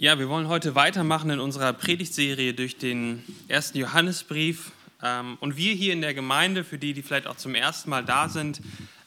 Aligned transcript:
Ja, 0.00 0.16
wir 0.16 0.28
wollen 0.28 0.46
heute 0.46 0.76
weitermachen 0.76 1.28
in 1.28 1.40
unserer 1.40 1.72
Predigtserie 1.72 2.54
durch 2.54 2.76
den 2.76 3.24
ersten 3.48 3.78
Johannesbrief. 3.78 4.70
Ähm, 5.02 5.36
und 5.40 5.56
wir 5.56 5.74
hier 5.74 5.92
in 5.92 6.02
der 6.02 6.14
Gemeinde, 6.14 6.62
für 6.62 6.78
die, 6.78 6.92
die 6.92 7.02
vielleicht 7.02 7.26
auch 7.26 7.36
zum 7.36 7.56
ersten 7.56 7.90
Mal 7.90 8.04
da 8.04 8.28
sind, 8.28 8.60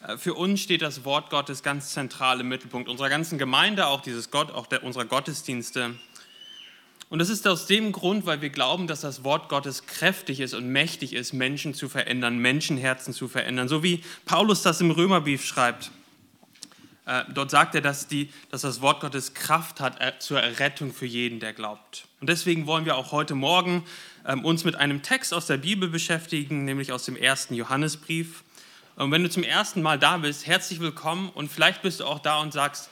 äh, 0.06 0.18
für 0.18 0.34
uns 0.34 0.60
steht 0.60 0.82
das 0.82 1.06
Wort 1.06 1.30
Gottes 1.30 1.64
ganz 1.64 1.94
zentral 1.94 2.42
im 2.42 2.50
Mittelpunkt 2.50 2.90
unserer 2.90 3.08
ganzen 3.08 3.38
Gemeinde, 3.38 3.88
auch 3.88 4.02
dieses 4.02 4.32
Gott, 4.32 4.52
auch 4.52 4.68
der, 4.68 4.84
unserer 4.84 5.06
Gottesdienste. 5.06 5.96
Und 7.08 7.20
das 7.20 7.30
ist 7.30 7.48
aus 7.48 7.68
dem 7.68 7.94
Grund, 7.94 8.26
weil 8.26 8.42
wir 8.42 8.50
glauben, 8.50 8.88
dass 8.88 9.00
das 9.00 9.24
Wort 9.24 9.48
Gottes 9.48 9.86
kräftig 9.86 10.42
ist 10.42 10.54
und 10.54 10.68
mächtig 10.68 11.14
ist, 11.14 11.32
Menschen 11.32 11.74
zu 11.74 11.88
verändern, 11.88 12.38
Menschenherzen 12.38 13.14
zu 13.14 13.30
verändern. 13.30 13.70
So 13.70 13.82
wie 13.82 14.04
Paulus 14.26 14.62
das 14.62 14.82
im 14.82 14.92
Römerbrief 14.92 15.46
schreibt. 15.46 15.90
Äh, 17.06 17.24
dort 17.34 17.50
sagt 17.50 17.76
er, 17.76 17.82
dass, 17.82 18.08
die, 18.08 18.30
dass 18.50 18.62
das 18.62 18.82
Wort 18.82 19.02
Gottes 19.02 19.34
Kraft 19.34 19.80
hat 19.80 20.22
zur 20.22 20.40
Errettung 20.40 20.94
für 20.94 21.06
jeden, 21.06 21.40
der 21.40 21.54
glaubt. 21.54 22.06
Und 22.20 22.30
deswegen 22.30 22.68
wollen 22.68 22.86
wir 22.86 22.96
auch 22.96 23.12
heute 23.12 23.34
Morgen 23.34 23.84
ähm, 24.28 24.46
uns 24.46 24.64
mit 24.64 24.76
einem 24.76 25.02
Text 25.02 25.34
aus 25.34 25.48
der 25.48 25.58
Bibel 25.58 25.90
beschäftigen, 25.90 26.66
nämlich 26.66 26.92
aus 26.92 27.06
dem 27.06 27.16
ersten 27.16 27.56
Johannesbrief. 27.56 28.44
Und 28.96 29.12
wenn 29.12 29.24
du 29.24 29.30
zum 29.30 29.44
ersten 29.44 29.82
Mal 29.82 29.98
da 29.98 30.18
bist, 30.18 30.46
herzlich 30.46 30.80
willkommen 30.80 31.30
und 31.30 31.52
vielleicht 31.52 31.82
bist 31.82 32.02
du 32.02 32.06
auch 32.06 32.20
da 32.20 32.40
und 32.40 32.54
sagst, 32.54 32.90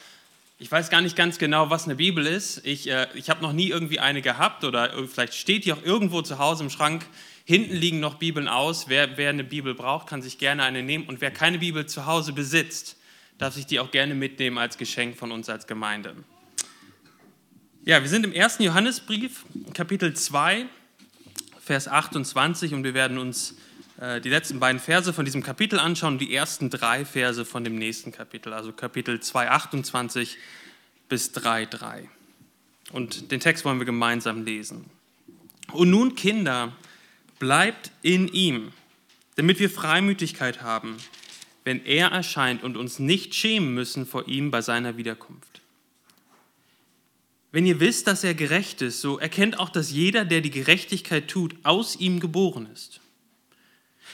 ich 0.57 0.71
weiß 0.71 0.89
gar 0.89 1.02
nicht 1.02 1.16
ganz 1.16 1.38
genau, 1.38 1.69
was 1.69 1.85
eine 1.85 1.95
Bibel 1.95 2.25
ist. 2.25 2.66
Ich, 2.66 2.89
äh, 2.89 3.07
ich 3.13 3.30
habe 3.30 3.41
noch 3.41 3.53
nie 3.53 3.69
irgendwie 3.69 3.99
eine 3.99 4.21
gehabt 4.21 4.63
oder 4.63 4.91
vielleicht 5.07 5.35
steht 5.35 5.66
die 5.66 5.71
auch 5.71 5.83
irgendwo 5.83 6.21
zu 6.21 6.39
Hause 6.39 6.63
im 6.63 6.69
Schrank. 6.69 7.05
Hinten 7.45 7.75
liegen 7.75 7.99
noch 7.99 8.16
Bibeln 8.16 8.47
aus. 8.47 8.89
Wer, 8.89 9.17
wer 9.17 9.30
eine 9.30 9.44
Bibel 9.44 9.73
braucht, 9.75 10.07
kann 10.07 10.21
sich 10.21 10.38
gerne 10.38 10.63
eine 10.63 10.83
nehmen. 10.83 11.05
Und 11.05 11.21
wer 11.21 11.31
keine 11.31 11.59
Bibel 11.59 11.85
zu 11.85 12.05
Hause 12.05 12.33
besitzt, 12.33 12.97
darf 13.39 13.55
sich 13.55 13.66
die 13.66 13.79
auch 13.79 13.89
gerne 13.89 14.13
mitnehmen 14.13 14.59
als 14.59 14.77
Geschenk 14.77 15.17
von 15.17 15.31
uns 15.31 15.49
als 15.49 15.66
Gemeinde. 15.66 16.16
Ja, 17.85 18.02
wir 18.02 18.09
sind 18.09 18.25
im 18.25 18.34
ersten 18.34 18.61
Johannesbrief, 18.63 19.45
Kapitel 19.73 20.13
2, 20.13 20.67
Vers 21.59 21.88
28 21.88 22.73
und 22.73 22.83
wir 22.83 22.94
werden 22.94 23.17
uns 23.17 23.55
äh, 24.00 24.19
die 24.19 24.30
letzten 24.30 24.59
beiden 24.59 24.80
Verse 24.80 25.13
von 25.13 25.23
diesem 25.23 25.41
Kapitel 25.41 25.80
anschauen 25.80 26.13
und 26.13 26.19
die 26.19 26.36
ersten 26.36 26.69
drei 26.69 27.05
Verse 27.05 27.45
von 27.45 27.63
dem 27.63 27.78
nächsten 27.78 28.11
Kapitel, 28.11 28.53
also 28.53 28.73
Kapitel 28.73 29.22
2, 29.22 29.50
28 29.50 30.38
bis 31.08 31.31
3, 31.31 31.66
3. 31.66 32.09
Und 32.91 33.31
den 33.31 33.39
Text 33.39 33.63
wollen 33.63 33.80
wir 33.80 33.85
gemeinsam 33.85 34.44
lesen. 34.44 34.85
Und 35.72 35.89
nun, 35.89 36.16
Kinder, 36.16 36.73
bleibt 37.39 37.91
in 38.02 38.28
ihm, 38.28 38.73
damit 39.35 39.59
wir 39.59 39.69
Freimütigkeit 39.69 40.61
haben 40.61 40.97
wenn 41.63 41.85
er 41.85 42.07
erscheint 42.09 42.63
und 42.63 42.77
uns 42.77 42.99
nicht 42.99 43.35
schämen 43.35 43.73
müssen 43.73 44.05
vor 44.05 44.27
ihm 44.27 44.52
bei 44.52 44.61
seiner 44.61 44.97
Wiederkunft. 44.97 45.61
Wenn 47.51 47.66
ihr 47.66 47.79
wisst, 47.79 48.07
dass 48.07 48.23
er 48.23 48.35
gerecht 48.35 48.81
ist, 48.81 49.01
so 49.01 49.17
erkennt 49.17 49.59
auch, 49.59 49.69
dass 49.69 49.91
jeder, 49.91 50.23
der 50.23 50.41
die 50.41 50.51
Gerechtigkeit 50.51 51.27
tut, 51.27 51.55
aus 51.63 51.95
ihm 51.95 52.19
geboren 52.19 52.67
ist. 52.71 53.01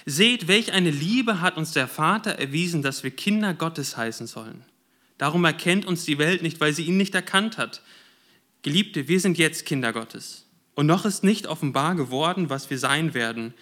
Seht, 0.06 0.48
welch 0.48 0.72
eine 0.72 0.92
Liebe 0.92 1.42
hat 1.42 1.58
uns 1.58 1.72
der 1.72 1.88
Vater 1.88 2.32
erwiesen, 2.32 2.82
dass 2.82 3.04
wir 3.04 3.12
Kinder 3.12 3.54
Gottes 3.54 3.98
heißen 3.98 4.28
sollen. 4.28 4.64
Darum 5.18 5.44
erkennt 5.46 5.86
uns 5.86 6.06
die 6.06 6.18
Welt 6.18 6.42
nicht, 6.42 6.60
weil 6.60 6.74
sie 6.74 6.84
ihn 6.84 6.98
nicht 6.98 7.16
erkannt 7.16 7.58
hat. 7.58 7.82
Geliebte, 8.62 9.08
wir 9.08 9.20
sind 9.20 9.38
jetzt 9.38 9.66
Kinder 9.66 9.94
Gottes. 9.94 10.46
Und 10.76 10.86
noch 10.86 11.06
ist 11.06 11.24
nicht 11.24 11.48
offenbar 11.48 11.96
geworden, 11.96 12.50
was 12.50 12.70
wir 12.70 12.78
sein 12.78 13.14
werden. 13.14 13.54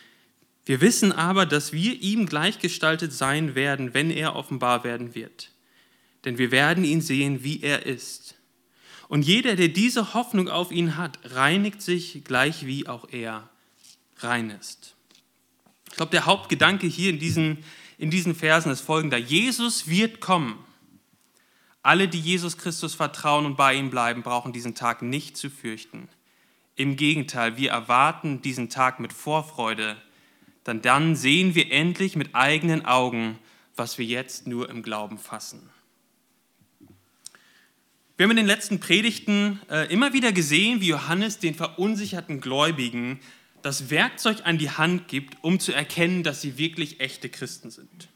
Wir 0.65 0.81
wissen 0.81 1.11
aber, 1.11 1.45
dass 1.45 1.73
wir 1.73 2.01
ihm 2.01 2.25
gleichgestaltet 2.25 3.11
sein 3.11 3.55
werden, 3.55 3.93
wenn 3.93 4.09
er 4.09 4.35
offenbar 4.35 4.83
werden 4.83 5.13
wird. 5.13 5.51
Denn 6.25 6.37
wir 6.37 6.51
werden 6.51 6.83
ihn 6.83 7.01
sehen, 7.01 7.43
wie 7.43 7.61
er 7.61 7.85
ist. 7.85 8.35
Und 9.09 9.23
jeder, 9.23 9.55
der 9.55 9.67
diese 9.67 10.13
Hoffnung 10.13 10.47
auf 10.47 10.71
ihn 10.71 10.95
hat, 10.95 11.19
reinigt 11.23 11.81
sich 11.81 12.23
gleich 12.23 12.65
wie 12.65 12.87
auch 12.87 13.09
er 13.11 13.49
rein 14.19 14.49
ist. 14.49 14.95
Ich 15.89 15.97
glaube, 15.97 16.11
der 16.11 16.25
Hauptgedanke 16.25 16.87
hier 16.87 17.09
in 17.09 17.19
diesen, 17.19 17.63
in 17.97 18.09
diesen 18.09 18.33
Versen 18.33 18.71
ist 18.71 18.81
folgender. 18.81 19.17
Jesus 19.17 19.87
wird 19.87 20.21
kommen. 20.21 20.57
Alle, 21.83 22.07
die 22.07 22.19
Jesus 22.19 22.57
Christus 22.57 22.95
vertrauen 22.95 23.45
und 23.45 23.57
bei 23.57 23.75
ihm 23.75 23.89
bleiben, 23.89 24.23
brauchen 24.23 24.53
diesen 24.53 24.73
Tag 24.73 25.01
nicht 25.01 25.35
zu 25.35 25.49
fürchten. 25.49 26.07
Im 26.75 26.95
Gegenteil, 26.95 27.57
wir 27.57 27.71
erwarten 27.71 28.41
diesen 28.41 28.69
Tag 28.69 29.01
mit 29.01 29.11
Vorfreude, 29.11 29.97
dann 30.63 30.81
dann 30.81 31.15
sehen 31.15 31.55
wir 31.55 31.71
endlich 31.71 32.15
mit 32.15 32.35
eigenen 32.35 32.85
Augen, 32.85 33.37
was 33.75 33.97
wir 33.97 34.05
jetzt 34.05 34.47
nur 34.47 34.69
im 34.69 34.83
Glauben 34.83 35.17
fassen. 35.17 35.69
Wir 38.15 38.25
haben 38.25 38.31
in 38.31 38.37
den 38.37 38.45
letzten 38.45 38.79
Predigten 38.79 39.59
äh, 39.69 39.91
immer 39.91 40.13
wieder 40.13 40.31
gesehen, 40.31 40.81
wie 40.81 40.87
Johannes 40.87 41.39
den 41.39 41.55
verunsicherten 41.55 42.41
Gläubigen 42.41 43.19
das 43.63 43.89
Werkzeug 43.89 44.41
an 44.43 44.57
die 44.57 44.69
Hand 44.69 45.07
gibt, 45.07 45.37
um 45.41 45.59
zu 45.59 45.73
erkennen, 45.73 46.21
dass 46.21 46.41
sie 46.41 46.57
wirklich 46.57 46.99
echte 46.99 47.29
Christen 47.29 47.71
sind. 47.71 48.09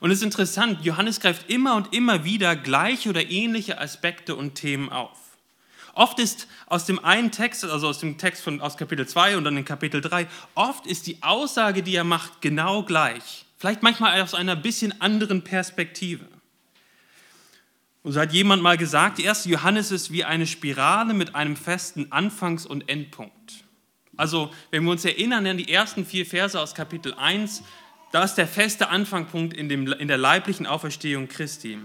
Und 0.00 0.10
es 0.10 0.18
ist 0.18 0.24
interessant, 0.24 0.84
Johannes 0.84 1.20
greift 1.20 1.50
immer 1.50 1.76
und 1.76 1.92
immer 1.92 2.24
wieder 2.24 2.56
gleiche 2.56 3.10
oder 3.10 3.30
ähnliche 3.30 3.80
Aspekte 3.80 4.36
und 4.36 4.54
Themen 4.54 4.88
auf. 4.88 5.23
Oft 5.94 6.18
ist 6.18 6.48
aus 6.66 6.86
dem 6.86 7.04
einen 7.04 7.30
Text, 7.30 7.64
also 7.64 7.88
aus 7.88 7.98
dem 8.00 8.18
Text 8.18 8.42
von, 8.42 8.60
aus 8.60 8.76
Kapitel 8.76 9.06
2 9.06 9.36
und 9.36 9.44
dann 9.44 9.56
in 9.56 9.64
Kapitel 9.64 10.00
3, 10.00 10.26
oft 10.54 10.86
ist 10.86 11.06
die 11.06 11.22
Aussage, 11.22 11.82
die 11.82 11.94
er 11.94 12.04
macht, 12.04 12.40
genau 12.40 12.82
gleich. 12.82 13.46
Vielleicht 13.58 13.82
manchmal 13.82 14.20
aus 14.20 14.34
einer 14.34 14.56
bisschen 14.56 15.00
anderen 15.00 15.42
Perspektive. 15.42 16.26
Und 18.02 18.12
so 18.12 18.20
hat 18.20 18.32
jemand 18.32 18.62
mal 18.62 18.76
gesagt, 18.76 19.18
die 19.18 19.24
erste 19.24 19.48
Johannes 19.48 19.90
ist 19.90 20.10
wie 20.12 20.24
eine 20.24 20.46
Spirale 20.46 21.14
mit 21.14 21.34
einem 21.34 21.56
festen 21.56 22.12
Anfangs- 22.12 22.66
und 22.66 22.88
Endpunkt. 22.88 23.64
Also, 24.16 24.52
wenn 24.70 24.84
wir 24.84 24.90
uns 24.90 25.04
erinnern 25.04 25.46
an 25.46 25.56
die 25.56 25.72
ersten 25.72 26.04
vier 26.04 26.26
Verse 26.26 26.60
aus 26.60 26.74
Kapitel 26.74 27.14
1, 27.14 27.62
da 28.12 28.22
ist 28.22 28.34
der 28.34 28.46
feste 28.46 28.90
Anfangspunkt 28.90 29.54
in, 29.54 29.68
dem, 29.68 29.90
in 29.92 30.06
der 30.06 30.18
leiblichen 30.18 30.66
Auferstehung 30.66 31.28
Christi. 31.28 31.78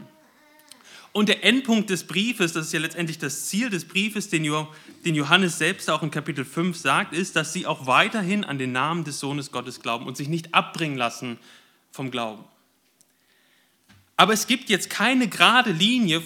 Und 1.12 1.28
der 1.28 1.44
Endpunkt 1.44 1.90
des 1.90 2.04
Briefes, 2.06 2.54
das 2.54 2.68
ist 2.68 2.74
ja 2.74 2.80
letztendlich 2.80 3.18
das 3.18 3.48
Ziel 3.48 3.70
des 3.70 3.86
Briefes, 3.86 4.30
den 4.30 4.46
Johannes 4.46 5.58
selbst 5.58 5.90
auch 5.90 6.04
in 6.04 6.12
Kapitel 6.12 6.46
5 6.46 6.78
sagt, 6.78 7.14
ist, 7.14 7.36
dass 7.36 7.52
sie 7.52 7.66
auch 7.66 7.88
weiterhin 7.88 8.44
an 8.44 8.60
den 8.60 8.72
Namen 8.72 9.04
des 9.04 9.20
Sohnes 9.20 9.52
Gottes 9.52 9.82
glauben 9.82 10.06
und 10.06 10.18
sich 10.18 10.28
nicht 10.28 10.54
abbringen 10.54 10.98
lassen 10.98 11.40
vom 11.92 12.12
Glauben. 12.12 12.44
Aber 14.18 14.34
es 14.34 14.48
gibt 14.48 14.70
jetzt 14.70 14.90
keine 14.90 15.28
gerade 15.28 15.72
Linie 15.72 16.22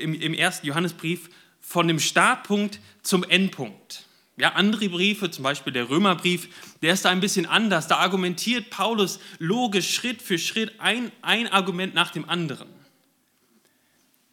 im 0.00 0.34
ersten 0.34 0.66
Johannesbrief 0.66 1.28
von 1.60 1.86
dem 1.86 2.00
Startpunkt 2.00 2.80
zum 3.02 3.24
Endpunkt. 3.24 4.06
Ja, 4.38 4.52
andere 4.52 4.88
Briefe, 4.88 5.30
zum 5.30 5.44
Beispiel 5.44 5.72
der 5.72 5.88
Römerbrief, 5.88 6.48
der 6.82 6.92
ist 6.92 7.04
da 7.04 7.10
ein 7.10 7.20
bisschen 7.20 7.46
anders. 7.46 7.88
Da 7.88 7.96
argumentiert 7.96 8.70
Paulus 8.70 9.18
logisch 9.38 9.94
Schritt 9.94 10.20
für 10.20 10.38
Schritt 10.38 10.78
ein, 10.78 11.10
ein 11.22 11.46
Argument 11.48 11.94
nach 11.94 12.10
dem 12.10 12.28
anderen. 12.28 12.68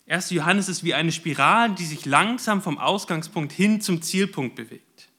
1. 0.08 0.32
Johannes 0.32 0.68
ist 0.68 0.84
wie 0.84 0.94
eine 0.94 1.12
Spirale, 1.12 1.74
die 1.74 1.86
sich 1.86 2.06
langsam 2.06 2.62
vom 2.62 2.78
Ausgangspunkt 2.78 3.54
hin 3.54 3.80
zum 3.82 4.02
Zielpunkt 4.02 4.56
bewegt. 4.56 5.10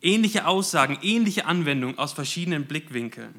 Ähnliche 0.00 0.46
Aussagen, 0.46 0.98
ähnliche 1.02 1.46
Anwendungen 1.46 1.98
aus 1.98 2.12
verschiedenen 2.12 2.66
Blickwinkeln. 2.66 3.34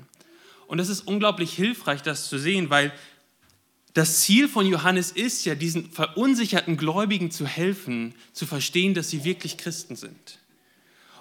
Und 0.68 0.80
es 0.80 0.90
ist 0.90 1.02
unglaublich 1.02 1.54
hilfreich, 1.54 2.02
das 2.02 2.28
zu 2.28 2.38
sehen, 2.38 2.70
weil 2.70 2.92
das 3.94 4.22
Ziel 4.22 4.50
von 4.50 4.66
Johannes 4.66 5.12
ist 5.12 5.46
ja, 5.46 5.56
diesen 5.56 5.90
verunsicherten 5.92 6.76
Gläubigen 6.76 7.32
zu 7.32 7.46
helfen, 7.46 8.14
zu 8.34 8.46
verstehen, 8.46 8.94
dass 8.94 9.10
sie 9.10 9.24
wirklich 9.24 9.58
Christen 9.58 9.96
sind. 9.96 10.40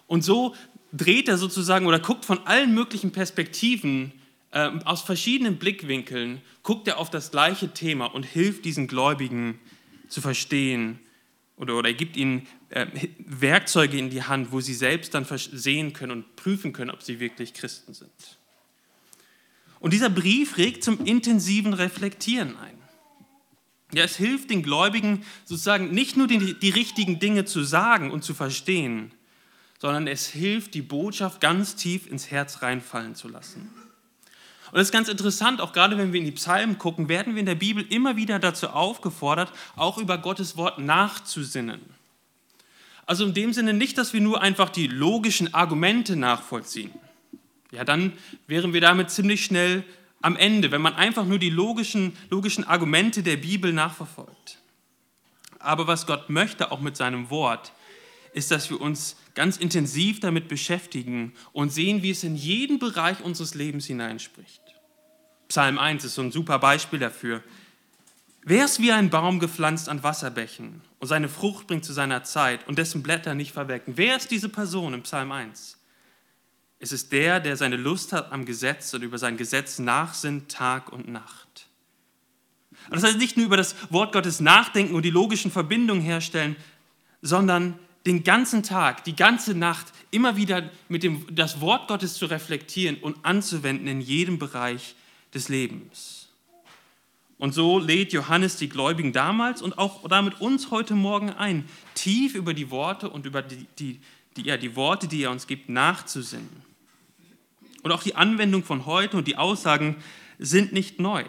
Und 0.08 0.24
so 0.24 0.56
dreht 0.92 1.28
er 1.28 1.38
sozusagen 1.38 1.86
oder 1.86 2.00
guckt 2.00 2.24
von 2.24 2.44
allen 2.46 2.74
möglichen 2.74 3.12
Perspektiven 3.12 4.12
ähm, 4.54 4.80
aus 4.84 5.02
verschiedenen 5.02 5.58
Blickwinkeln 5.58 6.40
guckt 6.62 6.88
er 6.88 6.98
auf 6.98 7.10
das 7.10 7.32
gleiche 7.32 7.74
Thema 7.74 8.06
und 8.06 8.22
hilft 8.22 8.64
diesen 8.64 8.86
Gläubigen 8.86 9.58
zu 10.08 10.20
verstehen 10.20 11.00
oder, 11.56 11.76
oder 11.76 11.88
er 11.88 11.94
gibt 11.94 12.16
ihnen 12.16 12.46
äh, 12.70 12.86
Werkzeuge 13.18 13.98
in 13.98 14.10
die 14.10 14.22
Hand, 14.22 14.52
wo 14.52 14.60
sie 14.60 14.74
selbst 14.74 15.14
dann 15.14 15.26
sehen 15.28 15.92
können 15.92 16.12
und 16.12 16.36
prüfen 16.36 16.72
können, 16.72 16.90
ob 16.90 17.02
sie 17.02 17.20
wirklich 17.20 17.52
Christen 17.52 17.94
sind. 17.94 18.38
Und 19.80 19.92
dieser 19.92 20.08
Brief 20.08 20.56
regt 20.56 20.82
zum 20.84 21.04
intensiven 21.04 21.74
Reflektieren 21.74 22.56
ein. 22.56 22.78
Ja, 23.92 24.04
es 24.04 24.16
hilft 24.16 24.50
den 24.50 24.62
Gläubigen 24.62 25.24
sozusagen 25.44 25.90
nicht 25.90 26.16
nur 26.16 26.26
die, 26.26 26.54
die 26.54 26.70
richtigen 26.70 27.18
Dinge 27.18 27.44
zu 27.44 27.62
sagen 27.62 28.10
und 28.10 28.24
zu 28.24 28.34
verstehen, 28.34 29.12
sondern 29.78 30.06
es 30.06 30.26
hilft, 30.26 30.74
die 30.74 30.82
Botschaft 30.82 31.40
ganz 31.40 31.76
tief 31.76 32.06
ins 32.06 32.30
Herz 32.30 32.62
reinfallen 32.62 33.14
zu 33.14 33.28
lassen. 33.28 33.70
Und 34.74 34.78
das 34.78 34.88
ist 34.88 34.92
ganz 34.92 35.06
interessant, 35.06 35.60
auch 35.60 35.72
gerade 35.72 35.96
wenn 35.98 36.12
wir 36.12 36.18
in 36.18 36.26
die 36.26 36.32
Psalmen 36.32 36.78
gucken, 36.78 37.08
werden 37.08 37.36
wir 37.36 37.40
in 37.40 37.46
der 37.46 37.54
Bibel 37.54 37.86
immer 37.90 38.16
wieder 38.16 38.40
dazu 38.40 38.70
aufgefordert, 38.70 39.52
auch 39.76 39.98
über 39.98 40.18
Gottes 40.18 40.56
Wort 40.56 40.80
nachzusinnen. 40.80 41.80
Also 43.06 43.24
in 43.24 43.34
dem 43.34 43.52
Sinne 43.52 43.72
nicht, 43.72 43.96
dass 43.98 44.12
wir 44.12 44.20
nur 44.20 44.42
einfach 44.42 44.70
die 44.70 44.88
logischen 44.88 45.54
Argumente 45.54 46.16
nachvollziehen. 46.16 46.90
Ja, 47.70 47.84
dann 47.84 48.14
wären 48.48 48.72
wir 48.72 48.80
damit 48.80 49.12
ziemlich 49.12 49.44
schnell 49.44 49.84
am 50.22 50.34
Ende, 50.34 50.72
wenn 50.72 50.82
man 50.82 50.94
einfach 50.94 51.24
nur 51.24 51.38
die 51.38 51.50
logischen, 51.50 52.16
logischen 52.28 52.64
Argumente 52.64 53.22
der 53.22 53.36
Bibel 53.36 53.72
nachverfolgt. 53.72 54.58
Aber 55.60 55.86
was 55.86 56.04
Gott 56.04 56.30
möchte, 56.30 56.72
auch 56.72 56.80
mit 56.80 56.96
seinem 56.96 57.30
Wort, 57.30 57.70
ist, 58.32 58.50
dass 58.50 58.70
wir 58.70 58.80
uns 58.80 59.14
ganz 59.36 59.56
intensiv 59.56 60.18
damit 60.18 60.48
beschäftigen 60.48 61.32
und 61.52 61.70
sehen, 61.72 62.02
wie 62.02 62.10
es 62.10 62.24
in 62.24 62.34
jeden 62.34 62.80
Bereich 62.80 63.20
unseres 63.22 63.54
Lebens 63.54 63.86
hineinspricht. 63.86 64.63
Psalm 65.48 65.78
1 65.78 66.04
ist 66.04 66.14
so 66.14 66.22
ein 66.22 66.32
super 66.32 66.58
Beispiel 66.58 66.98
dafür. 66.98 67.42
Wer 68.42 68.66
ist 68.66 68.80
wie 68.80 68.92
ein 68.92 69.10
Baum 69.10 69.40
gepflanzt 69.40 69.88
an 69.88 70.02
Wasserbächen 70.02 70.82
und 70.98 71.08
seine 71.08 71.28
Frucht 71.28 71.66
bringt 71.66 71.84
zu 71.84 71.94
seiner 71.94 72.24
Zeit 72.24 72.68
und 72.68 72.78
dessen 72.78 73.02
Blätter 73.02 73.34
nicht 73.34 73.52
verwecken? 73.52 73.94
Wer 73.96 74.16
ist 74.16 74.30
diese 74.30 74.50
Person 74.50 74.92
im 74.92 75.02
Psalm 75.02 75.32
1? 75.32 75.78
Es 76.78 76.92
ist 76.92 77.12
der, 77.12 77.40
der 77.40 77.56
seine 77.56 77.76
Lust 77.76 78.12
hat 78.12 78.32
am 78.32 78.44
Gesetz 78.44 78.92
und 78.92 79.02
über 79.02 79.16
sein 79.16 79.38
Gesetz 79.38 79.78
nachsinnt 79.78 80.50
Tag 80.50 80.92
und 80.92 81.08
Nacht. 81.08 81.68
Und 82.90 82.96
das 82.96 83.04
heißt 83.04 83.18
nicht 83.18 83.38
nur 83.38 83.46
über 83.46 83.56
das 83.56 83.74
Wort 83.90 84.12
Gottes 84.12 84.40
nachdenken 84.40 84.94
und 84.94 85.04
die 85.04 85.10
logischen 85.10 85.50
Verbindungen 85.50 86.02
herstellen, 86.02 86.56
sondern 87.22 87.78
den 88.06 88.22
ganzen 88.22 88.62
Tag, 88.62 89.04
die 89.04 89.16
ganze 89.16 89.54
Nacht 89.54 89.86
immer 90.10 90.36
wieder 90.36 90.68
mit 90.88 91.02
dem 91.02 91.26
das 91.34 91.62
Wort 91.62 91.88
Gottes 91.88 92.14
zu 92.14 92.26
reflektieren 92.26 92.96
und 92.96 93.24
anzuwenden 93.24 93.86
in 93.86 94.02
jedem 94.02 94.38
Bereich 94.38 94.94
des 95.34 95.48
Lebens. 95.48 96.28
Und 97.38 97.52
so 97.52 97.78
lädt 97.78 98.12
Johannes 98.12 98.56
die 98.56 98.68
Gläubigen 98.68 99.12
damals 99.12 99.60
und 99.60 99.76
auch 99.76 100.08
damit 100.08 100.40
uns 100.40 100.70
heute 100.70 100.94
Morgen 100.94 101.30
ein, 101.30 101.68
tief 101.94 102.34
über 102.34 102.54
die 102.54 102.70
Worte 102.70 103.10
und 103.10 103.26
über 103.26 103.42
die, 103.42 103.66
die, 103.78 104.00
die, 104.36 104.42
ja, 104.42 104.56
die 104.56 104.76
Worte, 104.76 105.08
die 105.08 105.22
er 105.22 105.30
uns 105.30 105.46
gibt, 105.46 105.68
nachzusinnen. 105.68 106.62
Und 107.82 107.92
auch 107.92 108.02
die 108.02 108.14
Anwendung 108.14 108.62
von 108.62 108.86
heute 108.86 109.16
und 109.16 109.28
die 109.28 109.36
Aussagen 109.36 109.96
sind 110.38 110.72
nicht 110.72 111.00
neu. 111.00 111.24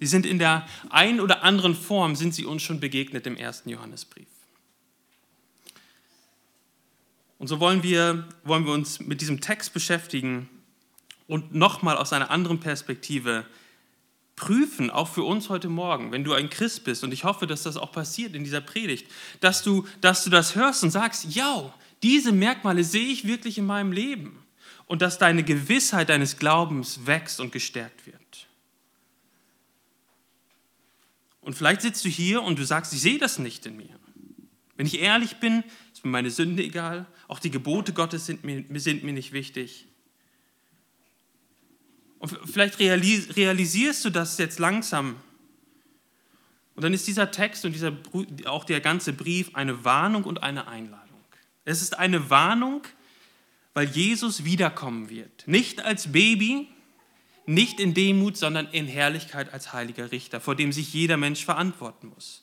Sie 0.00 0.06
sind 0.06 0.26
in 0.26 0.38
der 0.38 0.66
einen 0.90 1.20
oder 1.20 1.44
anderen 1.44 1.74
Form, 1.74 2.16
sind 2.16 2.34
sie 2.34 2.44
uns 2.44 2.62
schon 2.62 2.80
begegnet 2.80 3.26
im 3.26 3.36
ersten 3.36 3.68
Johannesbrief. 3.68 4.26
Und 7.38 7.48
so 7.48 7.60
wollen 7.60 7.82
wir, 7.82 8.26
wollen 8.44 8.64
wir 8.64 8.72
uns 8.72 9.00
mit 9.00 9.20
diesem 9.20 9.40
Text 9.40 9.74
beschäftigen 9.74 10.48
und 11.26 11.54
nochmal 11.54 11.96
aus 11.96 12.12
einer 12.12 12.30
anderen 12.30 12.60
Perspektive 12.60 13.44
prüfen, 14.36 14.90
auch 14.90 15.08
für 15.08 15.24
uns 15.24 15.48
heute 15.48 15.68
Morgen, 15.68 16.12
wenn 16.12 16.22
du 16.22 16.34
ein 16.34 16.50
Christ 16.50 16.84
bist, 16.84 17.02
und 17.02 17.12
ich 17.12 17.24
hoffe, 17.24 17.46
dass 17.46 17.62
das 17.62 17.76
auch 17.76 17.90
passiert 17.90 18.34
in 18.34 18.44
dieser 18.44 18.60
Predigt, 18.60 19.10
dass 19.40 19.62
du, 19.62 19.86
dass 20.02 20.24
du 20.24 20.30
das 20.30 20.54
hörst 20.54 20.84
und 20.84 20.90
sagst, 20.90 21.34
ja, 21.34 21.72
diese 22.02 22.32
Merkmale 22.32 22.84
sehe 22.84 23.08
ich 23.08 23.26
wirklich 23.26 23.56
in 23.58 23.66
meinem 23.66 23.92
Leben 23.92 24.44
und 24.86 25.02
dass 25.02 25.18
deine 25.18 25.42
Gewissheit 25.42 26.10
deines 26.10 26.38
Glaubens 26.38 27.06
wächst 27.06 27.40
und 27.40 27.50
gestärkt 27.50 28.06
wird. 28.06 28.16
Und 31.40 31.54
vielleicht 31.54 31.82
sitzt 31.82 32.04
du 32.04 32.08
hier 32.08 32.42
und 32.42 32.58
du 32.58 32.64
sagst, 32.64 32.92
ich 32.92 33.00
sehe 33.00 33.18
das 33.18 33.38
nicht 33.38 33.64
in 33.66 33.76
mir. 33.76 33.98
Wenn 34.76 34.86
ich 34.86 35.00
ehrlich 35.00 35.36
bin, 35.36 35.64
ist 35.92 36.04
mir 36.04 36.10
meine 36.10 36.30
Sünde 36.30 36.62
egal, 36.62 37.06
auch 37.28 37.38
die 37.38 37.50
Gebote 37.50 37.92
Gottes 37.92 38.26
sind 38.26 38.44
mir, 38.44 38.64
sind 38.78 39.04
mir 39.04 39.12
nicht 39.12 39.32
wichtig. 39.32 39.86
Und 42.26 42.50
vielleicht 42.50 42.80
realisierst 42.80 44.04
du 44.04 44.10
das 44.10 44.36
jetzt 44.38 44.58
langsam. 44.58 45.14
Und 46.74 46.82
dann 46.82 46.92
ist 46.92 47.06
dieser 47.06 47.30
Text 47.30 47.64
und 47.64 47.72
dieser, 47.72 47.92
auch 48.46 48.64
der 48.64 48.80
ganze 48.80 49.12
Brief 49.12 49.54
eine 49.54 49.84
Warnung 49.84 50.24
und 50.24 50.42
eine 50.42 50.66
Einladung. 50.66 51.20
Es 51.64 51.82
ist 51.82 51.96
eine 51.98 52.28
Warnung, 52.28 52.82
weil 53.74 53.88
Jesus 53.88 54.44
wiederkommen 54.44 55.08
wird. 55.08 55.46
Nicht 55.46 55.84
als 55.84 56.10
Baby, 56.10 56.68
nicht 57.46 57.78
in 57.78 57.94
Demut, 57.94 58.36
sondern 58.36 58.66
in 58.66 58.88
Herrlichkeit 58.88 59.52
als 59.52 59.72
heiliger 59.72 60.10
Richter, 60.10 60.40
vor 60.40 60.56
dem 60.56 60.72
sich 60.72 60.92
jeder 60.92 61.16
Mensch 61.16 61.44
verantworten 61.44 62.08
muss. 62.08 62.42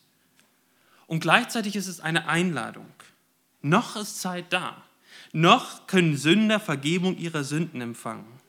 Und 1.07 1.19
gleichzeitig 1.19 1.75
ist 1.75 1.87
es 1.87 1.99
eine 1.99 2.29
Einladung. 2.29 2.89
Noch 3.61 3.97
ist 3.97 4.21
Zeit 4.21 4.45
da. 4.51 4.81
Noch 5.33 5.87
können 5.87 6.15
Sünder 6.15 6.61
Vergebung 6.61 7.17
ihrer 7.17 7.43
Sünden 7.43 7.81
empfangen. 7.81 8.42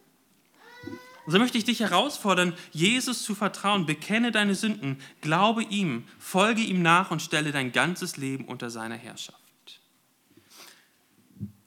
Und 1.27 1.33
so 1.33 1.39
möchte 1.39 1.57
ich 1.57 1.65
dich 1.65 1.81
herausfordern, 1.81 2.53
Jesus 2.73 3.23
zu 3.23 3.35
vertrauen. 3.35 3.87
Bekenne 3.87 4.31
deine 4.31 4.55
Sünden, 4.55 4.99
glaube 5.21 5.63
ihm, 5.63 6.05
folge 6.19 6.61
ihm 6.61 6.83
nach 6.83 7.11
und 7.11 7.23
stelle 7.23 7.51
dein 7.51 7.73
ganzes 7.73 8.17
Leben 8.17 8.45
unter 8.45 8.69
seiner 8.71 8.97
Herrschaft. 8.97 9.39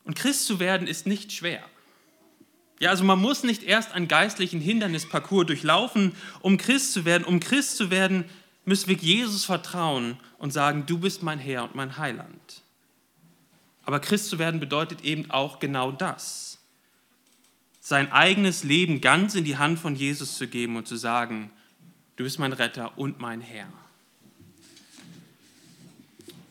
Und 0.04 0.16
Christ 0.16 0.46
zu 0.46 0.60
werden 0.60 0.88
ist 0.88 1.08
nicht 1.08 1.34
schwer. 1.34 1.64
Ja, 2.80 2.92
also 2.92 3.04
man 3.04 3.20
muss 3.20 3.44
nicht 3.44 3.64
erst 3.64 3.94
einen 3.94 4.08
geistlichen 4.08 4.62
Hindernisparcours 4.62 5.48
durchlaufen, 5.48 6.14
um 6.42 6.58
Christ 6.58 6.94
zu 6.94 7.06
werden. 7.06 7.24
Um 7.24 7.40
Christ 7.40 7.78
zu 7.78 7.90
werden, 7.90 8.26
müssen 8.66 8.90
wir 8.90 8.98
Jesus 8.98 9.46
vertrauen 9.46 10.20
und 10.38 10.54
sagen, 10.54 10.86
du 10.86 11.00
bist 11.00 11.24
mein 11.24 11.40
Herr 11.40 11.64
und 11.64 11.74
mein 11.74 11.98
Heiland. 11.98 12.62
Aber 13.84 14.00
Christ 14.00 14.30
zu 14.30 14.38
werden 14.38 14.60
bedeutet 14.60 15.02
eben 15.02 15.32
auch 15.32 15.60
genau 15.60 15.92
das. 15.92 16.57
Sein 17.88 18.12
eigenes 18.12 18.66
Leben 18.66 19.00
ganz 19.00 19.34
in 19.34 19.46
die 19.46 19.56
Hand 19.56 19.80
von 19.80 19.96
Jesus 19.96 20.38
zu 20.38 20.50
geben 20.50 20.76
und 20.76 20.90
zu 20.90 20.98
sagen, 20.98 21.50
du 22.18 22.26
bist 22.26 22.38
mein 22.38 22.52
Retter 22.52 22.98
und 22.98 23.22
mein 23.22 23.40
Herr. 23.40 23.72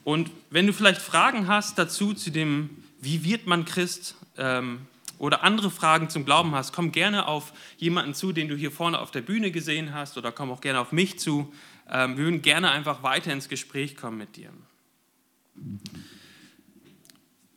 Und 0.03 0.31
wenn 0.49 0.67
du 0.67 0.73
vielleicht 0.73 1.03
Fragen 1.03 1.47
hast 1.47 1.79
dazu, 1.79 2.15
zu 2.15 2.31
dem, 2.31 2.71
wie 3.03 3.23
wird 3.23 3.47
man 3.47 3.67
Christ, 3.67 4.15
ähm, 4.39 4.87
oder 5.19 5.45
andere 5.45 5.71
Fragen 5.71 6.09
zum 6.09 6.25
Glauben 6.25 6.55
hast, 6.55 6.73
komm 6.73 6.91
gerne 6.91 7.29
auf 7.29 7.53
jemanden 7.77 8.15
zu, 8.15 8.33
den 8.33 8.49
du 8.49 8.57
hier 8.57 8.73
vorne 8.73 8.99
auf 8.99 9.11
der 9.11 9.21
Bühne 9.21 9.51
gesehen 9.51 9.93
hast, 9.93 10.17
oder 10.17 10.33
komm 10.33 10.51
auch 10.51 10.63
gerne 10.63 10.81
auf 10.81 10.91
mich 10.91 11.19
zu. 11.19 11.53
Ähm, 11.91 12.17
wir 12.17 12.25
würden 12.25 12.41
gerne 12.41 12.71
einfach 12.71 13.03
weiter 13.03 13.31
ins 13.31 13.51
Gespräch 13.51 13.95
kommen 13.95 14.17
mit 14.17 14.37
dir. 14.37 14.49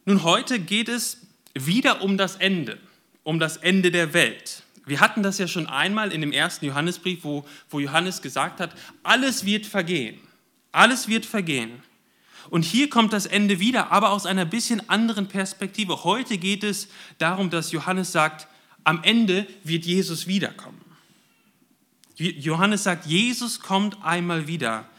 Nun, 0.04 0.24
heute 0.24 0.60
geht 0.60 0.90
es 0.90 1.28
wieder 1.54 2.02
um 2.02 2.18
das 2.18 2.36
Ende, 2.36 2.78
um 3.30 3.38
das 3.38 3.58
Ende 3.58 3.92
der 3.92 4.14
Welt. 4.14 4.64
Wir 4.88 5.02
hatten 5.02 5.22
das 5.22 5.38
ja 5.38 5.48
schon 5.48 5.68
einmal 5.68 6.12
in 6.12 6.22
dem 6.22 6.32
ersten 6.32 6.66
Johannesbrief, 6.66 7.24
wo, 7.24 7.46
wo 7.70 7.80
Johannes 7.80 8.24
gesagt 8.24 8.60
hat, 8.60 8.72
alles 9.04 9.46
wird 9.46 9.68
vergehen. 9.68 10.20
Alles 10.72 11.08
wird 11.08 11.28
vergehen. 11.28 11.84
Und 12.50 12.64
hier 12.64 12.90
kommt 12.90 13.14
das 13.14 13.28
Ende 13.28 13.60
wieder, 13.60 13.92
aber 13.92 14.10
aus 14.10 14.26
einer 14.26 14.46
bisschen 14.46 14.90
anderen 14.90 15.28
Perspektive. 15.28 16.04
Heute 16.04 16.40
geht 16.40 16.64
es 16.64 16.88
darum, 17.20 17.52
dass 17.52 17.72
Johannes 17.72 18.12
sagt, 18.12 18.48
am 18.84 19.04
Ende 19.04 19.46
wird 19.64 19.86
Jesus 19.86 20.26
wiederkommen. 20.26 20.84
Johannes 22.16 22.84
sagt, 22.84 23.06
Jesus 23.06 23.60
kommt 23.60 24.04
einmal 24.04 24.48
wieder. 24.48 24.90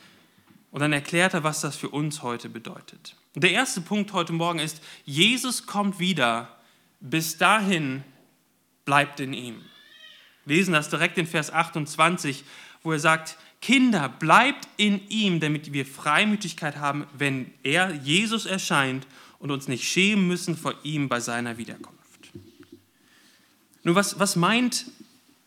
Und 0.71 0.83
dann 0.83 0.93
erklärt 0.93 1.35
er, 1.35 1.43
was 1.43 1.63
das 1.63 1.75
für 1.75 1.89
uns 1.89 2.23
heute 2.23 2.49
bedeutet. 2.49 3.17
Und 3.35 3.43
der 3.43 3.51
erste 3.51 3.81
Punkt 3.81 4.13
heute 4.13 4.33
Morgen 4.33 4.61
ist, 4.61 4.81
Jesus 5.05 5.67
kommt 5.67 5.99
wieder, 5.99 6.61
bis 7.01 7.37
dahin 7.37 8.05
bleibt 8.91 9.21
in 9.21 9.33
ihm. 9.35 9.63
Wir 10.45 10.57
lesen 10.57 10.75
das 10.75 10.89
direkt 10.89 11.17
in 11.17 11.25
Vers 11.29 11.53
28, 11.53 12.43
wo 12.83 12.91
er 12.91 12.99
sagt, 12.99 13.37
Kinder, 13.63 14.09
bleibt 14.09 14.67
in 14.79 15.07
ihm, 15.09 15.39
damit 15.39 15.73
wir 15.73 15.87
Freimütigkeit 15.87 16.75
haben, 16.79 17.07
wenn 17.17 17.53
er, 17.63 17.95
Jesus, 17.95 18.47
erscheint 18.47 19.07
und 19.39 19.53
uns 19.53 19.69
nicht 19.69 19.85
schämen 19.89 20.27
müssen 20.27 20.57
vor 20.57 20.75
ihm 20.83 21.09
bei 21.09 21.21
seiner 21.21 21.57
Wiederkunft. 21.57 22.33
Nun, 23.85 23.95
was, 23.95 24.19
was 24.19 24.35
meint 24.35 24.87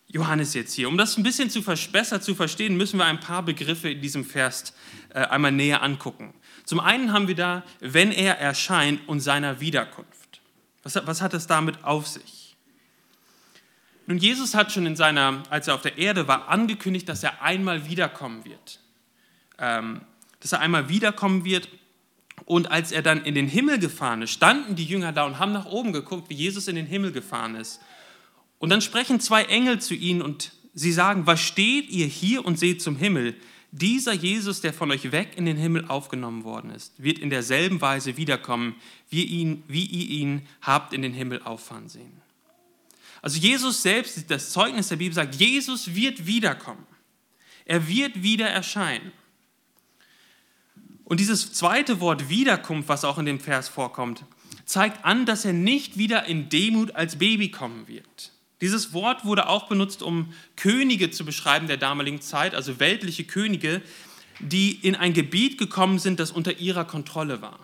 Johannes 0.07 0.53
jetzt 0.53 0.73
hier? 0.73 0.87
Um 0.87 0.97
das 0.97 1.17
ein 1.17 1.23
bisschen 1.23 1.49
zu, 1.49 1.61
besser 1.91 2.21
zu 2.21 2.35
verstehen, 2.35 2.77
müssen 2.77 2.95
wir 2.95 3.05
ein 3.05 3.19
paar 3.19 3.43
Begriffe 3.43 3.89
in 3.89 3.99
diesem 3.99 4.23
Vers 4.23 4.73
äh, 5.09 5.19
einmal 5.19 5.51
näher 5.51 5.83
angucken. 5.83 6.33
Zum 6.63 6.79
einen 6.79 7.11
haben 7.11 7.27
wir 7.27 7.35
da, 7.35 7.63
wenn 7.81 8.13
er 8.13 8.39
erscheint 8.39 9.05
und 9.09 9.19
seiner 9.19 9.59
Wiederkunft. 9.59 10.39
Was, 10.83 10.95
was 11.05 11.21
hat 11.21 11.33
es 11.33 11.45
damit 11.45 11.83
auf 11.83 12.07
sich? 12.07 12.42
Nun, 14.05 14.17
Jesus 14.17 14.53
hat 14.53 14.71
schon 14.71 14.85
in 14.85 14.95
seiner, 14.95 15.43
als 15.49 15.67
er 15.67 15.75
auf 15.75 15.81
der 15.81 15.97
Erde 15.97 16.27
war, 16.27 16.49
angekündigt, 16.49 17.07
dass 17.07 17.23
er 17.23 17.41
einmal 17.41 17.89
wiederkommen 17.89 18.43
wird. 18.45 18.79
Ähm, 19.57 20.01
dass 20.39 20.51
er 20.51 20.59
einmal 20.59 20.89
wiederkommen 20.89 21.45
wird. 21.45 21.69
Und 22.45 22.69
als 22.69 22.91
er 22.91 23.01
dann 23.01 23.23
in 23.23 23.35
den 23.35 23.47
Himmel 23.47 23.79
gefahren 23.79 24.21
ist, 24.21 24.31
standen 24.31 24.75
die 24.75 24.85
Jünger 24.85 25.13
da 25.13 25.25
und 25.25 25.39
haben 25.39 25.53
nach 25.53 25.65
oben 25.65 25.93
geguckt, 25.93 26.29
wie 26.29 26.33
Jesus 26.33 26.67
in 26.67 26.75
den 26.75 26.87
Himmel 26.87 27.11
gefahren 27.11 27.55
ist. 27.55 27.79
Und 28.59 28.69
dann 28.69 28.81
sprechen 28.81 29.19
zwei 29.19 29.43
Engel 29.43 29.79
zu 29.79 29.93
ihnen 29.93 30.21
und 30.21 30.51
sie 30.73 30.91
sagen, 30.91 31.25
was 31.25 31.39
steht 31.39 31.89
ihr 31.89 32.07
hier 32.07 32.45
und 32.45 32.59
seht 32.59 32.81
zum 32.81 32.97
Himmel? 32.97 33.35
dieser 33.73 34.13
Jesus, 34.13 34.61
der 34.61 34.71
von 34.71 34.91
euch 34.91 35.11
weg 35.11 35.31
in 35.35 35.45
den 35.45 35.57
Himmel 35.57 35.85
aufgenommen 35.87 36.43
worden 36.43 36.69
ist, 36.69 36.93
wird 37.01 37.17
in 37.17 37.31
derselben 37.31 37.81
Weise 37.81 38.17
wiederkommen, 38.17 38.75
wie, 39.09 39.23
ihn, 39.23 39.63
wie 39.67 39.85
ihr 39.85 40.09
ihn 40.21 40.47
habt 40.61 40.93
in 40.93 41.01
den 41.01 41.13
Himmel 41.13 41.41
auffahren 41.41 41.89
sehen. 41.89 42.21
Also 43.23 43.39
Jesus 43.39 43.81
selbst, 43.81 44.29
das 44.29 44.51
Zeugnis 44.51 44.89
der 44.89 44.97
Bibel 44.97 45.15
sagt, 45.15 45.35
Jesus 45.35 45.95
wird 45.95 46.27
wiederkommen. 46.27 46.85
Er 47.63 47.87
wird 47.87 48.21
wieder 48.21 48.49
erscheinen. 48.49 49.13
Und 51.05 51.21
dieses 51.21 51.53
zweite 51.53 52.01
Wort 52.01 52.27
Wiederkunft, 52.27 52.89
was 52.89 53.05
auch 53.05 53.17
in 53.17 53.25
dem 53.25 53.39
Vers 53.39 53.69
vorkommt, 53.69 54.25
zeigt 54.65 55.05
an, 55.05 55.25
dass 55.25 55.45
er 55.45 55.53
nicht 55.53 55.97
wieder 55.97 56.25
in 56.25 56.49
Demut 56.49 56.95
als 56.95 57.17
Baby 57.17 57.49
kommen 57.49 57.87
wird. 57.87 58.33
Dieses 58.59 58.91
Wort 58.91 59.23
wurde 59.23 59.47
auch 59.47 59.69
benutzt, 59.69 60.03
um 60.03 60.33
Könige 60.57 61.09
zu 61.09 61.23
beschreiben 61.23 61.67
der 61.67 61.77
damaligen 61.77 62.19
Zeit, 62.19 62.53
also 62.53 62.81
weltliche 62.81 63.23
Könige, 63.23 63.81
die 64.39 64.71
in 64.71 64.95
ein 64.95 65.13
Gebiet 65.13 65.57
gekommen 65.57 65.97
sind, 65.97 66.19
das 66.19 66.31
unter 66.31 66.57
ihrer 66.59 66.83
Kontrolle 66.83 67.41
war. 67.41 67.59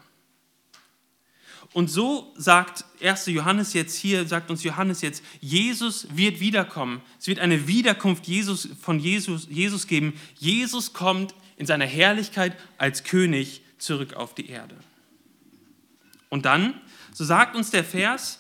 Und 1.74 1.90
so 1.90 2.34
sagt 2.36 2.84
1. 3.02 3.28
Johannes 3.28 3.74
jetzt 3.74 3.96
hier, 3.96 4.28
sagt 4.28 4.50
uns 4.50 4.64
Johannes 4.64 5.02
jetzt, 5.02 5.24
Jesus 5.40 6.08
wird 6.16 6.40
wiederkommen. 6.40 7.02
Es 7.20 7.28
wird 7.28 7.40
eine 7.40 7.68
Wiederkunft 7.68 8.26
Jesus, 8.26 8.70
von 8.82 9.00
Jesus, 9.00 9.48
Jesus 9.50 9.86
geben. 9.86 10.14
Jesus 10.38 10.94
kommt 10.94 11.36
in 11.58 11.66
seiner 11.66 11.86
Herrlichkeit 11.86 12.58
als 12.78 13.04
König 13.04 13.62
zurück 13.78 14.14
auf 14.14 14.34
die 14.34 14.50
Erde. 14.50 14.76
Und 16.30 16.46
dann, 16.46 16.80
so 17.14 17.24
sagt 17.24 17.56
uns 17.56 17.70
der 17.70 17.84
Vers, 17.84 18.40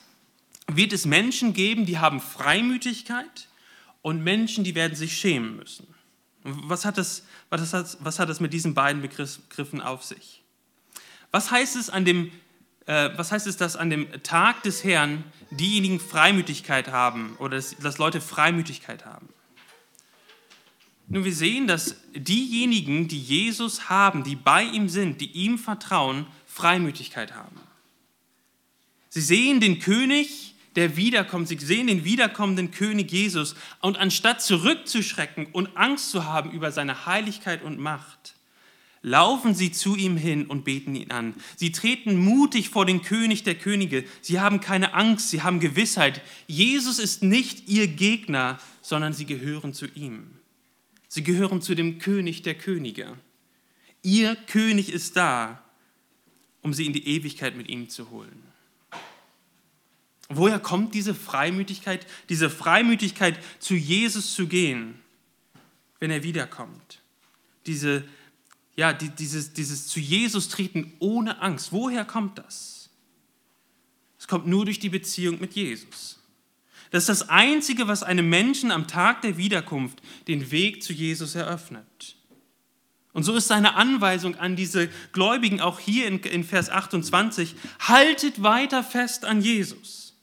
wird 0.68 0.94
es 0.94 1.06
Menschen 1.06 1.54
geben, 1.54 1.86
die 1.86 1.98
haben 1.98 2.22
Freimütigkeit 2.22 3.48
und 4.02 4.24
Menschen, 4.24 4.64
die 4.64 4.76
werden 4.76 4.96
sich 4.96 5.18
schämen 5.18 5.56
müssen. 5.56 5.88
Was 6.44 6.86
hat 6.86 6.98
das, 6.98 7.26
was 7.50 7.74
hat, 7.74 7.98
was 8.00 8.20
hat 8.20 8.30
das 8.30 8.40
mit 8.40 8.54
diesen 8.54 8.74
beiden 8.74 9.02
Begriffen 9.02 9.82
auf 9.82 10.04
sich? 10.04 10.44
Was 11.32 11.52
heißt 11.52 11.76
es 11.76 11.90
an 11.90 12.06
dem 12.06 12.32
äh, 12.90 13.16
was 13.16 13.32
heißt 13.32 13.46
es, 13.46 13.56
dass 13.56 13.76
an 13.76 13.92
dem 13.92 14.08
Tag 14.24 14.64
des 14.64 14.84
Herrn 14.84 15.24
diejenigen 15.52 16.00
Freimütigkeit 16.00 16.88
haben 16.88 17.36
oder 17.38 17.58
dass, 17.58 17.78
dass 17.78 18.00
Leute 18.00 18.20
Freimütigkeit 18.20 19.06
haben? 19.06 19.30
Nun, 21.08 21.24
wir 21.24 21.34
sehen, 21.34 21.68
dass 21.68 21.98
diejenigen, 22.16 23.08
die 23.08 23.20
Jesus 23.20 23.90
haben, 23.90 24.24
die 24.24 24.36
bei 24.36 24.64
ihm 24.64 24.90
sind, 24.90 25.22
die 25.22 25.32
ihm 25.32 25.60
vertrauen, 25.60 26.26
Freimütigkeit 26.48 27.36
haben. 27.36 27.60
Sie 29.10 29.22
sehen 29.22 29.60
den 29.60 29.78
König, 29.78 30.56
der 30.76 30.96
wiederkommt. 30.96 31.48
Sie 31.48 31.60
sehen 31.60 31.86
den 31.86 32.06
wiederkommenden 32.06 32.72
König 32.72 33.12
Jesus. 33.12 33.56
Und 33.82 34.00
anstatt 34.00 34.42
zurückzuschrecken 34.42 35.46
und 35.52 35.78
Angst 35.78 36.10
zu 36.10 36.26
haben 36.26 36.52
über 36.52 36.72
seine 36.72 37.06
Heiligkeit 37.06 37.62
und 37.62 37.78
Macht, 37.78 38.34
laufen 39.02 39.56
sie 39.56 39.72
zu 39.72 39.96
ihm 39.96 40.18
hin 40.18 40.46
und 40.46 40.66
beten 40.66 40.96
ihn 40.96 41.12
an. 41.12 41.34
Sie 41.56 41.72
treten 41.72 42.18
mutig 42.18 42.70
vor 42.70 42.86
den 42.86 43.02
König 43.02 43.44
der 43.44 43.56
Könige. 43.56 44.04
Sie 44.22 44.40
haben 44.40 44.60
keine 44.60 44.94
Angst, 44.94 45.30
sie 45.30 45.42
haben 45.42 45.60
Gewissheit. 45.60 46.22
Jesus 46.48 47.00
ist 47.00 47.24
nicht 47.24 47.70
ihr 47.70 47.88
Gegner, 47.88 48.60
sondern 48.82 49.14
sie 49.14 49.26
gehören 49.26 49.74
zu 49.74 49.86
ihm. 49.88 50.32
Sie 51.08 51.24
gehören 51.24 51.62
zu 51.62 51.76
dem 51.76 51.98
König 52.00 52.42
der 52.42 52.56
Könige. 52.56 53.18
Ihr 54.04 54.36
König 54.36 54.92
ist 54.92 55.16
da, 55.16 55.64
um 56.62 56.74
sie 56.74 56.86
in 56.86 56.94
die 56.94 57.08
Ewigkeit 57.08 57.56
mit 57.56 57.70
ihm 57.70 57.90
zu 57.90 58.10
holen. 58.10 58.44
Woher 60.30 60.60
kommt 60.60 60.94
diese 60.94 61.16
Freimütigkeit? 61.16 62.06
Diese 62.30 62.50
Freimütigkeit, 62.50 63.40
zu 63.60 63.74
Jesus 63.74 64.36
zu 64.36 64.48
gehen, 64.48 65.00
wenn 66.00 66.12
er 66.12 66.24
wiederkommt. 66.24 67.00
Diese 67.66 68.04
ja, 68.80 68.94
die, 68.94 69.10
dieses, 69.10 69.52
dieses 69.52 69.88
zu 69.88 70.00
Jesus 70.00 70.48
treten 70.48 70.94
ohne 71.00 71.42
Angst. 71.42 71.74
Woher 71.74 72.06
kommt 72.06 72.38
das? 72.38 72.90
Es 74.18 74.26
kommt 74.26 74.48
nur 74.48 74.64
durch 74.64 74.80
die 74.80 74.88
Beziehung 74.88 75.42
mit 75.42 75.54
Jesus. 75.54 76.24
Das 76.90 77.04
ist 77.04 77.10
das 77.10 77.28
Einzige, 77.28 77.90
was 77.90 78.04
einem 78.04 78.30
Menschen 78.30 78.72
am 78.72 78.88
Tag 78.88 79.22
der 79.22 79.36
Wiederkunft 79.36 80.02
den 80.30 80.52
Weg 80.52 80.82
zu 80.82 80.94
Jesus 80.94 81.36
eröffnet. 81.36 82.16
Und 83.12 83.24
so 83.24 83.36
ist 83.36 83.50
seine 83.50 83.76
Anweisung 83.76 84.38
an 84.38 84.56
diese 84.56 84.88
Gläubigen 85.12 85.60
auch 85.60 85.82
hier 85.82 86.08
in, 86.08 86.20
in 86.20 86.46
Vers 86.46 86.70
28, 86.70 87.56
haltet 87.82 88.44
weiter 88.44 88.82
fest 88.82 89.26
an 89.26 89.42
Jesus. 89.42 90.16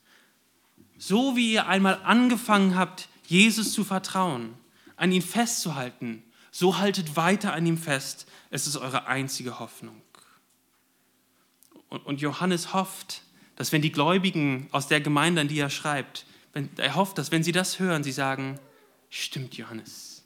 So 0.96 1.36
wie 1.36 1.52
ihr 1.52 1.66
einmal 1.66 2.00
angefangen 2.04 2.74
habt, 2.74 3.10
Jesus 3.26 3.74
zu 3.74 3.84
vertrauen, 3.84 4.54
an 4.96 5.12
ihn 5.12 5.20
festzuhalten, 5.20 6.22
so 6.58 6.78
haltet 6.78 7.16
weiter 7.16 7.52
an 7.52 7.66
ihm 7.66 7.76
fest, 7.76 8.26
es 8.48 8.66
ist 8.66 8.76
eure 8.76 9.06
einzige 9.06 9.58
Hoffnung. 9.58 10.00
Und 11.90 12.22
Johannes 12.22 12.72
hofft, 12.72 13.20
dass 13.56 13.72
wenn 13.72 13.82
die 13.82 13.92
Gläubigen 13.92 14.68
aus 14.72 14.88
der 14.88 15.02
Gemeinde, 15.02 15.42
an 15.42 15.48
die 15.48 15.58
er 15.58 15.68
schreibt, 15.68 16.24
er 16.78 16.94
hofft, 16.94 17.18
dass 17.18 17.30
wenn 17.30 17.42
sie 17.42 17.52
das 17.52 17.78
hören, 17.78 18.02
sie 18.02 18.12
sagen, 18.12 18.58
stimmt 19.10 19.58
Johannes. 19.58 20.24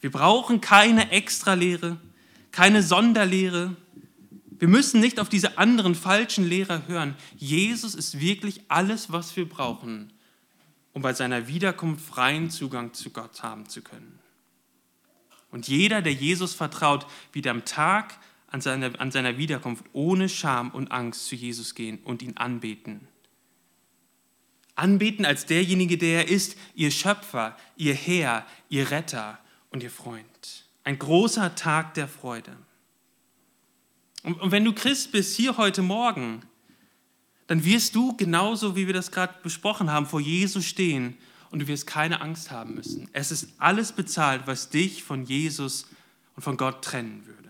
Wir 0.00 0.10
brauchen 0.10 0.60
keine 0.60 1.12
Extralehre, 1.12 2.00
keine 2.50 2.82
Sonderlehre. 2.82 3.76
Wir 4.58 4.66
müssen 4.66 5.00
nicht 5.00 5.20
auf 5.20 5.28
diese 5.28 5.56
anderen 5.56 5.94
falschen 5.94 6.48
Lehrer 6.48 6.88
hören. 6.88 7.14
Jesus 7.36 7.94
ist 7.94 8.18
wirklich 8.18 8.62
alles, 8.66 9.12
was 9.12 9.36
wir 9.36 9.48
brauchen, 9.48 10.12
um 10.92 11.02
bei 11.02 11.12
seiner 11.12 11.46
Wiederkunft 11.46 12.04
freien 12.04 12.50
Zugang 12.50 12.92
zu 12.92 13.10
Gott 13.10 13.44
haben 13.44 13.68
zu 13.68 13.82
können. 13.82 14.13
Und 15.54 15.68
jeder, 15.68 16.02
der 16.02 16.12
Jesus 16.12 16.52
vertraut, 16.52 17.06
wird 17.32 17.46
am 17.46 17.64
Tag 17.64 18.18
an 18.48 18.60
seiner, 18.60 19.00
an 19.00 19.12
seiner 19.12 19.38
Wiederkunft 19.38 19.84
ohne 19.92 20.28
Scham 20.28 20.72
und 20.72 20.90
Angst 20.90 21.28
zu 21.28 21.36
Jesus 21.36 21.76
gehen 21.76 22.00
und 22.02 22.22
ihn 22.22 22.36
anbeten. 22.36 23.06
Anbeten 24.74 25.24
als 25.24 25.46
derjenige, 25.46 25.96
der 25.96 26.24
er 26.24 26.28
ist, 26.28 26.56
ihr 26.74 26.90
Schöpfer, 26.90 27.56
ihr 27.76 27.94
Herr, 27.94 28.44
ihr 28.68 28.90
Retter 28.90 29.38
und 29.70 29.84
ihr 29.84 29.92
Freund. 29.92 30.66
Ein 30.82 30.98
großer 30.98 31.54
Tag 31.54 31.94
der 31.94 32.08
Freude. 32.08 32.56
Und, 34.24 34.40
und 34.40 34.50
wenn 34.50 34.64
du 34.64 34.72
Christ 34.72 35.12
bist 35.12 35.36
hier 35.36 35.56
heute 35.56 35.82
Morgen, 35.82 36.42
dann 37.46 37.64
wirst 37.64 37.94
du 37.94 38.16
genauso, 38.16 38.74
wie 38.74 38.88
wir 38.88 38.94
das 38.94 39.12
gerade 39.12 39.34
besprochen 39.44 39.88
haben, 39.88 40.06
vor 40.06 40.20
Jesus 40.20 40.64
stehen 40.64 41.16
und 41.54 41.60
du 41.60 41.68
wirst 41.68 41.86
keine 41.86 42.20
Angst 42.20 42.50
haben 42.50 42.74
müssen. 42.74 43.08
Es 43.12 43.30
ist 43.30 43.50
alles 43.58 43.92
bezahlt, 43.92 44.42
was 44.46 44.70
dich 44.70 45.04
von 45.04 45.24
Jesus 45.24 45.86
und 46.34 46.42
von 46.42 46.56
Gott 46.56 46.82
trennen 46.82 47.24
würde. 47.26 47.48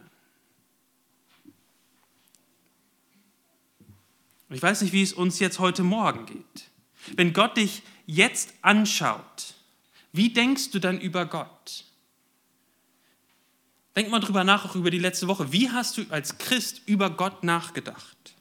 Und 4.51 4.57
ich 4.57 4.63
weiß 4.63 4.83
nicht, 4.83 4.93
wie 4.93 5.01
es 5.01 5.15
uns 5.15 5.39
jetzt 5.39 5.59
heute 5.59 5.83
Morgen 5.83 6.27
geht. 6.27 6.71
Wenn 7.17 7.33
Gott 7.33 7.57
dich 7.57 7.83
jetzt 8.05 8.53
anschaut, 8.61 9.55
wie 10.13 10.29
denkst 10.29 10.73
du 10.73 10.81
dann 10.81 11.01
über 11.01 11.25
Gott? 11.25 11.87
Denk 13.97 14.11
mal 14.11 14.21
drüber 14.21 14.45
nach, 14.45 14.67
auch 14.67 14.75
über 14.75 14.91
die 14.91 14.99
letzte 14.99 15.29
Woche. 15.29 15.51
Wie 15.51 15.71
hast 15.71 15.97
du 15.97 16.05
als 16.11 16.37
Christ 16.37 16.83
über 16.85 17.09
Gott 17.09 17.43
nachgedacht? 17.43 18.34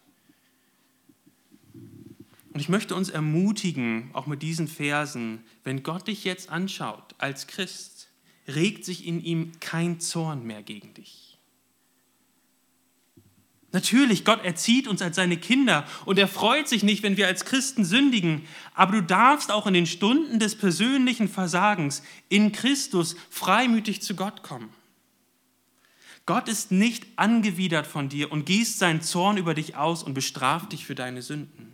Und 2.53 2.60
ich 2.60 2.69
möchte 2.69 2.93
uns 2.95 3.10
ermutigen, 3.10 4.12
auch 4.13 4.27
mit 4.27 4.43
diesen 4.43 4.67
Versen, 4.67 5.43
wenn 5.63 5.81
Gott 5.81 6.07
dich 6.07 6.24
jetzt 6.24 6.50
anschaut 6.50 7.15
als 7.17 7.48
Christ, 7.48 8.10
regt 8.48 8.86
sich 8.86 9.07
in 9.07 9.24
ihm 9.24 9.51
kein 9.60 10.00
Zorn 10.00 10.45
mehr 10.45 10.62
gegen 10.62 10.93
dich. 10.93 11.39
Natürlich, 13.72 14.24
Gott 14.24 14.45
erzieht 14.45 14.88
uns 14.88 15.01
als 15.01 15.15
seine 15.15 15.36
Kinder 15.36 15.88
und 16.05 16.19
er 16.19 16.27
freut 16.27 16.67
sich 16.67 16.83
nicht, 16.83 17.01
wenn 17.01 17.17
wir 17.17 17.25
als 17.25 17.43
Christen 17.43 17.83
sündigen, 17.83 18.43
aber 18.75 18.91
du 18.91 19.01
darfst 19.01 19.51
auch 19.51 19.65
in 19.65 19.74
den 19.74 19.88
Stunden 19.88 20.38
des 20.38 20.55
persönlichen 20.55 21.27
Versagens 21.27 22.03
in 22.29 22.51
Christus 22.51 23.15
freimütig 23.31 24.03
zu 24.03 24.15
Gott 24.15 24.43
kommen. 24.43 24.69
Gott 26.27 26.48
ist 26.48 26.72
nicht 26.72 27.07
angewidert 27.15 27.88
von 27.88 28.10
dir 28.10 28.31
und 28.31 28.45
gießt 28.45 28.77
seinen 28.77 29.01
Zorn 29.01 29.38
über 29.38 29.55
dich 29.55 29.75
aus 29.75 30.03
und 30.03 30.13
bestraft 30.13 30.72
dich 30.72 30.86
für 30.86 30.95
deine 30.95 31.24
Sünden. 31.24 31.73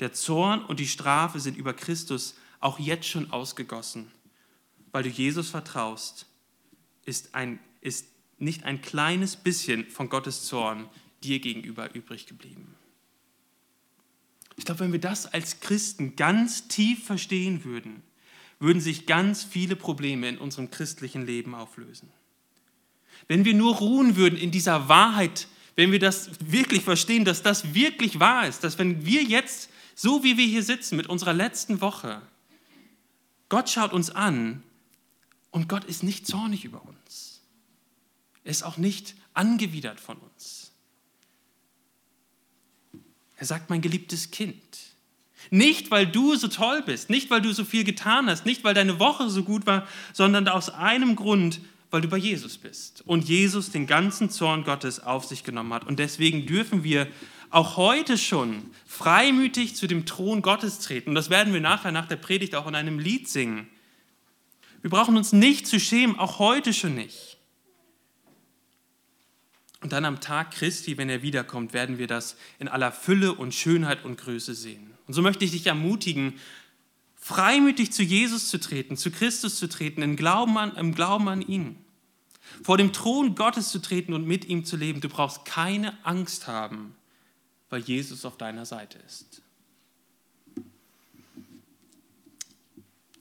Der 0.00 0.12
Zorn 0.12 0.64
und 0.64 0.80
die 0.80 0.88
Strafe 0.88 1.40
sind 1.40 1.56
über 1.56 1.72
Christus 1.72 2.36
auch 2.60 2.78
jetzt 2.78 3.06
schon 3.06 3.30
ausgegossen. 3.30 4.10
Weil 4.92 5.04
du 5.04 5.08
Jesus 5.08 5.50
vertraust, 5.50 6.26
ist, 7.04 7.34
ein, 7.34 7.58
ist 7.80 8.06
nicht 8.38 8.64
ein 8.64 8.82
kleines 8.82 9.36
bisschen 9.36 9.86
von 9.88 10.08
Gottes 10.08 10.44
Zorn 10.44 10.88
dir 11.22 11.38
gegenüber 11.40 11.94
übrig 11.94 12.26
geblieben. 12.26 12.74
Ich 14.56 14.64
glaube, 14.64 14.80
wenn 14.80 14.92
wir 14.92 15.00
das 15.00 15.26
als 15.26 15.60
Christen 15.60 16.16
ganz 16.16 16.68
tief 16.68 17.04
verstehen 17.04 17.64
würden, 17.64 18.02
würden 18.58 18.80
sich 18.80 19.06
ganz 19.06 19.44
viele 19.44 19.76
Probleme 19.76 20.28
in 20.28 20.38
unserem 20.38 20.70
christlichen 20.70 21.26
Leben 21.26 21.54
auflösen. 21.54 22.08
Wenn 23.28 23.44
wir 23.44 23.54
nur 23.54 23.76
ruhen 23.76 24.16
würden 24.16 24.38
in 24.38 24.50
dieser 24.50 24.88
Wahrheit, 24.88 25.48
wenn 25.74 25.92
wir 25.92 25.98
das 25.98 26.30
wirklich 26.40 26.82
verstehen, 26.82 27.24
dass 27.24 27.42
das 27.42 27.74
wirklich 27.74 28.18
wahr 28.18 28.48
ist, 28.48 28.64
dass 28.64 28.78
wenn 28.78 29.04
wir 29.04 29.22
jetzt 29.22 29.68
so 29.96 30.22
wie 30.22 30.36
wir 30.36 30.46
hier 30.46 30.62
sitzen 30.62 30.96
mit 30.96 31.08
unserer 31.08 31.32
letzten 31.32 31.80
Woche. 31.80 32.22
Gott 33.48 33.70
schaut 33.70 33.92
uns 33.92 34.10
an 34.10 34.62
und 35.50 35.68
Gott 35.68 35.84
ist 35.84 36.02
nicht 36.04 36.26
zornig 36.26 36.64
über 36.64 36.82
uns. 36.82 37.40
Er 38.44 38.50
ist 38.50 38.62
auch 38.62 38.76
nicht 38.76 39.16
angewidert 39.34 39.98
von 39.98 40.18
uns. 40.18 40.70
Er 43.38 43.46
sagt, 43.46 43.70
mein 43.70 43.80
geliebtes 43.80 44.30
Kind. 44.30 44.78
Nicht, 45.50 45.90
weil 45.90 46.06
du 46.06 46.36
so 46.36 46.48
toll 46.48 46.82
bist, 46.82 47.08
nicht, 47.08 47.30
weil 47.30 47.40
du 47.40 47.52
so 47.52 47.64
viel 47.64 47.84
getan 47.84 48.28
hast, 48.28 48.44
nicht, 48.44 48.64
weil 48.64 48.74
deine 48.74 48.98
Woche 48.98 49.30
so 49.30 49.44
gut 49.44 49.66
war, 49.66 49.86
sondern 50.12 50.46
aus 50.48 50.70
einem 50.70 51.16
Grund, 51.16 51.60
weil 51.90 52.00
du 52.02 52.08
bei 52.08 52.16
Jesus 52.16 52.58
bist 52.58 53.02
und 53.06 53.28
Jesus 53.28 53.70
den 53.70 53.86
ganzen 53.86 54.28
Zorn 54.28 54.64
Gottes 54.64 55.00
auf 55.00 55.24
sich 55.24 55.44
genommen 55.44 55.72
hat. 55.72 55.86
Und 55.86 55.98
deswegen 55.98 56.46
dürfen 56.46 56.84
wir 56.84 57.06
auch 57.50 57.76
heute 57.76 58.18
schon 58.18 58.70
freimütig 58.86 59.76
zu 59.76 59.86
dem 59.86 60.06
Thron 60.06 60.42
Gottes 60.42 60.80
treten. 60.80 61.10
Und 61.10 61.14
das 61.14 61.30
werden 61.30 61.52
wir 61.52 61.60
nachher 61.60 61.92
nach 61.92 62.06
der 62.06 62.16
Predigt 62.16 62.54
auch 62.54 62.66
in 62.66 62.74
einem 62.74 62.98
Lied 62.98 63.28
singen. 63.28 63.68
Wir 64.82 64.90
brauchen 64.90 65.16
uns 65.16 65.32
nicht 65.32 65.66
zu 65.66 65.80
schämen, 65.80 66.18
auch 66.18 66.38
heute 66.38 66.72
schon 66.72 66.94
nicht. 66.94 67.38
Und 69.86 69.92
dann 69.92 70.04
am 70.04 70.20
Tag 70.20 70.50
Christi, 70.50 70.98
wenn 70.98 71.08
er 71.08 71.22
wiederkommt, 71.22 71.72
werden 71.72 71.98
wir 71.98 72.08
das 72.08 72.36
in 72.58 72.66
aller 72.66 72.90
Fülle 72.90 73.34
und 73.34 73.54
Schönheit 73.54 74.04
und 74.04 74.18
Größe 74.18 74.54
sehen. 74.54 74.92
Und 75.06 75.14
so 75.14 75.22
möchte 75.22 75.44
ich 75.44 75.52
dich 75.52 75.66
ermutigen, 75.66 76.40
freimütig 77.14 77.92
zu 77.92 78.02
Jesus 78.02 78.48
zu 78.48 78.58
treten, 78.58 78.96
zu 78.96 79.12
Christus 79.12 79.58
zu 79.58 79.68
treten, 79.68 80.02
im 80.02 80.16
Glauben 80.16 80.58
an, 80.58 80.74
im 80.76 80.94
Glauben 80.94 81.28
an 81.28 81.40
ihn. 81.40 81.76
Vor 82.64 82.78
dem 82.78 82.92
Thron 82.92 83.36
Gottes 83.36 83.70
zu 83.70 83.80
treten 83.80 84.12
und 84.12 84.26
mit 84.26 84.46
ihm 84.46 84.64
zu 84.64 84.76
leben. 84.76 85.00
Du 85.00 85.08
brauchst 85.08 85.44
keine 85.44 85.96
Angst 86.04 86.48
haben, 86.48 86.95
weil 87.70 87.80
Jesus 87.80 88.24
auf 88.24 88.36
deiner 88.36 88.66
Seite 88.66 88.98
ist. 89.06 89.42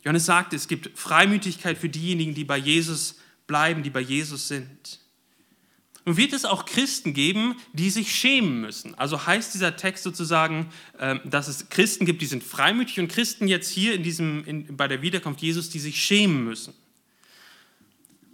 Johannes 0.04 0.26
sagt, 0.26 0.54
es 0.54 0.68
gibt 0.68 0.98
Freimütigkeit 0.98 1.78
für 1.78 1.90
diejenigen, 1.90 2.36
die 2.36 2.44
bei 2.44 2.58
Jesus 2.58 3.16
bleiben, 3.48 3.82
die 3.82 3.90
bei 3.90 4.02
Jesus 4.02 4.48
sind. 4.48 5.00
Nun 6.06 6.18
wird 6.18 6.34
es 6.34 6.46
auch 6.46 6.66
Christen 6.66 7.16
geben, 7.16 7.56
die 7.74 7.90
sich 7.90 8.16
schämen 8.16 8.62
müssen. 8.62 8.94
Also 8.94 9.26
heißt 9.26 9.56
dieser 9.56 9.76
Text 9.76 10.04
sozusagen, 10.04 10.70
ähm, 11.00 11.20
dass 11.26 11.48
es 11.48 11.70
Christen 11.70 12.06
gibt, 12.06 12.22
die 12.22 12.28
sind 12.28 12.44
freimütig 12.44 13.00
und 13.00 13.08
Christen 13.08 13.48
jetzt 13.48 13.72
hier 13.72 13.96
in 13.96 14.04
diesem, 14.04 14.46
in, 14.46 14.78
bei 14.78 14.88
der 14.88 15.02
Wiederkunft 15.02 15.42
Jesus, 15.42 15.72
die 15.72 15.80
sich 15.80 16.04
schämen 16.04 16.44
müssen. 16.44 16.76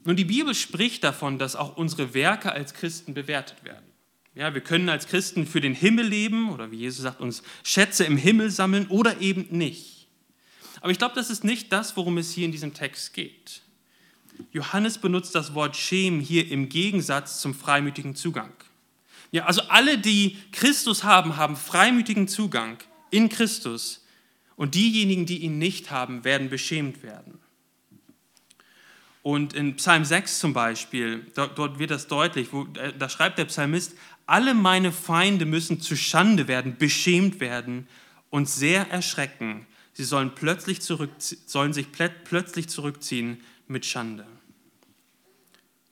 Nun, 0.03 0.17
die 0.17 0.25
Bibel 0.25 0.53
spricht 0.53 1.05
davon, 1.05 1.39
dass 1.39 1.55
auch 1.55 1.77
unsere 1.77 2.13
Werke 2.13 2.51
als 2.51 2.73
Christen 2.73 3.13
bewertet 3.13 3.63
werden. 3.63 3.85
Ja, 4.33 4.53
wir 4.53 4.61
können 4.61 4.87
als 4.87 5.07
Christen 5.07 5.45
für 5.45 5.59
den 5.59 5.73
Himmel 5.73 6.07
leben 6.07 6.51
oder 6.51 6.71
wie 6.71 6.77
Jesus 6.77 7.03
sagt, 7.03 7.19
uns 7.19 7.43
Schätze 7.63 8.05
im 8.05 8.15
Himmel 8.15 8.49
sammeln 8.49 8.87
oder 8.87 9.19
eben 9.19 9.47
nicht. 9.49 10.07
Aber 10.79 10.91
ich 10.91 10.97
glaube, 10.97 11.15
das 11.15 11.29
ist 11.29 11.43
nicht 11.43 11.71
das, 11.71 11.97
worum 11.97 12.17
es 12.17 12.31
hier 12.31 12.45
in 12.45 12.51
diesem 12.51 12.73
Text 12.73 13.13
geht. 13.13 13.61
Johannes 14.51 14.97
benutzt 14.97 15.35
das 15.35 15.53
Wort 15.53 15.75
schämen 15.75 16.21
hier 16.21 16.49
im 16.49 16.69
Gegensatz 16.69 17.41
zum 17.41 17.53
freimütigen 17.53 18.15
Zugang. 18.15 18.53
Ja, 19.31 19.45
also 19.45 19.61
alle, 19.63 19.97
die 19.97 20.37
Christus 20.51 21.03
haben, 21.03 21.37
haben 21.37 21.55
freimütigen 21.55 22.27
Zugang 22.27 22.77
in 23.11 23.29
Christus. 23.29 24.05
Und 24.55 24.75
diejenigen, 24.75 25.25
die 25.25 25.39
ihn 25.39 25.57
nicht 25.57 25.91
haben, 25.91 26.23
werden 26.23 26.49
beschämt 26.49 27.03
werden. 27.03 27.40
Und 29.23 29.53
in 29.53 29.75
Psalm 29.75 30.03
6 30.03 30.39
zum 30.39 30.53
Beispiel, 30.53 31.27
dort, 31.35 31.57
dort 31.57 31.79
wird 31.79 31.91
das 31.91 32.07
deutlich, 32.07 32.51
wo, 32.51 32.63
äh, 32.75 32.93
da 32.97 33.07
schreibt 33.07 33.37
der 33.37 33.45
Psalmist, 33.45 33.95
alle 34.25 34.53
meine 34.53 34.91
Feinde 34.91 35.45
müssen 35.45 35.79
zu 35.79 35.95
Schande 35.95 36.47
werden, 36.47 36.77
beschämt 36.77 37.39
werden 37.39 37.87
und 38.29 38.49
sehr 38.49 38.89
erschrecken. 38.89 39.67
Sie 39.93 40.05
sollen, 40.05 40.33
plötzlich 40.33 40.79
sollen 40.81 41.73
sich 41.73 41.87
plötzlich 41.91 42.69
zurückziehen 42.69 43.41
mit 43.67 43.85
Schande. 43.85 44.25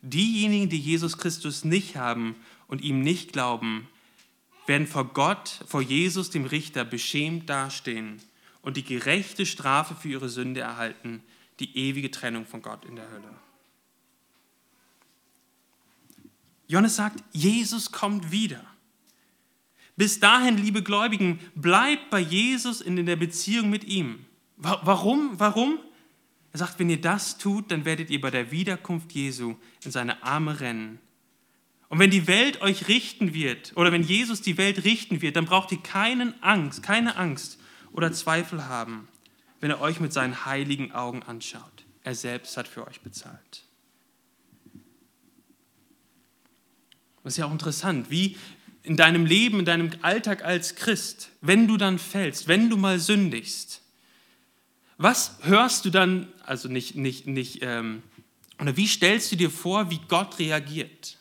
Diejenigen, 0.02 0.70
die 0.70 0.80
Jesus 0.80 1.18
Christus 1.18 1.66
nicht 1.66 1.98
haben 1.98 2.36
und 2.68 2.82
ihm 2.82 3.02
nicht 3.02 3.34
glauben, 3.34 3.88
werden 4.66 4.88
vor 4.88 5.14
Gott, 5.14 5.60
vor 5.68 5.82
Jesus, 5.82 6.30
dem 6.30 6.46
Richter, 6.46 6.86
beschämt 6.86 7.50
dastehen 7.50 8.22
und 8.62 8.78
die 8.78 8.84
gerechte 8.84 9.46
Strafe 9.46 9.96
für 9.96 10.10
ihre 10.10 10.30
Sünde 10.30 10.62
erhalten, 10.62 11.22
die 11.60 11.76
ewige 11.78 12.12
Trennung 12.12 12.46
von 12.46 12.62
Gott 12.62 12.86
in 12.86 12.96
der 12.96 13.10
Hölle. 13.10 13.34
Johannes 16.68 16.96
sagt, 16.96 17.24
Jesus 17.32 17.92
kommt 17.92 18.32
wieder. 18.32 18.64
Bis 19.96 20.20
dahin, 20.20 20.58
liebe 20.58 20.84
Gläubigen, 20.84 21.40
bleibt 21.56 22.10
bei 22.10 22.20
Jesus 22.20 22.80
in 22.80 23.06
der 23.06 23.16
Beziehung 23.16 23.70
mit 23.70 23.84
ihm. 23.84 24.26
Warum? 24.56 25.40
Warum? 25.40 25.80
Er 26.52 26.60
sagt, 26.60 26.80
wenn 26.80 26.90
ihr 26.90 27.02
das 27.02 27.38
tut, 27.38 27.72
dann 27.72 27.86
werdet 27.86 28.10
ihr 28.10 28.22
bei 28.22 28.32
der 28.32 28.52
Wiederkunft 28.52 29.12
Jesu 29.12 29.56
in 29.84 29.92
seine 29.92 30.24
Arme 30.24 30.60
rennen. 30.60 31.00
Und 31.90 32.00
wenn 32.00 32.12
die 32.12 32.28
Welt 32.28 32.62
euch 32.62 32.88
richten 32.88 33.34
wird, 33.34 33.74
oder 33.76 33.92
wenn 33.92 34.04
Jesus 34.04 34.42
die 34.42 34.58
Welt 34.58 34.84
richten 34.84 35.22
wird, 35.22 35.36
dann 35.36 35.46
braucht 35.46 35.72
ihr 35.72 35.82
keinen 35.82 36.42
Angst, 36.42 36.84
keine 36.84 37.18
Angst 37.18 37.60
oder 37.92 38.12
Zweifel 38.12 38.68
haben, 38.68 39.08
wenn 39.60 39.72
er 39.72 39.82
euch 39.82 40.00
mit 40.00 40.14
seinen 40.14 40.46
heiligen 40.46 40.92
Augen 40.92 41.24
anschaut. 41.24 41.86
Er 42.04 42.16
selbst 42.16 42.56
hat 42.58 42.68
für 42.68 42.88
euch 42.88 43.02
bezahlt. 43.02 43.64
Das 47.24 47.34
ist 47.34 47.38
ja 47.38 47.46
auch 47.46 47.52
interessant, 47.52 48.10
wie 48.10 48.38
in 48.84 48.96
deinem 48.96 49.26
Leben, 49.26 49.60
in 49.60 49.66
deinem 49.66 49.92
Alltag 50.02 50.44
als 50.44 50.76
Christ, 50.76 51.30
wenn 51.42 51.68
du 51.68 51.78
dann 51.78 52.00
fällst, 52.00 52.48
wenn 52.48 52.70
du 52.70 52.78
mal 52.78 52.98
sündigst, 52.98 53.82
was 54.98 55.38
hörst 55.44 55.86
du 55.86 55.90
dann, 55.90 56.28
also 56.46 56.70
nicht, 56.70 56.96
nicht, 56.96 57.28
nicht, 57.28 57.60
ähm, 57.62 58.04
oder 58.60 58.76
wie 58.76 58.88
stellst 58.88 59.32
du 59.32 59.36
dir 59.36 59.50
vor, 59.50 59.92
wie 59.92 60.00
Gott 60.08 60.40
reagiert? 60.40 61.18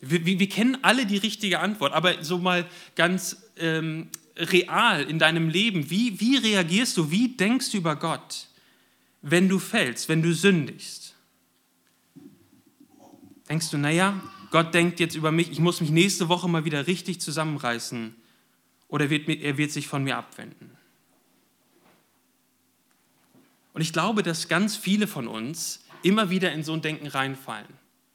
Wir, 0.00 0.24
wir, 0.24 0.38
wir 0.38 0.48
kennen 0.48 0.78
alle 0.82 1.04
die 1.04 1.18
richtige 1.18 1.60
Antwort, 1.60 1.92
aber 1.92 2.22
so 2.24 2.38
mal 2.38 2.66
ganz 2.94 3.42
ähm, 3.58 4.08
real 4.36 5.02
in 5.02 5.18
deinem 5.18 5.48
Leben, 5.48 5.90
wie, 5.90 6.20
wie 6.20 6.36
reagierst 6.36 6.96
du, 6.96 7.10
wie 7.10 7.28
denkst 7.28 7.70
du 7.70 7.78
über 7.78 7.96
Gott, 7.96 8.48
wenn 9.22 9.48
du 9.48 9.58
fällst, 9.58 10.08
wenn 10.08 10.22
du 10.22 10.32
sündigst? 10.32 11.14
Denkst 13.48 13.70
du, 13.70 13.78
naja, 13.78 14.20
Gott 14.50 14.74
denkt 14.74 15.00
jetzt 15.00 15.14
über 15.14 15.32
mich, 15.32 15.50
ich 15.50 15.58
muss 15.58 15.80
mich 15.80 15.90
nächste 15.90 16.28
Woche 16.28 16.48
mal 16.48 16.64
wieder 16.64 16.86
richtig 16.86 17.20
zusammenreißen 17.20 18.14
oder 18.88 19.10
wird, 19.10 19.28
er 19.28 19.58
wird 19.58 19.72
sich 19.72 19.86
von 19.86 20.04
mir 20.04 20.16
abwenden? 20.16 20.70
Und 23.72 23.82
ich 23.82 23.92
glaube, 23.92 24.22
dass 24.22 24.48
ganz 24.48 24.76
viele 24.76 25.06
von 25.06 25.28
uns 25.28 25.84
immer 26.02 26.30
wieder 26.30 26.52
in 26.52 26.64
so 26.64 26.72
ein 26.72 26.82
Denken 26.82 27.06
reinfallen. 27.06 27.68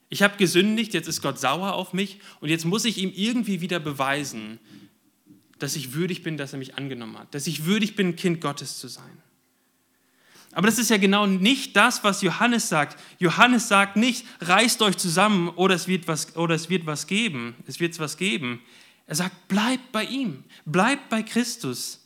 Ich 0.09 0.21
habe 0.21 0.37
gesündigt, 0.37 0.93
jetzt 0.93 1.07
ist 1.07 1.21
Gott 1.21 1.39
sauer 1.39 1.73
auf 1.73 1.93
mich 1.93 2.19
und 2.39 2.49
jetzt 2.49 2.65
muss 2.65 2.85
ich 2.85 2.97
ihm 2.97 3.11
irgendwie 3.13 3.61
wieder 3.61 3.79
beweisen, 3.79 4.59
dass 5.59 5.75
ich 5.75 5.93
würdig 5.93 6.23
bin, 6.23 6.37
dass 6.37 6.53
er 6.53 6.59
mich 6.59 6.75
angenommen 6.75 7.17
hat, 7.17 7.33
dass 7.33 7.47
ich 7.47 7.65
würdig 7.65 7.95
bin, 7.95 8.15
Kind 8.15 8.41
Gottes 8.41 8.79
zu 8.79 8.87
sein. 8.87 9.21
Aber 10.55 10.67
das 10.67 10.79
ist 10.79 10.89
ja 10.89 10.97
genau 10.97 11.27
nicht 11.27 11.75
das, 11.75 12.03
was 12.05 12.21
Johannes 12.21 12.69
sagt. 12.69 12.97
Johannes 13.19 13.67
sagt 13.67 13.97
nicht, 13.97 14.25
reißt 14.39 14.81
euch 14.81 14.95
zusammen 14.95 15.49
oder 15.49 15.75
es 15.75 15.89
wird 15.89 16.07
was, 16.07 16.35
oder 16.37 16.55
es 16.55 16.69
wird 16.69 16.85
was 16.85 17.07
geben. 17.07 17.55
Es 17.67 17.81
wird 17.81 17.99
was 17.99 18.15
geben. 18.15 18.61
Er 19.05 19.15
sagt, 19.15 19.49
bleibt 19.49 19.91
bei 19.91 20.05
ihm, 20.05 20.45
bleibt 20.65 21.09
bei 21.09 21.23
Christus. 21.23 21.99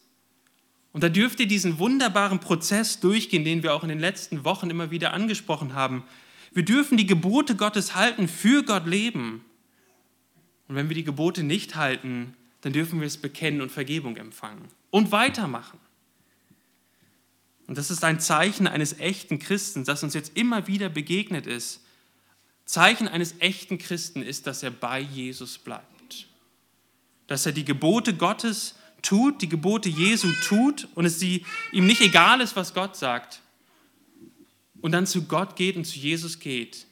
Und 0.91 1.03
da 1.03 1.09
dürft 1.09 1.39
ihr 1.39 1.47
diesen 1.47 1.77
wunderbaren 1.77 2.39
Prozess 2.39 2.99
durchgehen, 2.99 3.43
den 3.43 3.61
wir 3.61 3.75
auch 3.75 3.83
in 3.83 3.89
den 3.89 3.99
letzten 3.99 4.43
Wochen 4.43 4.71
immer 4.71 4.89
wieder 4.89 5.13
angesprochen 5.13 5.75
haben. 5.75 6.03
Wir 6.51 6.65
dürfen 6.65 6.97
die 6.97 7.05
Gebote 7.05 7.55
Gottes 7.55 7.93
halten, 7.93 8.27
für 8.27 8.63
Gott 8.63 8.87
leben. 8.87 9.45
Und 10.67 10.75
wenn 10.75 10.89
wir 10.89 10.95
die 10.95 11.03
Gebote 11.03 11.43
nicht 11.43 11.75
halten, 11.75 12.35
dann 12.61 12.73
dürfen 12.73 12.99
wir 12.99 13.07
es 13.07 13.17
bekennen 13.17 13.61
und 13.61 13.71
Vergebung 13.71 14.17
empfangen 14.17 14.67
und 14.89 15.11
weitermachen. 15.11 15.79
Und 17.67 17.77
das 17.77 17.91
ist 17.91 18.03
ein 18.03 18.19
Zeichen 18.19 18.67
eines 18.67 18.99
echten 18.99 19.37
Christen, 19.37 19.85
das 19.85 20.03
uns 20.03 20.13
jetzt 20.13 20.35
immer 20.35 20.67
wieder 20.67 20.89
begegnet 20.89 21.45
ist. 21.45 21.81
Zeichen 22.65 23.07
eines 23.07 23.35
echten 23.39 23.77
Christen 23.77 24.23
ist, 24.23 24.47
dass 24.47 24.63
er 24.63 24.71
bei 24.71 24.99
Jesus 24.99 25.57
bleibt. 25.59 26.27
Dass 27.27 27.45
er 27.45 27.51
die 27.51 27.65
Gebote 27.65 28.15
Gottes 28.15 28.75
tut, 29.01 29.41
die 29.41 29.49
Gebote 29.49 29.87
Jesu 29.87 30.31
tut 30.43 30.87
und 30.95 31.05
es 31.05 31.21
ihm 31.21 31.45
nicht 31.71 32.01
egal 32.01 32.41
ist, 32.41 32.55
was 32.55 32.73
Gott 32.73 32.95
sagt. 32.95 33.41
Und 34.81 34.91
dann 34.91 35.05
zu 35.05 35.25
Gott 35.25 35.55
geht 35.55 35.75
und 35.75 35.85
zu 35.85 35.99
Jesus 35.99 36.39
geht, 36.39 36.87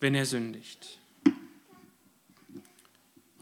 wenn 0.00 0.14
er 0.14 0.26
sündigt. 0.26 0.98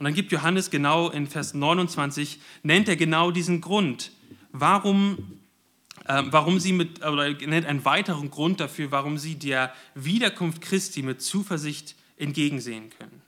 Und 0.03 0.07
dann 0.07 0.15
gibt 0.15 0.33
Johannes 0.33 0.69
genau 0.73 1.11
in 1.11 1.29
Vers 1.29 1.55
29, 1.55 2.41
nennt 2.65 2.89
er 2.89 2.97
genau 2.97 3.31
diesen 3.31 3.61
Grund, 3.61 4.11
warum, 4.51 5.39
äh, 6.07 6.25
warum 6.27 6.59
sie 6.59 6.73
mit, 6.73 7.05
oder 7.05 7.31
nennt 7.31 7.67
einen 7.67 7.85
weiteren 7.85 8.29
Grund 8.29 8.59
dafür, 8.59 8.91
warum 8.91 9.17
sie 9.17 9.37
der 9.37 9.73
Wiederkunft 9.95 10.61
Christi 10.61 11.05
mit 11.05 11.23
Zuversicht 11.23 11.95
entgegensehen 12.17 12.91
können. 12.99 13.23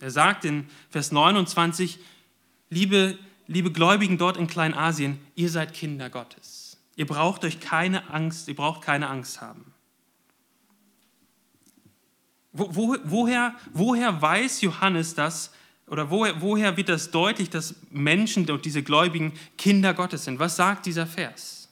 Er 0.00 0.10
sagt 0.10 0.44
in 0.44 0.66
Vers 0.90 1.12
29, 1.12 2.00
liebe 2.70 3.16
liebe 3.46 3.70
Gläubigen 3.70 4.18
dort 4.18 4.36
in 4.36 4.48
Kleinasien, 4.48 5.20
ihr 5.36 5.48
seid 5.48 5.74
Kinder 5.74 6.10
Gottes. 6.10 6.76
Ihr 6.96 7.06
braucht 7.06 7.44
euch 7.44 7.60
keine 7.60 8.10
Angst, 8.10 8.48
ihr 8.48 8.56
braucht 8.56 8.82
keine 8.82 9.08
Angst 9.08 9.40
haben. 9.40 9.72
Wo, 12.52 12.74
wo, 12.74 12.96
woher, 13.04 13.54
woher 13.72 14.20
weiß 14.20 14.62
Johannes 14.62 15.14
das, 15.14 15.52
oder 15.88 16.10
woher, 16.10 16.40
woher 16.40 16.76
wird 16.76 16.88
das 16.88 17.10
deutlich, 17.10 17.48
dass 17.48 17.76
Menschen 17.90 18.50
und 18.50 18.64
diese 18.64 18.82
Gläubigen 18.82 19.32
Kinder 19.56 19.94
Gottes 19.94 20.24
sind? 20.24 20.38
Was 20.38 20.56
sagt 20.56 20.86
dieser 20.86 21.06
Vers? 21.06 21.68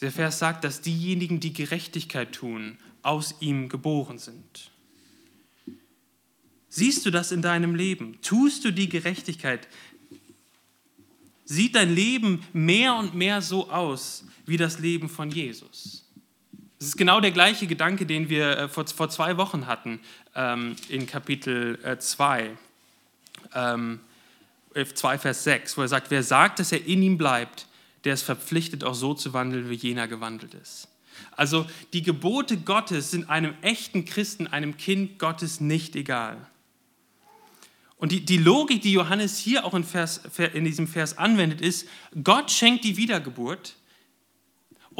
Der 0.00 0.10
Vers 0.10 0.38
sagt, 0.38 0.64
dass 0.64 0.80
diejenigen, 0.80 1.40
die 1.40 1.52
Gerechtigkeit 1.52 2.32
tun, 2.32 2.78
aus 3.02 3.34
ihm 3.40 3.68
geboren 3.68 4.18
sind. 4.18 4.70
Siehst 6.70 7.04
du 7.04 7.10
das 7.10 7.32
in 7.32 7.42
deinem 7.42 7.74
Leben? 7.74 8.18
Tust 8.22 8.64
du 8.64 8.72
die 8.72 8.88
Gerechtigkeit? 8.88 9.68
Sieht 11.44 11.74
dein 11.74 11.94
Leben 11.94 12.44
mehr 12.52 12.94
und 12.94 13.14
mehr 13.14 13.42
so 13.42 13.70
aus 13.70 14.24
wie 14.46 14.56
das 14.56 14.78
Leben 14.78 15.08
von 15.08 15.30
Jesus? 15.30 16.09
Das 16.80 16.88
ist 16.88 16.96
genau 16.96 17.20
der 17.20 17.30
gleiche 17.30 17.66
Gedanke, 17.66 18.06
den 18.06 18.30
wir 18.30 18.56
äh, 18.56 18.68
vor, 18.70 18.86
vor 18.86 19.10
zwei 19.10 19.36
Wochen 19.36 19.66
hatten 19.66 20.00
ähm, 20.34 20.76
in 20.88 21.06
Kapitel 21.06 21.78
2, 21.98 22.56
ähm, 23.54 24.00
2, 24.94 25.18
Vers 25.18 25.44
6, 25.44 25.76
wo 25.76 25.82
er 25.82 25.88
sagt, 25.88 26.10
wer 26.10 26.22
sagt, 26.22 26.58
dass 26.58 26.72
er 26.72 26.82
in 26.86 27.02
ihm 27.02 27.18
bleibt, 27.18 27.66
der 28.04 28.14
ist 28.14 28.22
verpflichtet, 28.22 28.82
auch 28.82 28.94
so 28.94 29.12
zu 29.12 29.34
wandeln, 29.34 29.68
wie 29.68 29.74
jener 29.74 30.08
gewandelt 30.08 30.54
ist. 30.54 30.88
Also 31.32 31.66
die 31.92 32.00
Gebote 32.00 32.56
Gottes 32.56 33.10
sind 33.10 33.28
einem 33.28 33.52
echten 33.60 34.06
Christen, 34.06 34.46
einem 34.46 34.78
Kind 34.78 35.18
Gottes 35.18 35.60
nicht 35.60 35.96
egal. 35.96 36.38
Und 37.98 38.10
die, 38.10 38.24
die 38.24 38.38
Logik, 38.38 38.80
die 38.80 38.94
Johannes 38.94 39.36
hier 39.36 39.66
auch 39.66 39.74
in, 39.74 39.84
Vers, 39.84 40.22
in 40.54 40.64
diesem 40.64 40.88
Vers 40.88 41.18
anwendet, 41.18 41.60
ist, 41.60 41.86
Gott 42.24 42.50
schenkt 42.50 42.84
die 42.84 42.96
Wiedergeburt 42.96 43.74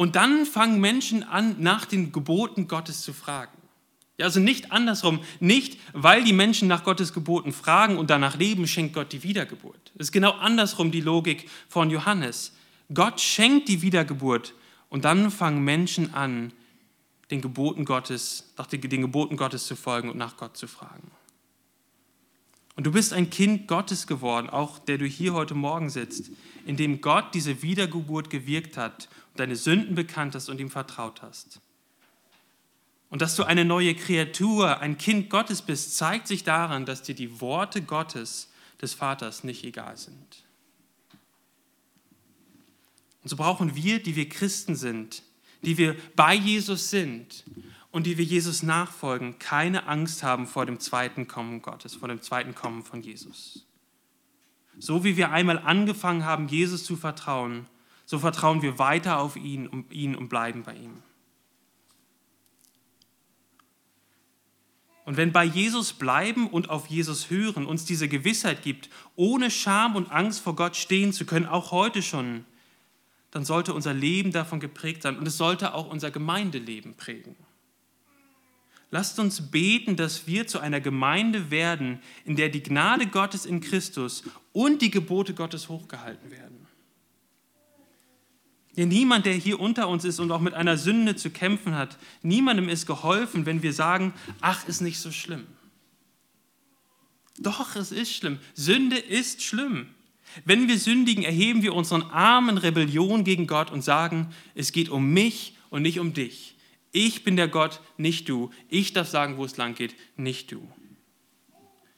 und 0.01 0.15
dann 0.15 0.47
fangen 0.47 0.81
Menschen 0.81 1.21
an, 1.21 1.57
nach 1.59 1.85
den 1.85 2.11
Geboten 2.11 2.67
Gottes 2.67 3.03
zu 3.03 3.13
fragen. 3.13 3.55
Also 4.19 4.39
nicht 4.39 4.71
andersrum, 4.71 5.19
nicht 5.39 5.77
weil 5.93 6.23
die 6.23 6.33
Menschen 6.33 6.67
nach 6.67 6.83
Gottes 6.83 7.13
Geboten 7.13 7.53
fragen 7.53 7.99
und 7.99 8.09
danach 8.09 8.35
leben, 8.35 8.65
schenkt 8.65 8.95
Gott 8.95 9.13
die 9.13 9.21
Wiedergeburt. 9.21 9.91
Es 9.93 10.07
ist 10.07 10.11
genau 10.11 10.31
andersrum 10.31 10.89
die 10.89 11.01
Logik 11.01 11.47
von 11.69 11.91
Johannes. 11.91 12.55
Gott 12.91 13.21
schenkt 13.21 13.69
die 13.69 13.83
Wiedergeburt 13.83 14.55
und 14.89 15.05
dann 15.05 15.29
fangen 15.29 15.63
Menschen 15.63 16.15
an, 16.15 16.51
den 17.29 17.41
Geboten 17.41 17.85
Gottes, 17.85 18.51
nach 18.57 18.65
den 18.65 18.81
Geboten 18.81 19.37
Gottes 19.37 19.67
zu 19.67 19.75
folgen 19.75 20.09
und 20.09 20.17
nach 20.17 20.35
Gott 20.35 20.57
zu 20.57 20.65
fragen. 20.65 21.11
Und 22.75 22.85
du 22.85 22.91
bist 22.91 23.13
ein 23.13 23.29
Kind 23.29 23.67
Gottes 23.67 24.07
geworden, 24.07 24.49
auch 24.49 24.79
der 24.79 24.97
du 24.97 25.05
hier 25.05 25.33
heute 25.33 25.55
Morgen 25.55 25.89
sitzt, 25.89 26.31
in 26.65 26.77
dem 26.77 27.01
Gott 27.01 27.33
diese 27.33 27.61
Wiedergeburt 27.61 28.29
gewirkt 28.29 28.77
hat 28.77 29.09
und 29.31 29.39
deine 29.39 29.55
Sünden 29.55 29.95
bekannt 29.95 30.35
hast 30.35 30.49
und 30.49 30.59
ihm 30.59 30.69
vertraut 30.69 31.21
hast. 31.21 31.59
Und 33.09 33.21
dass 33.21 33.35
du 33.35 33.43
eine 33.43 33.65
neue 33.65 33.93
Kreatur, 33.93 34.79
ein 34.79 34.97
Kind 34.97 35.29
Gottes 35.29 35.61
bist, 35.61 35.97
zeigt 35.97 36.27
sich 36.27 36.45
daran, 36.45 36.85
dass 36.85 37.01
dir 37.01 37.15
die 37.15 37.41
Worte 37.41 37.81
Gottes, 37.81 38.49
des 38.81 38.93
Vaters, 38.93 39.43
nicht 39.43 39.63
egal 39.63 39.97
sind. 39.97 40.43
Und 43.21 43.29
so 43.29 43.35
brauchen 43.35 43.75
wir, 43.75 44.01
die 44.01 44.15
wir 44.15 44.27
Christen 44.29 44.75
sind, 44.75 45.23
die 45.61 45.77
wir 45.77 45.95
bei 46.15 46.33
Jesus 46.33 46.89
sind, 46.89 47.43
und 47.91 48.05
die 48.05 48.17
wir 48.17 48.25
Jesus 48.25 48.63
nachfolgen, 48.63 49.37
keine 49.37 49.87
Angst 49.87 50.23
haben 50.23 50.47
vor 50.47 50.65
dem 50.65 50.79
zweiten 50.79 51.27
Kommen 51.27 51.61
Gottes, 51.61 51.95
vor 51.95 52.07
dem 52.07 52.21
zweiten 52.21 52.55
Kommen 52.55 52.83
von 52.83 53.01
Jesus. 53.01 53.67
So 54.79 55.03
wie 55.03 55.17
wir 55.17 55.31
einmal 55.31 55.59
angefangen 55.59 56.25
haben, 56.25 56.47
Jesus 56.47 56.85
zu 56.85 56.95
vertrauen, 56.95 57.67
so 58.05 58.19
vertrauen 58.19 58.61
wir 58.61 58.79
weiter 58.79 59.19
auf 59.19 59.35
ihn, 59.35 59.67
um 59.67 59.85
ihn 59.89 60.15
und 60.15 60.29
bleiben 60.29 60.63
bei 60.63 60.73
ihm. 60.73 61.03
Und 65.03 65.17
wenn 65.17 65.31
bei 65.31 65.43
Jesus 65.43 65.93
bleiben 65.93 66.47
und 66.47 66.69
auf 66.69 66.87
Jesus 66.87 67.29
hören 67.29 67.65
uns 67.65 67.85
diese 67.85 68.07
Gewissheit 68.07 68.61
gibt, 68.61 68.89
ohne 69.15 69.51
Scham 69.51 69.95
und 69.95 70.11
Angst 70.11 70.41
vor 70.41 70.55
Gott 70.55 70.75
stehen 70.77 71.11
zu 71.11 71.25
können, 71.25 71.47
auch 71.47 71.71
heute 71.71 72.01
schon, 72.01 72.45
dann 73.31 73.43
sollte 73.43 73.73
unser 73.73 73.93
Leben 73.93 74.31
davon 74.31 74.59
geprägt 74.59 75.01
sein 75.01 75.17
und 75.17 75.27
es 75.27 75.37
sollte 75.37 75.73
auch 75.73 75.89
unser 75.89 76.11
Gemeindeleben 76.11 76.95
prägen. 76.95 77.35
Lasst 78.93 79.19
uns 79.19 79.49
beten, 79.51 79.95
dass 79.95 80.27
wir 80.27 80.47
zu 80.47 80.59
einer 80.59 80.81
Gemeinde 80.81 81.49
werden, 81.49 81.99
in 82.25 82.35
der 82.35 82.49
die 82.49 82.61
Gnade 82.61 83.07
Gottes 83.07 83.45
in 83.45 83.61
Christus 83.61 84.23
und 84.51 84.81
die 84.81 84.91
Gebote 84.91 85.33
Gottes 85.33 85.69
hochgehalten 85.69 86.29
werden. 86.29 86.67
Denn 88.75 88.89
niemand, 88.89 89.25
der 89.25 89.33
hier 89.33 89.59
unter 89.59 89.87
uns 89.87 90.03
ist 90.03 90.19
und 90.19 90.31
auch 90.31 90.41
mit 90.41 90.53
einer 90.53 90.77
Sünde 90.77 91.15
zu 91.15 91.29
kämpfen 91.29 91.75
hat, 91.75 91.97
niemandem 92.21 92.67
ist 92.67 92.85
geholfen, 92.85 93.45
wenn 93.45 93.63
wir 93.63 93.73
sagen, 93.73 94.13
ach, 94.41 94.67
ist 94.67 94.81
nicht 94.81 94.99
so 94.99 95.11
schlimm. 95.11 95.45
Doch, 97.37 97.75
es 97.75 97.91
ist 97.91 98.13
schlimm. 98.13 98.39
Sünde 98.53 98.97
ist 98.97 99.41
schlimm. 99.41 99.87
Wenn 100.45 100.67
wir 100.67 100.77
sündigen, 100.77 101.23
erheben 101.23 101.63
wir 101.63 101.73
unseren 101.73 102.03
armen 102.03 102.57
Rebellion 102.57 103.23
gegen 103.23 103.47
Gott 103.47 103.71
und 103.71 103.83
sagen, 103.83 104.33
es 104.53 104.71
geht 104.71 104.89
um 104.89 105.11
mich 105.13 105.57
und 105.69 105.81
nicht 105.81 105.99
um 105.99 106.13
dich. 106.13 106.55
Ich 106.91 107.23
bin 107.23 107.35
der 107.37 107.47
Gott, 107.47 107.81
nicht 107.97 108.27
du. 108.27 108.51
Ich 108.69 108.93
darf 108.93 109.09
sagen, 109.09 109.37
wo 109.37 109.45
es 109.45 109.57
lang 109.57 109.75
geht, 109.75 109.95
nicht 110.17 110.51
du. 110.51 110.67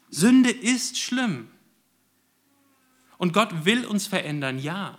Sünde 0.09 0.51
ist 0.51 0.99
schlimm. 0.99 1.49
Und 3.17 3.33
Gott 3.33 3.65
will 3.65 3.85
uns 3.85 4.05
verändern, 4.05 4.59
ja. 4.59 4.97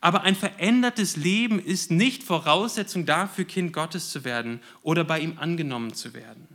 Aber 0.00 0.22
ein 0.22 0.34
verändertes 0.34 1.16
Leben 1.16 1.58
ist 1.58 1.90
nicht 1.90 2.22
Voraussetzung 2.22 3.06
dafür, 3.06 3.44
Kind 3.44 3.72
Gottes 3.72 4.10
zu 4.10 4.24
werden 4.24 4.60
oder 4.82 5.04
bei 5.04 5.20
ihm 5.20 5.38
angenommen 5.38 5.94
zu 5.94 6.14
werden. 6.14 6.48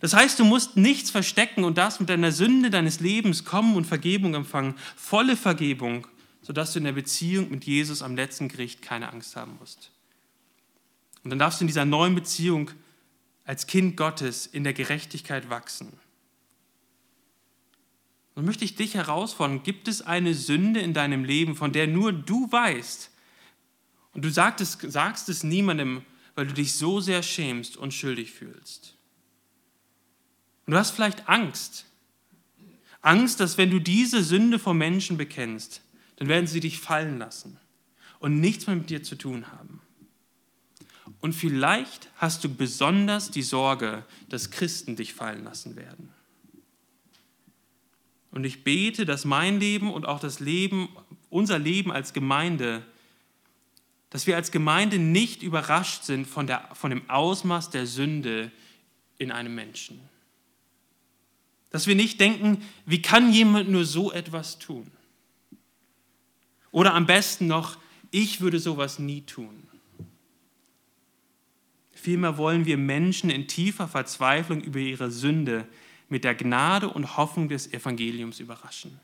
Das 0.00 0.14
heißt, 0.14 0.38
du 0.38 0.44
musst 0.44 0.76
nichts 0.76 1.10
verstecken 1.10 1.64
und 1.64 1.78
darfst 1.78 2.00
mit 2.00 2.08
deiner 2.08 2.32
Sünde 2.32 2.70
deines 2.70 3.00
Lebens 3.00 3.44
kommen 3.44 3.76
und 3.76 3.86
Vergebung 3.86 4.34
empfangen, 4.34 4.74
volle 4.96 5.36
Vergebung, 5.36 6.06
sodass 6.42 6.72
du 6.72 6.78
in 6.78 6.84
der 6.84 6.92
Beziehung 6.92 7.50
mit 7.50 7.64
Jesus 7.64 8.02
am 8.02 8.16
letzten 8.16 8.48
Gericht 8.48 8.82
keine 8.82 9.12
Angst 9.12 9.36
haben 9.36 9.56
musst. 9.58 9.93
Und 11.24 11.30
dann 11.30 11.38
darfst 11.38 11.60
du 11.60 11.64
in 11.64 11.68
dieser 11.68 11.84
neuen 11.84 12.14
Beziehung 12.14 12.70
als 13.44 13.66
Kind 13.66 13.96
Gottes 13.96 14.46
in 14.46 14.62
der 14.62 14.74
Gerechtigkeit 14.74 15.50
wachsen. 15.50 15.92
Und 18.34 18.44
möchte 18.44 18.64
ich 18.64 18.74
dich 18.74 18.94
herausfordern, 18.94 19.62
gibt 19.62 19.88
es 19.88 20.02
eine 20.02 20.34
Sünde 20.34 20.80
in 20.80 20.92
deinem 20.92 21.24
Leben, 21.24 21.56
von 21.56 21.72
der 21.72 21.86
nur 21.86 22.12
du 22.12 22.50
weißt 22.50 23.10
und 24.12 24.24
du 24.24 24.30
sagst 24.30 24.60
es, 24.60 24.92
sagst 24.92 25.28
es 25.28 25.42
niemandem, 25.42 26.02
weil 26.34 26.46
du 26.46 26.54
dich 26.54 26.74
so 26.74 27.00
sehr 27.00 27.22
schämst 27.22 27.76
und 27.76 27.92
schuldig 27.92 28.32
fühlst? 28.32 28.96
Und 30.66 30.72
du 30.72 30.78
hast 30.78 30.92
vielleicht 30.92 31.28
Angst. 31.28 31.86
Angst, 33.02 33.40
dass 33.40 33.58
wenn 33.58 33.70
du 33.70 33.80
diese 33.80 34.22
Sünde 34.22 34.58
vor 34.58 34.74
Menschen 34.74 35.16
bekennst, 35.16 35.82
dann 36.16 36.28
werden 36.28 36.46
sie 36.46 36.60
dich 36.60 36.80
fallen 36.80 37.18
lassen 37.18 37.58
und 38.18 38.40
nichts 38.40 38.66
mehr 38.66 38.76
mit 38.76 38.88
dir 38.88 39.02
zu 39.02 39.16
tun 39.16 39.52
haben. 39.52 39.80
Und 41.24 41.32
vielleicht 41.32 42.10
hast 42.16 42.44
du 42.44 42.54
besonders 42.54 43.30
die 43.30 43.40
Sorge, 43.40 44.04
dass 44.28 44.50
Christen 44.50 44.94
dich 44.94 45.14
fallen 45.14 45.42
lassen 45.42 45.74
werden. 45.74 46.10
Und 48.30 48.44
ich 48.44 48.62
bete, 48.62 49.06
dass 49.06 49.24
mein 49.24 49.58
Leben 49.58 49.90
und 49.90 50.04
auch 50.04 50.20
das 50.20 50.40
Leben, 50.40 50.90
unser 51.30 51.58
Leben 51.58 51.90
als 51.90 52.12
Gemeinde, 52.12 52.84
dass 54.10 54.26
wir 54.26 54.36
als 54.36 54.50
Gemeinde 54.50 54.98
nicht 54.98 55.42
überrascht 55.42 56.04
sind 56.04 56.26
von, 56.26 56.46
der, 56.46 56.68
von 56.74 56.90
dem 56.90 57.08
Ausmaß 57.08 57.70
der 57.70 57.86
Sünde 57.86 58.52
in 59.16 59.32
einem 59.32 59.54
Menschen. 59.54 60.00
Dass 61.70 61.86
wir 61.86 61.94
nicht 61.94 62.20
denken, 62.20 62.62
wie 62.84 63.00
kann 63.00 63.32
jemand 63.32 63.70
nur 63.70 63.86
so 63.86 64.12
etwas 64.12 64.58
tun? 64.58 64.90
Oder 66.70 66.92
am 66.92 67.06
besten 67.06 67.46
noch, 67.46 67.78
ich 68.10 68.42
würde 68.42 68.58
sowas 68.58 68.98
nie 68.98 69.22
tun. 69.22 69.64
Vielmehr 72.04 72.36
wollen 72.36 72.66
wir 72.66 72.76
Menschen 72.76 73.30
in 73.30 73.48
tiefer 73.48 73.88
Verzweiflung 73.88 74.60
über 74.60 74.78
ihre 74.78 75.10
Sünde 75.10 75.66
mit 76.10 76.22
der 76.22 76.34
Gnade 76.34 76.90
und 76.90 77.16
Hoffnung 77.16 77.48
des 77.48 77.72
Evangeliums 77.72 78.40
überraschen. 78.40 79.00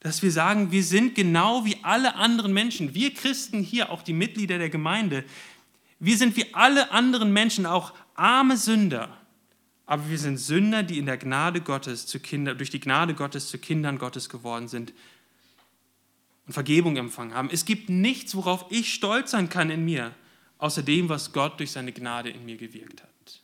Dass 0.00 0.22
wir 0.22 0.30
sagen, 0.30 0.72
wir 0.72 0.84
sind 0.84 1.14
genau 1.14 1.64
wie 1.64 1.78
alle 1.80 2.16
anderen 2.16 2.52
Menschen, 2.52 2.92
wir 2.92 3.14
Christen 3.14 3.62
hier, 3.62 3.90
auch 3.90 4.02
die 4.02 4.12
Mitglieder 4.12 4.58
der 4.58 4.68
Gemeinde, 4.68 5.24
wir 5.98 6.18
sind 6.18 6.36
wie 6.36 6.52
alle 6.52 6.90
anderen 6.90 7.32
Menschen 7.32 7.64
auch 7.64 7.94
arme 8.14 8.58
Sünder, 8.58 9.16
aber 9.86 10.10
wir 10.10 10.18
sind 10.18 10.36
Sünder, 10.36 10.82
die 10.82 10.98
in 10.98 11.06
der 11.06 11.16
Gnade 11.16 11.62
Gottes 11.62 12.06
zu 12.06 12.20
Kinder, 12.20 12.54
durch 12.54 12.68
die 12.68 12.80
Gnade 12.80 13.14
Gottes 13.14 13.48
zu 13.48 13.56
Kindern 13.56 13.96
Gottes 13.96 14.28
geworden 14.28 14.68
sind 14.68 14.92
und 16.46 16.52
Vergebung 16.52 16.98
empfangen 16.98 17.32
haben. 17.32 17.48
Es 17.50 17.64
gibt 17.64 17.88
nichts, 17.88 18.34
worauf 18.34 18.66
ich 18.68 18.92
stolz 18.92 19.30
sein 19.30 19.48
kann 19.48 19.70
in 19.70 19.86
mir, 19.86 20.14
außer 20.64 20.82
dem, 20.82 21.10
was 21.10 21.34
Gott 21.34 21.60
durch 21.60 21.72
seine 21.72 21.92
Gnade 21.92 22.30
in 22.30 22.46
mir 22.46 22.56
gewirkt 22.56 23.02
hat. 23.02 23.42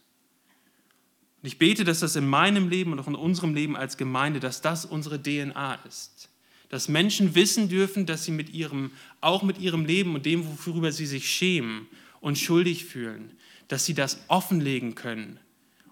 Und 1.42 1.48
ich 1.48 1.58
bete, 1.58 1.84
dass 1.84 2.00
das 2.00 2.16
in 2.16 2.26
meinem 2.26 2.70
Leben 2.70 2.92
und 2.92 2.98
auch 2.98 3.08
in 3.08 3.14
unserem 3.14 3.54
Leben 3.54 3.76
als 3.76 3.98
Gemeinde, 3.98 4.40
dass 4.40 4.62
das 4.62 4.86
unsere 4.86 5.22
DNA 5.22 5.74
ist. 5.86 6.30
Dass 6.70 6.88
Menschen 6.88 7.34
wissen 7.34 7.68
dürfen, 7.68 8.06
dass 8.06 8.24
sie 8.24 8.30
mit 8.30 8.54
ihrem, 8.54 8.92
auch 9.20 9.42
mit 9.42 9.58
ihrem 9.58 9.84
Leben 9.84 10.14
und 10.14 10.24
dem, 10.24 10.46
worüber 10.64 10.92
sie 10.92 11.04
sich 11.04 11.28
schämen 11.28 11.88
und 12.20 12.38
schuldig 12.38 12.86
fühlen, 12.86 13.36
dass 13.68 13.84
sie 13.84 13.92
das 13.92 14.24
offenlegen 14.28 14.94
können 14.94 15.38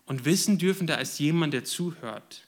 und 0.06 0.24
wissen 0.24 0.56
dürfen, 0.56 0.86
da 0.86 0.94
ist 0.94 1.18
jemand, 1.18 1.52
der 1.52 1.64
zuhört 1.64 2.46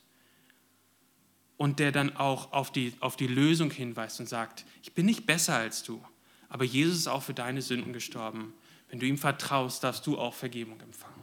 und 1.59 1.81
der 1.81 1.93
dann 1.93 2.17
auch 2.17 2.55
auf 2.55 2.73
die, 2.73 2.95
auf 3.01 3.19
die 3.19 3.27
Lösung 3.27 3.71
hinweist 3.71 4.21
und 4.21 4.27
sagt, 4.27 4.65
ich 4.83 4.95
bin 4.95 5.05
nicht 5.05 5.27
besser 5.27 5.57
als 5.57 5.83
du, 5.83 6.03
aber 6.49 6.65
Jesus 6.65 6.97
ist 6.97 7.09
auch 7.09 7.23
für 7.23 7.35
deine 7.35 7.61
Sünden 7.61 7.93
gestorben 7.93 8.55
wenn 8.91 8.99
du 8.99 9.07
ihm 9.07 9.19
vertraust, 9.19 9.85
darfst 9.85 10.07
du 10.07 10.19
auch 10.19 10.35
Vergebung 10.35 10.81
empfangen. 10.81 11.15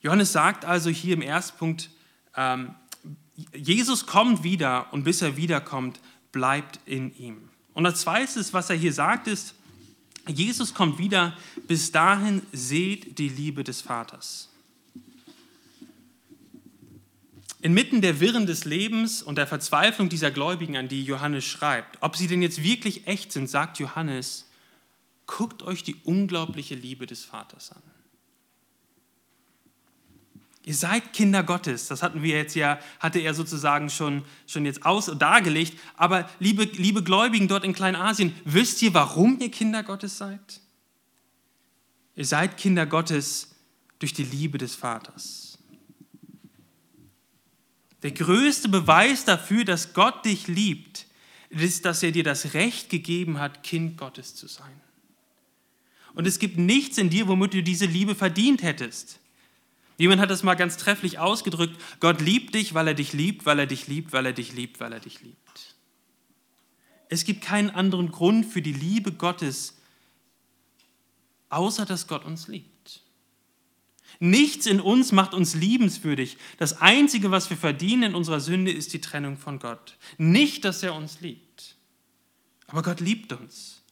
Johannes 0.00 0.32
sagt 0.32 0.64
also 0.64 0.90
hier 0.90 1.14
im 1.14 1.22
ersten 1.22 1.58
Punkt, 1.58 1.90
ähm, 2.36 2.74
Jesus 3.54 4.06
kommt 4.06 4.42
wieder 4.42 4.92
und 4.92 5.04
bis 5.04 5.22
er 5.22 5.36
wiederkommt, 5.36 6.00
bleibt 6.32 6.80
in 6.86 7.16
ihm. 7.16 7.48
Und 7.74 7.84
das 7.84 8.00
Zweite, 8.00 8.44
was 8.52 8.70
er 8.70 8.76
hier 8.76 8.92
sagt, 8.92 9.26
ist, 9.26 9.54
Jesus 10.26 10.74
kommt 10.74 10.98
wieder, 10.98 11.36
bis 11.66 11.90
dahin 11.90 12.42
seht 12.52 13.18
die 13.18 13.28
Liebe 13.28 13.64
des 13.64 13.80
Vaters. 13.80 14.50
Inmitten 17.60 18.00
der 18.00 18.20
Wirren 18.20 18.46
des 18.46 18.64
Lebens 18.64 19.22
und 19.22 19.36
der 19.36 19.46
Verzweiflung 19.46 20.08
dieser 20.08 20.30
Gläubigen, 20.30 20.76
an 20.76 20.88
die 20.88 21.02
Johannes 21.02 21.44
schreibt, 21.44 21.98
ob 22.00 22.16
sie 22.16 22.28
denn 22.28 22.40
jetzt 22.40 22.62
wirklich 22.62 23.06
echt 23.06 23.32
sind, 23.32 23.48
sagt 23.48 23.78
Johannes, 23.78 24.48
guckt 25.26 25.62
euch 25.62 25.82
die 25.82 25.96
unglaubliche 26.04 26.76
Liebe 26.76 27.06
des 27.06 27.24
Vaters 27.24 27.72
an. 27.72 27.82
Ihr 30.68 30.74
seid 30.74 31.14
Kinder 31.14 31.42
Gottes. 31.42 31.88
Das 31.88 32.02
hatten 32.02 32.22
wir 32.22 32.36
jetzt 32.36 32.54
ja, 32.54 32.78
hatte 33.00 33.20
er 33.20 33.32
sozusagen 33.32 33.88
schon, 33.88 34.22
schon 34.46 34.66
jetzt 34.66 34.84
aus 34.84 35.06
dargelegt. 35.18 35.78
Aber 35.96 36.28
liebe, 36.40 36.64
liebe 36.64 37.02
Gläubigen 37.02 37.48
dort 37.48 37.64
in 37.64 37.72
Kleinasien, 37.72 38.34
wisst 38.44 38.82
ihr, 38.82 38.92
warum 38.92 39.40
ihr 39.40 39.50
Kinder 39.50 39.82
Gottes 39.82 40.18
seid? 40.18 40.60
Ihr 42.16 42.26
seid 42.26 42.58
Kinder 42.58 42.84
Gottes 42.84 43.54
durch 43.98 44.12
die 44.12 44.24
Liebe 44.24 44.58
des 44.58 44.74
Vaters. 44.74 45.47
Der 48.02 48.12
größte 48.12 48.68
Beweis 48.68 49.24
dafür, 49.24 49.64
dass 49.64 49.92
Gott 49.92 50.24
dich 50.24 50.46
liebt, 50.46 51.06
ist, 51.50 51.84
dass 51.84 52.02
er 52.02 52.12
dir 52.12 52.24
das 52.24 52.54
Recht 52.54 52.90
gegeben 52.90 53.38
hat, 53.38 53.62
Kind 53.62 53.96
Gottes 53.96 54.34
zu 54.34 54.46
sein. 54.46 54.80
Und 56.14 56.26
es 56.26 56.38
gibt 56.38 56.58
nichts 56.58 56.98
in 56.98 57.10
dir, 57.10 57.28
womit 57.28 57.54
du 57.54 57.62
diese 57.62 57.86
Liebe 57.86 58.14
verdient 58.14 58.62
hättest. 58.62 59.18
Jemand 59.96 60.20
hat 60.20 60.30
das 60.30 60.44
mal 60.44 60.54
ganz 60.54 60.76
trefflich 60.76 61.18
ausgedrückt. 61.18 61.80
Gott 62.00 62.20
liebt 62.20 62.54
dich, 62.54 62.74
weil 62.74 62.88
er 62.88 62.94
dich 62.94 63.12
liebt, 63.12 63.46
weil 63.46 63.58
er 63.58 63.66
dich 63.66 63.88
liebt, 63.88 64.12
weil 64.12 64.26
er 64.26 64.32
dich 64.32 64.52
liebt, 64.52 64.78
weil 64.80 64.92
er 64.92 65.00
dich 65.00 65.20
liebt. 65.22 65.76
Es 67.08 67.24
gibt 67.24 67.42
keinen 67.42 67.70
anderen 67.70 68.12
Grund 68.12 68.46
für 68.46 68.62
die 68.62 68.72
Liebe 68.72 69.12
Gottes, 69.12 69.76
außer 71.48 71.86
dass 71.86 72.06
Gott 72.06 72.24
uns 72.24 72.46
liebt. 72.48 72.77
Nichts 74.20 74.66
in 74.66 74.80
uns 74.80 75.12
macht 75.12 75.32
uns 75.34 75.54
liebenswürdig. 75.54 76.38
Das 76.58 76.80
Einzige, 76.80 77.30
was 77.30 77.50
wir 77.50 77.56
verdienen 77.56 78.02
in 78.02 78.14
unserer 78.14 78.40
Sünde, 78.40 78.72
ist 78.72 78.92
die 78.92 79.00
Trennung 79.00 79.36
von 79.36 79.58
Gott. 79.58 79.96
Nicht, 80.16 80.64
dass 80.64 80.82
er 80.82 80.94
uns 80.94 81.20
liebt. 81.20 81.76
Aber 82.66 82.82
Gott 82.82 83.00
liebt 83.00 83.32
uns. 83.32 83.82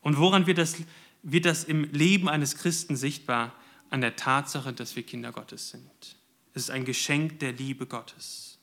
Und 0.00 0.18
woran 0.18 0.46
wird 0.46 0.58
das, 0.58 0.76
wird 1.22 1.46
das 1.46 1.64
im 1.64 1.84
Leben 1.84 2.28
eines 2.28 2.56
Christen 2.56 2.96
sichtbar? 2.96 3.54
an 3.92 4.00
der 4.00 4.16
Tatsache, 4.16 4.72
dass 4.72 4.96
wir 4.96 5.02
Kinder 5.02 5.32
Gottes 5.32 5.68
sind. 5.68 6.16
Es 6.54 6.62
ist 6.64 6.70
ein 6.70 6.86
Geschenk 6.86 7.40
der 7.40 7.52
Liebe 7.52 7.86
Gottes. 7.86 8.58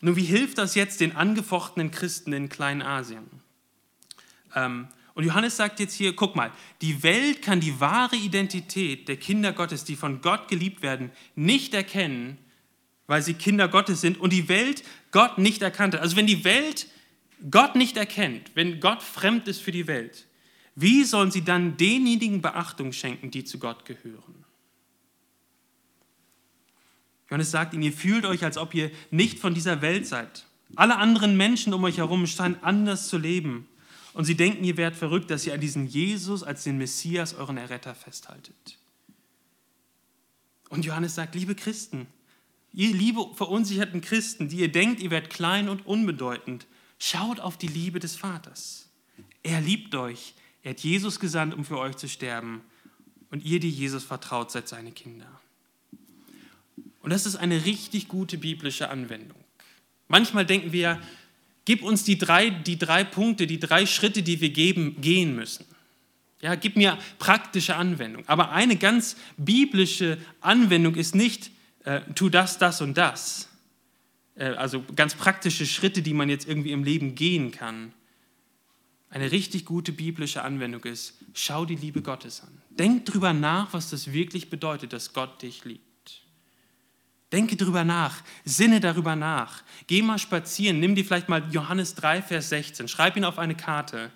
Nun, 0.00 0.14
wie 0.14 0.24
hilft 0.24 0.58
das 0.58 0.76
jetzt 0.76 1.00
den 1.00 1.16
angefochtenen 1.16 1.90
Christen 1.90 2.32
in 2.32 2.48
Kleinasien? 2.48 3.26
Ähm, 4.54 4.86
und 5.18 5.24
Johannes 5.24 5.56
sagt 5.56 5.80
jetzt 5.80 5.94
hier, 5.94 6.14
guck 6.14 6.36
mal, 6.36 6.52
die 6.80 7.02
Welt 7.02 7.42
kann 7.42 7.58
die 7.58 7.80
wahre 7.80 8.14
Identität 8.14 9.08
der 9.08 9.16
Kinder 9.16 9.52
Gottes, 9.52 9.82
die 9.82 9.96
von 9.96 10.20
Gott 10.20 10.46
geliebt 10.46 10.80
werden, 10.80 11.10
nicht 11.34 11.74
erkennen, 11.74 12.38
weil 13.08 13.20
sie 13.20 13.34
Kinder 13.34 13.66
Gottes 13.66 14.00
sind 14.00 14.20
und 14.20 14.32
die 14.32 14.48
Welt 14.48 14.84
Gott 15.10 15.38
nicht 15.38 15.60
erkannt 15.60 15.94
hat. 15.94 16.02
Also 16.02 16.14
wenn 16.14 16.28
die 16.28 16.44
Welt 16.44 16.86
Gott 17.50 17.74
nicht 17.74 17.96
erkennt, 17.96 18.52
wenn 18.54 18.78
Gott 18.78 19.02
fremd 19.02 19.48
ist 19.48 19.60
für 19.60 19.72
die 19.72 19.88
Welt, 19.88 20.28
wie 20.76 21.02
sollen 21.02 21.32
sie 21.32 21.42
dann 21.42 21.76
denjenigen 21.76 22.40
Beachtung 22.40 22.92
schenken, 22.92 23.32
die 23.32 23.42
zu 23.42 23.58
Gott 23.58 23.84
gehören? 23.86 24.44
Johannes 27.28 27.50
sagt 27.50 27.74
ihnen, 27.74 27.82
ihr 27.82 27.92
fühlt 27.92 28.24
euch, 28.24 28.44
als 28.44 28.56
ob 28.56 28.72
ihr 28.72 28.92
nicht 29.10 29.40
von 29.40 29.52
dieser 29.52 29.82
Welt 29.82 30.06
seid. 30.06 30.46
Alle 30.76 30.96
anderen 30.96 31.36
Menschen 31.36 31.74
um 31.74 31.82
euch 31.82 31.98
herum 31.98 32.24
scheinen 32.28 32.62
anders 32.62 33.08
zu 33.08 33.18
leben. 33.18 33.67
Und 34.18 34.24
sie 34.24 34.34
denken, 34.34 34.64
ihr 34.64 34.76
werdet 34.76 34.98
verrückt, 34.98 35.30
dass 35.30 35.46
ihr 35.46 35.54
an 35.54 35.60
diesen 35.60 35.86
Jesus 35.86 36.42
als 36.42 36.64
den 36.64 36.76
Messias, 36.76 37.34
euren 37.34 37.56
Erretter, 37.56 37.94
festhaltet. 37.94 38.76
Und 40.70 40.84
Johannes 40.84 41.14
sagt, 41.14 41.36
liebe 41.36 41.54
Christen, 41.54 42.08
ihr 42.72 42.92
liebe 42.92 43.24
verunsicherten 43.36 44.00
Christen, 44.00 44.48
die 44.48 44.56
ihr 44.56 44.72
denkt, 44.72 45.00
ihr 45.00 45.12
werdet 45.12 45.30
klein 45.30 45.68
und 45.68 45.86
unbedeutend, 45.86 46.66
schaut 46.98 47.38
auf 47.38 47.58
die 47.58 47.68
Liebe 47.68 48.00
des 48.00 48.16
Vaters. 48.16 48.88
Er 49.44 49.60
liebt 49.60 49.94
euch. 49.94 50.34
Er 50.64 50.70
hat 50.70 50.80
Jesus 50.80 51.20
gesandt, 51.20 51.54
um 51.54 51.64
für 51.64 51.78
euch 51.78 51.94
zu 51.94 52.08
sterben. 52.08 52.62
Und 53.30 53.44
ihr, 53.44 53.60
die 53.60 53.70
Jesus 53.70 54.02
vertraut, 54.02 54.50
seid 54.50 54.66
seine 54.66 54.90
Kinder. 54.90 55.30
Und 57.02 57.10
das 57.10 57.24
ist 57.24 57.36
eine 57.36 57.66
richtig 57.66 58.08
gute 58.08 58.36
biblische 58.36 58.90
Anwendung. 58.90 59.38
Manchmal 60.08 60.44
denken 60.44 60.72
wir, 60.72 61.00
gib 61.68 61.82
uns 61.82 62.02
die 62.02 62.16
drei, 62.16 62.48
die 62.48 62.78
drei 62.78 63.04
Punkte, 63.04 63.46
die 63.46 63.60
drei 63.60 63.84
Schritte, 63.84 64.22
die 64.22 64.40
wir 64.40 64.48
geben, 64.48 64.98
gehen 65.02 65.36
müssen. 65.36 65.66
Ja, 66.40 66.54
gib 66.54 66.76
mir 66.76 66.96
praktische 67.18 67.76
Anwendung. 67.76 68.26
Aber 68.26 68.52
eine 68.52 68.76
ganz 68.76 69.16
biblische 69.36 70.16
Anwendung 70.40 70.94
ist 70.94 71.14
nicht, 71.14 71.50
äh, 71.84 72.00
tu 72.14 72.30
das, 72.30 72.56
das 72.56 72.80
und 72.80 72.96
das. 72.96 73.50
Äh, 74.34 74.46
also 74.46 74.82
ganz 74.96 75.14
praktische 75.14 75.66
Schritte, 75.66 76.00
die 76.00 76.14
man 76.14 76.30
jetzt 76.30 76.48
irgendwie 76.48 76.72
im 76.72 76.84
Leben 76.84 77.14
gehen 77.14 77.50
kann, 77.50 77.92
eine 79.10 79.30
richtig 79.30 79.66
gute 79.66 79.92
biblische 79.92 80.42
Anwendung 80.44 80.84
ist, 80.84 81.18
schau 81.34 81.66
die 81.66 81.76
Liebe 81.76 82.00
Gottes 82.00 82.40
an. 82.40 82.62
Denk 82.70 83.04
drüber 83.04 83.34
nach, 83.34 83.74
was 83.74 83.90
das 83.90 84.14
wirklich 84.14 84.48
bedeutet, 84.48 84.94
dass 84.94 85.12
Gott 85.12 85.42
dich 85.42 85.66
liebt. 85.66 85.87
Denke 87.32 87.56
drüber 87.56 87.84
nach, 87.84 88.22
sinne 88.44 88.80
darüber 88.80 89.14
nach. 89.14 89.62
Geh 89.86 90.00
mal 90.00 90.18
spazieren, 90.18 90.80
nimm 90.80 90.94
dir 90.94 91.04
vielleicht 91.04 91.28
mal 91.28 91.46
Johannes 91.52 91.94
3, 91.94 92.22
Vers 92.22 92.48
16, 92.48 92.88
schreib 92.88 93.16
ihn 93.16 93.24
auf 93.24 93.38
eine 93.38 93.54
Karte 93.54 94.10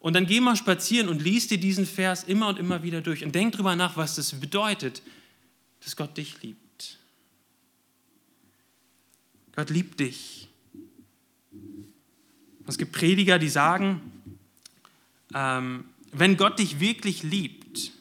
und 0.00 0.14
dann 0.14 0.26
geh 0.26 0.40
mal 0.40 0.56
spazieren 0.56 1.08
und 1.08 1.22
lies 1.22 1.46
dir 1.46 1.58
diesen 1.58 1.86
Vers 1.86 2.24
immer 2.24 2.48
und 2.48 2.58
immer 2.58 2.82
wieder 2.82 3.02
durch 3.02 3.22
und 3.22 3.34
denk 3.34 3.52
drüber 3.52 3.76
nach, 3.76 3.96
was 3.96 4.16
das 4.16 4.32
bedeutet, 4.32 5.02
dass 5.84 5.94
Gott 5.94 6.16
dich 6.16 6.42
liebt. 6.42 6.98
Gott 9.54 9.70
liebt 9.70 10.00
dich. 10.00 10.48
Es 12.66 12.78
gibt 12.78 12.92
Prediger, 12.92 13.38
die 13.38 13.48
sagen, 13.48 14.00
ähm, 15.34 15.84
wenn 16.12 16.36
Gott 16.36 16.58
dich 16.58 16.80
wirklich 16.80 17.22
liebt, 17.22 17.92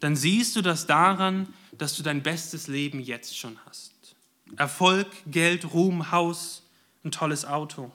dann 0.00 0.14
siehst 0.14 0.56
du 0.56 0.62
das 0.62 0.86
daran, 0.86 1.48
dass 1.78 1.96
du 1.96 2.02
dein 2.02 2.22
bestes 2.22 2.68
Leben 2.68 3.00
jetzt 3.00 3.36
schon 3.36 3.58
hast. 3.66 3.92
Erfolg, 4.56 5.06
Geld, 5.26 5.72
Ruhm, 5.72 6.10
Haus, 6.10 6.62
ein 7.04 7.10
tolles 7.10 7.44
Auto. 7.44 7.90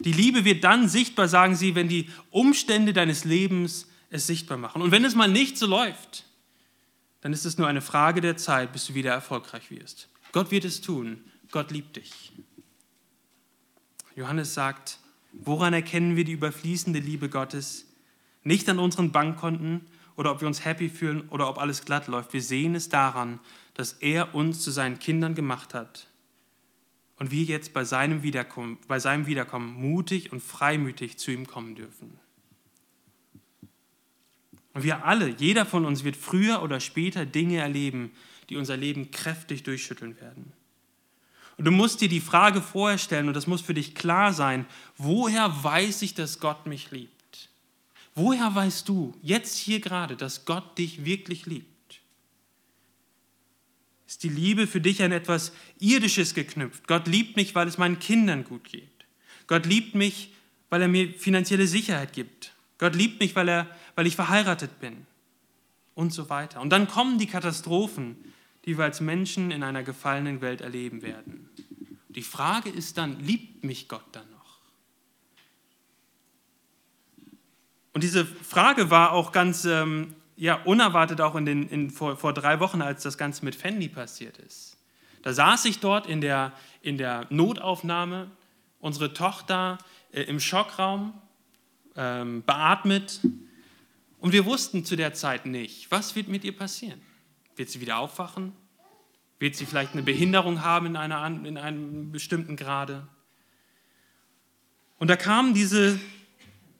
Die 0.00 0.12
Liebe 0.12 0.44
wird 0.44 0.64
dann 0.64 0.88
sichtbar, 0.88 1.28
sagen 1.28 1.56
sie, 1.56 1.74
wenn 1.74 1.88
die 1.88 2.08
Umstände 2.30 2.92
deines 2.92 3.24
Lebens 3.24 3.88
es 4.08 4.26
sichtbar 4.26 4.56
machen. 4.56 4.82
Und 4.82 4.92
wenn 4.92 5.04
es 5.04 5.14
mal 5.14 5.28
nicht 5.28 5.58
so 5.58 5.66
läuft, 5.66 6.24
dann 7.20 7.32
ist 7.32 7.44
es 7.44 7.58
nur 7.58 7.66
eine 7.66 7.82
Frage 7.82 8.20
der 8.20 8.36
Zeit, 8.36 8.72
bis 8.72 8.86
du 8.86 8.94
wieder 8.94 9.12
erfolgreich 9.12 9.70
wirst. 9.70 10.08
Gott 10.32 10.50
wird 10.50 10.64
es 10.64 10.80
tun. 10.80 11.20
Gott 11.50 11.70
liebt 11.70 11.96
dich. 11.96 12.32
Johannes 14.14 14.54
sagt, 14.54 15.00
Woran 15.32 15.72
erkennen 15.72 16.16
wir 16.16 16.24
die 16.24 16.32
überfließende 16.32 16.98
Liebe 16.98 17.28
Gottes? 17.28 17.86
Nicht 18.42 18.68
an 18.68 18.78
unseren 18.78 19.12
Bankkonten 19.12 19.82
oder 20.20 20.32
ob 20.32 20.42
wir 20.42 20.48
uns 20.48 20.66
happy 20.66 20.90
fühlen 20.90 21.26
oder 21.30 21.48
ob 21.48 21.56
alles 21.56 21.86
glatt 21.86 22.06
läuft. 22.06 22.34
Wir 22.34 22.42
sehen 22.42 22.74
es 22.74 22.90
daran, 22.90 23.40
dass 23.72 23.94
er 23.94 24.34
uns 24.34 24.60
zu 24.60 24.70
seinen 24.70 24.98
Kindern 24.98 25.34
gemacht 25.34 25.72
hat 25.72 26.08
und 27.16 27.30
wir 27.30 27.42
jetzt 27.44 27.72
bei 27.72 27.84
seinem 27.84 28.22
Wiederkommen, 28.22 28.76
bei 28.86 28.98
seinem 28.98 29.26
Wiederkommen 29.26 29.72
mutig 29.72 30.30
und 30.30 30.42
freimütig 30.42 31.16
zu 31.16 31.30
ihm 31.30 31.46
kommen 31.46 31.74
dürfen. 31.74 32.20
Und 34.74 34.82
wir 34.82 35.06
alle, 35.06 35.30
jeder 35.38 35.64
von 35.64 35.86
uns 35.86 36.04
wird 36.04 36.16
früher 36.16 36.62
oder 36.62 36.80
später 36.80 37.24
Dinge 37.24 37.56
erleben, 37.56 38.10
die 38.50 38.58
unser 38.58 38.76
Leben 38.76 39.10
kräftig 39.10 39.62
durchschütteln 39.62 40.20
werden. 40.20 40.52
Und 41.56 41.64
du 41.64 41.70
musst 41.70 42.02
dir 42.02 42.10
die 42.10 42.20
Frage 42.20 42.60
vorher 42.60 42.98
stellen, 42.98 43.28
und 43.28 43.34
das 43.34 43.46
muss 43.46 43.62
für 43.62 43.72
dich 43.72 43.94
klar 43.94 44.34
sein, 44.34 44.66
woher 44.98 45.64
weiß 45.64 46.02
ich, 46.02 46.12
dass 46.12 46.40
Gott 46.40 46.66
mich 46.66 46.90
liebt? 46.90 47.19
Woher 48.14 48.54
weißt 48.54 48.88
du 48.88 49.14
jetzt 49.22 49.56
hier 49.58 49.80
gerade, 49.80 50.16
dass 50.16 50.44
Gott 50.44 50.78
dich 50.78 51.04
wirklich 51.04 51.46
liebt? 51.46 51.70
Ist 54.06 54.24
die 54.24 54.28
Liebe 54.28 54.66
für 54.66 54.80
dich 54.80 55.02
an 55.02 55.12
etwas 55.12 55.52
Irdisches 55.78 56.34
geknüpft? 56.34 56.88
Gott 56.88 57.06
liebt 57.06 57.36
mich, 57.36 57.54
weil 57.54 57.68
es 57.68 57.78
meinen 57.78 58.00
Kindern 58.00 58.42
gut 58.42 58.64
geht. 58.64 59.06
Gott 59.46 59.66
liebt 59.66 59.94
mich, 59.94 60.32
weil 60.68 60.82
er 60.82 60.88
mir 60.88 61.12
finanzielle 61.12 61.68
Sicherheit 61.68 62.12
gibt. 62.12 62.52
Gott 62.78 62.96
liebt 62.96 63.20
mich, 63.20 63.36
weil, 63.36 63.48
er, 63.48 63.66
weil 63.94 64.06
ich 64.06 64.16
verheiratet 64.16 64.80
bin. 64.80 65.06
Und 65.94 66.12
so 66.12 66.28
weiter. 66.28 66.60
Und 66.60 66.70
dann 66.70 66.88
kommen 66.88 67.18
die 67.18 67.26
Katastrophen, 67.26 68.16
die 68.64 68.76
wir 68.76 68.84
als 68.84 69.00
Menschen 69.00 69.50
in 69.50 69.62
einer 69.62 69.82
gefallenen 69.82 70.40
Welt 70.40 70.60
erleben 70.60 71.02
werden. 71.02 71.48
Die 72.08 72.22
Frage 72.22 72.70
ist 72.70 72.98
dann, 72.98 73.20
liebt 73.20 73.62
mich 73.62 73.86
Gott 73.86 74.04
dann 74.12 74.28
noch? 74.30 74.58
Und 77.92 78.04
diese 78.04 78.24
Frage 78.24 78.90
war 78.90 79.12
auch 79.12 79.32
ganz 79.32 79.64
ähm, 79.64 80.14
ja, 80.36 80.54
unerwartet 80.64 81.20
auch 81.20 81.34
in 81.34 81.44
den, 81.44 81.68
in, 81.68 81.90
vor, 81.90 82.16
vor 82.16 82.32
drei 82.32 82.60
Wochen, 82.60 82.82
als 82.82 83.02
das 83.02 83.18
Ganze 83.18 83.44
mit 83.44 83.54
Fendi 83.54 83.88
passiert 83.88 84.38
ist. 84.38 84.78
Da 85.22 85.32
saß 85.32 85.66
ich 85.66 85.80
dort 85.80 86.06
in 86.06 86.20
der, 86.20 86.52
in 86.82 86.96
der 86.96 87.26
Notaufnahme 87.30 88.30
unsere 88.78 89.12
Tochter 89.12 89.78
äh, 90.12 90.22
im 90.22 90.40
Schockraum, 90.40 91.12
ähm, 91.96 92.42
beatmet. 92.44 93.20
Und 94.18 94.32
wir 94.32 94.46
wussten 94.46 94.84
zu 94.84 94.96
der 94.96 95.12
Zeit 95.14 95.46
nicht, 95.46 95.90
was 95.90 96.16
wird 96.16 96.28
mit 96.28 96.44
ihr 96.44 96.56
passieren. 96.56 97.00
Wird 97.56 97.68
sie 97.68 97.80
wieder 97.80 97.98
aufwachen? 97.98 98.52
Wird 99.38 99.56
sie 99.56 99.66
vielleicht 99.66 99.92
eine 99.92 100.02
Behinderung 100.02 100.62
haben 100.62 100.86
in, 100.86 100.96
einer, 100.96 101.26
in 101.26 101.58
einem 101.58 102.12
bestimmten 102.12 102.56
Grade? 102.56 103.06
Und 104.98 105.08
da 105.08 105.16
kam 105.16 105.54
diese, 105.54 105.98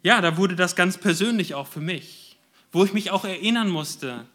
ja, 0.02 0.20
da 0.20 0.36
wurde 0.36 0.56
das 0.56 0.76
ganz 0.76 0.98
persönlich 0.98 1.54
auch 1.54 1.66
für 1.66 1.80
mich, 1.80 2.38
wo 2.72 2.84
ich 2.84 2.92
mich 2.92 3.10
auch 3.10 3.24
erinnern 3.24 3.68
musste, 3.68 4.26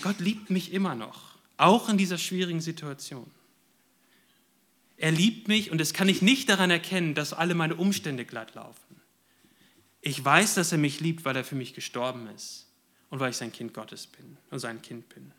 Gott 0.00 0.20
liebt 0.20 0.50
mich 0.50 0.72
immer 0.72 0.94
noch, 0.94 1.36
auch 1.56 1.88
in 1.88 1.98
dieser 1.98 2.18
schwierigen 2.18 2.60
Situation. 2.60 3.30
Er 4.96 5.12
liebt 5.12 5.48
mich 5.48 5.70
und 5.70 5.78
das 5.78 5.94
kann 5.94 6.08
ich 6.08 6.22
nicht 6.22 6.48
daran 6.48 6.70
erkennen, 6.70 7.14
dass 7.14 7.32
alle 7.32 7.54
meine 7.54 7.76
Umstände 7.76 8.24
glatt 8.24 8.54
laufen. 8.54 9.00
Ich 10.02 10.22
weiß, 10.22 10.54
dass 10.54 10.72
er 10.72 10.78
mich 10.78 11.00
liebt, 11.00 11.24
weil 11.24 11.36
er 11.36 11.44
für 11.44 11.54
mich 11.54 11.74
gestorben 11.74 12.28
ist 12.34 12.66
und 13.10 13.20
weil 13.20 13.30
ich 13.30 13.36
sein 13.36 13.52
Kind 13.52 13.74
Gottes 13.74 14.06
bin 14.06 14.36
und 14.50 14.58
sein 14.58 14.80
Kind 14.82 15.08
bin. 15.08 15.32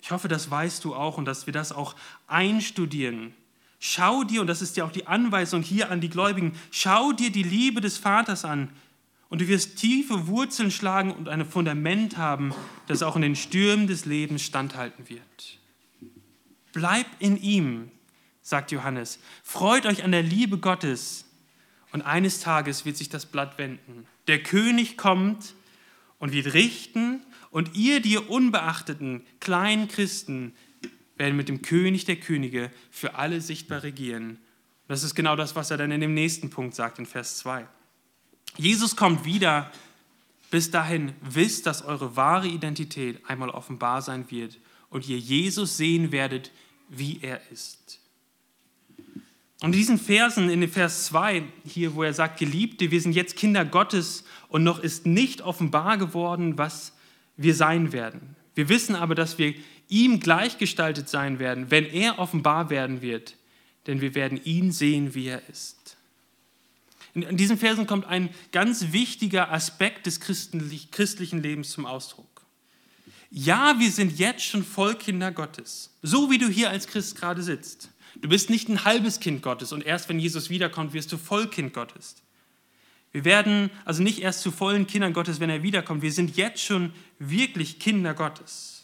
Ich 0.00 0.10
hoffe, 0.10 0.28
das 0.28 0.50
weißt 0.50 0.84
du 0.84 0.94
auch 0.94 1.16
und 1.16 1.24
dass 1.24 1.46
wir 1.46 1.52
das 1.52 1.72
auch 1.72 1.96
einstudieren. 2.26 3.34
Schau 3.86 4.24
dir, 4.24 4.40
und 4.40 4.46
das 4.46 4.62
ist 4.62 4.78
ja 4.78 4.84
auch 4.86 4.90
die 4.90 5.06
Anweisung 5.06 5.60
hier 5.60 5.90
an 5.90 6.00
die 6.00 6.08
Gläubigen, 6.08 6.58
schau 6.70 7.12
dir 7.12 7.30
die 7.30 7.42
Liebe 7.42 7.82
des 7.82 7.98
Vaters 7.98 8.46
an 8.46 8.70
und 9.28 9.42
du 9.42 9.48
wirst 9.48 9.76
tiefe 9.76 10.26
Wurzeln 10.26 10.70
schlagen 10.70 11.12
und 11.12 11.28
ein 11.28 11.44
Fundament 11.44 12.16
haben, 12.16 12.54
das 12.86 13.02
auch 13.02 13.14
in 13.14 13.20
den 13.20 13.36
Stürmen 13.36 13.86
des 13.86 14.06
Lebens 14.06 14.40
standhalten 14.40 15.10
wird. 15.10 15.58
Bleib 16.72 17.04
in 17.18 17.36
ihm, 17.36 17.90
sagt 18.40 18.72
Johannes. 18.72 19.18
Freut 19.42 19.84
euch 19.84 20.02
an 20.02 20.12
der 20.12 20.22
Liebe 20.22 20.56
Gottes. 20.56 21.26
Und 21.92 22.00
eines 22.00 22.40
Tages 22.40 22.86
wird 22.86 22.96
sich 22.96 23.10
das 23.10 23.26
Blatt 23.26 23.58
wenden. 23.58 24.06
Der 24.28 24.42
König 24.42 24.96
kommt 24.96 25.54
und 26.18 26.32
wird 26.32 26.54
richten. 26.54 27.20
Und 27.50 27.76
ihr, 27.76 28.00
die 28.00 28.16
unbeachteten 28.16 29.26
kleinen 29.40 29.88
Christen, 29.88 30.54
werden 31.16 31.36
mit 31.36 31.48
dem 31.48 31.62
König 31.62 32.04
der 32.04 32.16
Könige 32.16 32.70
für 32.90 33.14
alle 33.14 33.40
sichtbar 33.40 33.82
regieren. 33.82 34.38
Das 34.88 35.02
ist 35.02 35.14
genau 35.14 35.36
das, 35.36 35.56
was 35.56 35.70
er 35.70 35.76
dann 35.76 35.90
in 35.90 36.00
dem 36.00 36.14
nächsten 36.14 36.50
Punkt 36.50 36.74
sagt, 36.74 36.98
in 36.98 37.06
Vers 37.06 37.38
2. 37.38 37.66
Jesus 38.56 38.96
kommt 38.96 39.24
wieder. 39.24 39.70
Bis 40.50 40.70
dahin 40.70 41.14
wisst, 41.20 41.66
dass 41.66 41.82
eure 41.82 42.16
wahre 42.16 42.46
Identität 42.46 43.18
einmal 43.26 43.50
offenbar 43.50 44.02
sein 44.02 44.30
wird 44.30 44.58
und 44.88 45.08
ihr 45.08 45.18
Jesus 45.18 45.76
sehen 45.76 46.12
werdet, 46.12 46.52
wie 46.88 47.18
er 47.22 47.40
ist. 47.50 47.98
Und 49.60 49.72
in 49.72 49.78
diesen 49.78 49.98
Versen, 49.98 50.50
in 50.50 50.60
dem 50.60 50.70
Vers 50.70 51.06
2, 51.06 51.42
hier, 51.64 51.94
wo 51.94 52.02
er 52.02 52.12
sagt, 52.12 52.38
Geliebte, 52.38 52.90
wir 52.90 53.00
sind 53.00 53.14
jetzt 53.14 53.34
Kinder 53.34 53.64
Gottes 53.64 54.24
und 54.48 54.62
noch 54.62 54.78
ist 54.78 55.06
nicht 55.06 55.40
offenbar 55.40 55.96
geworden, 55.96 56.58
was 56.58 56.92
wir 57.36 57.54
sein 57.54 57.92
werden. 57.92 58.36
Wir 58.54 58.68
wissen 58.68 58.94
aber, 58.94 59.14
dass 59.14 59.38
wir 59.38 59.54
ihm 59.94 60.18
gleichgestaltet 60.18 61.08
sein 61.08 61.38
werden, 61.38 61.70
wenn 61.70 61.86
er 61.86 62.18
offenbar 62.18 62.68
werden 62.68 63.00
wird, 63.00 63.36
denn 63.86 64.00
wir 64.00 64.16
werden 64.16 64.42
ihn 64.44 64.72
sehen, 64.72 65.14
wie 65.14 65.28
er 65.28 65.48
ist. 65.48 65.96
In 67.14 67.36
diesen 67.36 67.56
Versen 67.56 67.86
kommt 67.86 68.06
ein 68.06 68.28
ganz 68.50 68.90
wichtiger 68.90 69.52
Aspekt 69.52 70.06
des 70.06 70.18
christlichen 70.18 71.42
Lebens 71.42 71.70
zum 71.70 71.86
Ausdruck. 71.86 72.42
Ja, 73.30 73.78
wir 73.78 73.90
sind 73.92 74.18
jetzt 74.18 74.44
schon 74.44 74.64
voll 74.64 74.96
Kinder 74.96 75.30
Gottes, 75.30 75.94
so 76.02 76.28
wie 76.28 76.38
du 76.38 76.48
hier 76.48 76.70
als 76.70 76.88
Christ 76.88 77.16
gerade 77.16 77.44
sitzt. 77.44 77.90
Du 78.16 78.28
bist 78.28 78.50
nicht 78.50 78.68
ein 78.68 78.84
halbes 78.84 79.20
Kind 79.20 79.42
Gottes 79.42 79.72
und 79.72 79.86
erst 79.86 80.08
wenn 80.08 80.18
Jesus 80.18 80.50
wiederkommt, 80.50 80.92
wirst 80.92 81.12
du 81.12 81.18
voll 81.18 81.48
Kind 81.48 81.72
Gottes. 81.72 82.16
Wir 83.12 83.24
werden 83.24 83.70
also 83.84 84.02
nicht 84.02 84.20
erst 84.20 84.40
zu 84.40 84.50
vollen 84.50 84.88
Kindern 84.88 85.12
Gottes, 85.12 85.38
wenn 85.38 85.50
er 85.50 85.62
wiederkommt. 85.62 86.02
Wir 86.02 86.12
sind 86.12 86.36
jetzt 86.36 86.62
schon 86.62 86.92
wirklich 87.20 87.78
Kinder 87.78 88.12
Gottes. 88.12 88.83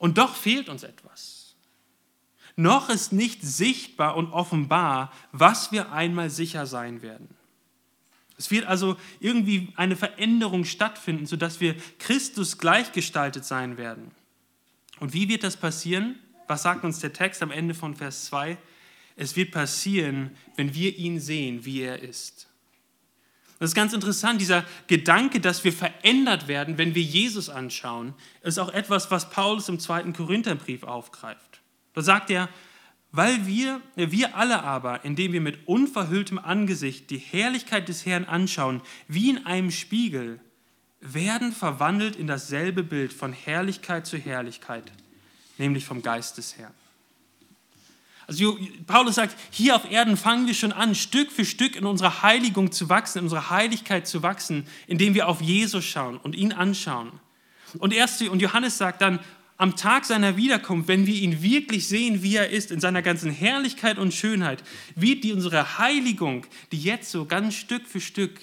Und 0.00 0.16
doch 0.16 0.34
fehlt 0.34 0.70
uns 0.70 0.82
etwas. 0.82 1.54
Noch 2.56 2.88
ist 2.88 3.12
nicht 3.12 3.42
sichtbar 3.42 4.16
und 4.16 4.32
offenbar, 4.32 5.12
was 5.30 5.72
wir 5.72 5.92
einmal 5.92 6.30
sicher 6.30 6.66
sein 6.66 7.02
werden. 7.02 7.28
Es 8.38 8.50
wird 8.50 8.64
also 8.64 8.96
irgendwie 9.20 9.68
eine 9.76 9.96
Veränderung 9.96 10.64
stattfinden, 10.64 11.26
sodass 11.26 11.60
wir 11.60 11.76
Christus 11.98 12.56
gleichgestaltet 12.56 13.44
sein 13.44 13.76
werden. 13.76 14.10
Und 15.00 15.12
wie 15.12 15.28
wird 15.28 15.44
das 15.44 15.58
passieren? 15.58 16.18
Was 16.48 16.62
sagt 16.62 16.82
uns 16.82 16.98
der 17.00 17.12
Text 17.12 17.42
am 17.42 17.50
Ende 17.50 17.74
von 17.74 17.94
Vers 17.94 18.24
2? 18.24 18.56
Es 19.16 19.36
wird 19.36 19.50
passieren, 19.50 20.34
wenn 20.56 20.74
wir 20.74 20.96
ihn 20.96 21.20
sehen, 21.20 21.66
wie 21.66 21.82
er 21.82 22.02
ist. 22.02 22.48
Das 23.60 23.70
ist 23.70 23.74
ganz 23.74 23.92
interessant, 23.92 24.40
dieser 24.40 24.64
Gedanke, 24.86 25.38
dass 25.38 25.64
wir 25.64 25.72
verändert 25.74 26.48
werden, 26.48 26.78
wenn 26.78 26.94
wir 26.94 27.02
Jesus 27.02 27.50
anschauen, 27.50 28.14
ist 28.42 28.58
auch 28.58 28.72
etwas, 28.72 29.10
was 29.10 29.28
Paulus 29.28 29.68
im 29.68 29.78
zweiten 29.78 30.14
Korintherbrief 30.14 30.82
aufgreift. 30.82 31.60
Da 31.92 32.00
sagt 32.00 32.30
er, 32.30 32.48
weil 33.12 33.46
wir, 33.46 33.82
wir 33.96 34.34
alle 34.34 34.62
aber, 34.62 35.04
indem 35.04 35.34
wir 35.34 35.42
mit 35.42 35.68
unverhülltem 35.68 36.38
Angesicht 36.38 37.10
die 37.10 37.18
Herrlichkeit 37.18 37.88
des 37.88 38.06
Herrn 38.06 38.24
anschauen, 38.24 38.80
wie 39.08 39.28
in 39.28 39.44
einem 39.44 39.70
Spiegel, 39.70 40.40
werden 41.02 41.52
verwandelt 41.52 42.16
in 42.16 42.26
dasselbe 42.26 42.82
Bild 42.82 43.12
von 43.12 43.34
Herrlichkeit 43.34 44.06
zu 44.06 44.16
Herrlichkeit, 44.16 44.90
nämlich 45.58 45.84
vom 45.84 46.00
Geist 46.00 46.38
des 46.38 46.56
Herrn. 46.56 46.72
Also 48.30 48.56
Paulus 48.86 49.16
sagt, 49.16 49.36
hier 49.50 49.74
auf 49.74 49.90
Erden 49.90 50.16
fangen 50.16 50.46
wir 50.46 50.54
schon 50.54 50.70
an, 50.70 50.94
Stück 50.94 51.32
für 51.32 51.44
Stück 51.44 51.74
in 51.74 51.84
unserer 51.84 52.22
Heiligung 52.22 52.70
zu 52.70 52.88
wachsen, 52.88 53.18
in 53.18 53.24
unserer 53.24 53.50
Heiligkeit 53.50 54.06
zu 54.06 54.22
wachsen, 54.22 54.68
indem 54.86 55.14
wir 55.14 55.26
auf 55.26 55.40
Jesus 55.40 55.84
schauen 55.84 56.16
und 56.16 56.36
ihn 56.36 56.52
anschauen. 56.52 57.10
Und, 57.78 57.92
erst, 57.92 58.22
und 58.22 58.40
Johannes 58.40 58.78
sagt 58.78 59.02
dann, 59.02 59.18
am 59.56 59.74
Tag 59.74 60.04
seiner 60.04 60.36
Wiederkunft, 60.36 60.86
wenn 60.86 61.08
wir 61.08 61.14
ihn 61.16 61.42
wirklich 61.42 61.88
sehen, 61.88 62.22
wie 62.22 62.36
er 62.36 62.50
ist, 62.50 62.70
in 62.70 62.78
seiner 62.78 63.02
ganzen 63.02 63.32
Herrlichkeit 63.32 63.98
und 63.98 64.14
Schönheit, 64.14 64.62
wird 64.94 65.24
die 65.24 65.32
unsere 65.32 65.78
Heiligung, 65.78 66.46
die 66.70 66.80
jetzt 66.80 67.10
so 67.10 67.24
ganz 67.24 67.56
Stück 67.56 67.88
für 67.88 68.00
Stück 68.00 68.38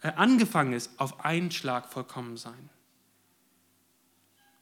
äh, 0.00 0.08
angefangen 0.16 0.72
ist, 0.72 0.90
auf 0.98 1.22
einen 1.22 1.50
Schlag 1.50 1.92
vollkommen 1.92 2.38
sein. 2.38 2.70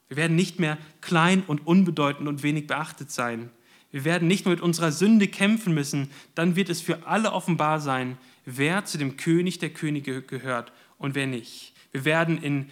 Wir 0.08 0.16
werden 0.16 0.34
nicht 0.34 0.58
mehr 0.58 0.76
klein 1.00 1.44
und 1.46 1.68
unbedeutend 1.68 2.26
und 2.26 2.42
wenig 2.42 2.66
beachtet 2.66 3.12
sein. 3.12 3.50
Wir 3.92 4.04
werden 4.04 4.28
nicht 4.28 4.44
mehr 4.44 4.54
mit 4.54 4.62
unserer 4.62 4.92
Sünde 4.92 5.28
kämpfen 5.28 5.74
müssen. 5.74 6.10
Dann 6.34 6.56
wird 6.56 6.68
es 6.68 6.80
für 6.80 7.06
alle 7.06 7.32
offenbar 7.32 7.80
sein, 7.80 8.18
wer 8.44 8.84
zu 8.84 8.98
dem 8.98 9.16
König 9.16 9.58
der 9.58 9.70
Könige 9.70 10.22
gehört 10.22 10.72
und 10.98 11.14
wer 11.14 11.26
nicht. 11.26 11.72
Wir 11.92 12.04
werden 12.04 12.40
in 12.40 12.70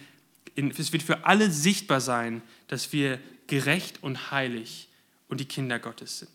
in, 0.59 0.71
es 0.71 0.91
wird 0.91 1.03
für 1.03 1.25
alle 1.25 1.49
sichtbar 1.51 2.01
sein, 2.01 2.41
dass 2.67 2.91
wir 2.91 3.19
gerecht 3.47 4.03
und 4.03 4.31
heilig 4.31 4.89
und 5.29 5.39
die 5.39 5.45
Kinder 5.45 5.79
Gottes 5.79 6.19
sind. 6.19 6.29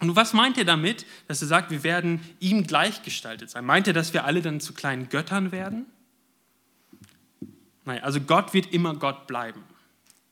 Und 0.00 0.14
was 0.14 0.32
meint 0.32 0.58
er 0.58 0.64
damit, 0.64 1.06
dass 1.26 1.40
er 1.42 1.48
sagt, 1.48 1.70
wir 1.70 1.82
werden 1.82 2.20
ihm 2.40 2.66
gleichgestaltet 2.66 3.50
sein? 3.50 3.64
Meint 3.64 3.86
er, 3.86 3.92
dass 3.92 4.12
wir 4.12 4.24
alle 4.24 4.42
dann 4.42 4.60
zu 4.60 4.72
kleinen 4.74 5.08
Göttern 5.08 5.50
werden? 5.50 5.86
Nein, 7.84 8.02
also 8.02 8.20
Gott 8.20 8.54
wird 8.54 8.72
immer 8.72 8.94
Gott 8.94 9.26
bleiben. 9.26 9.62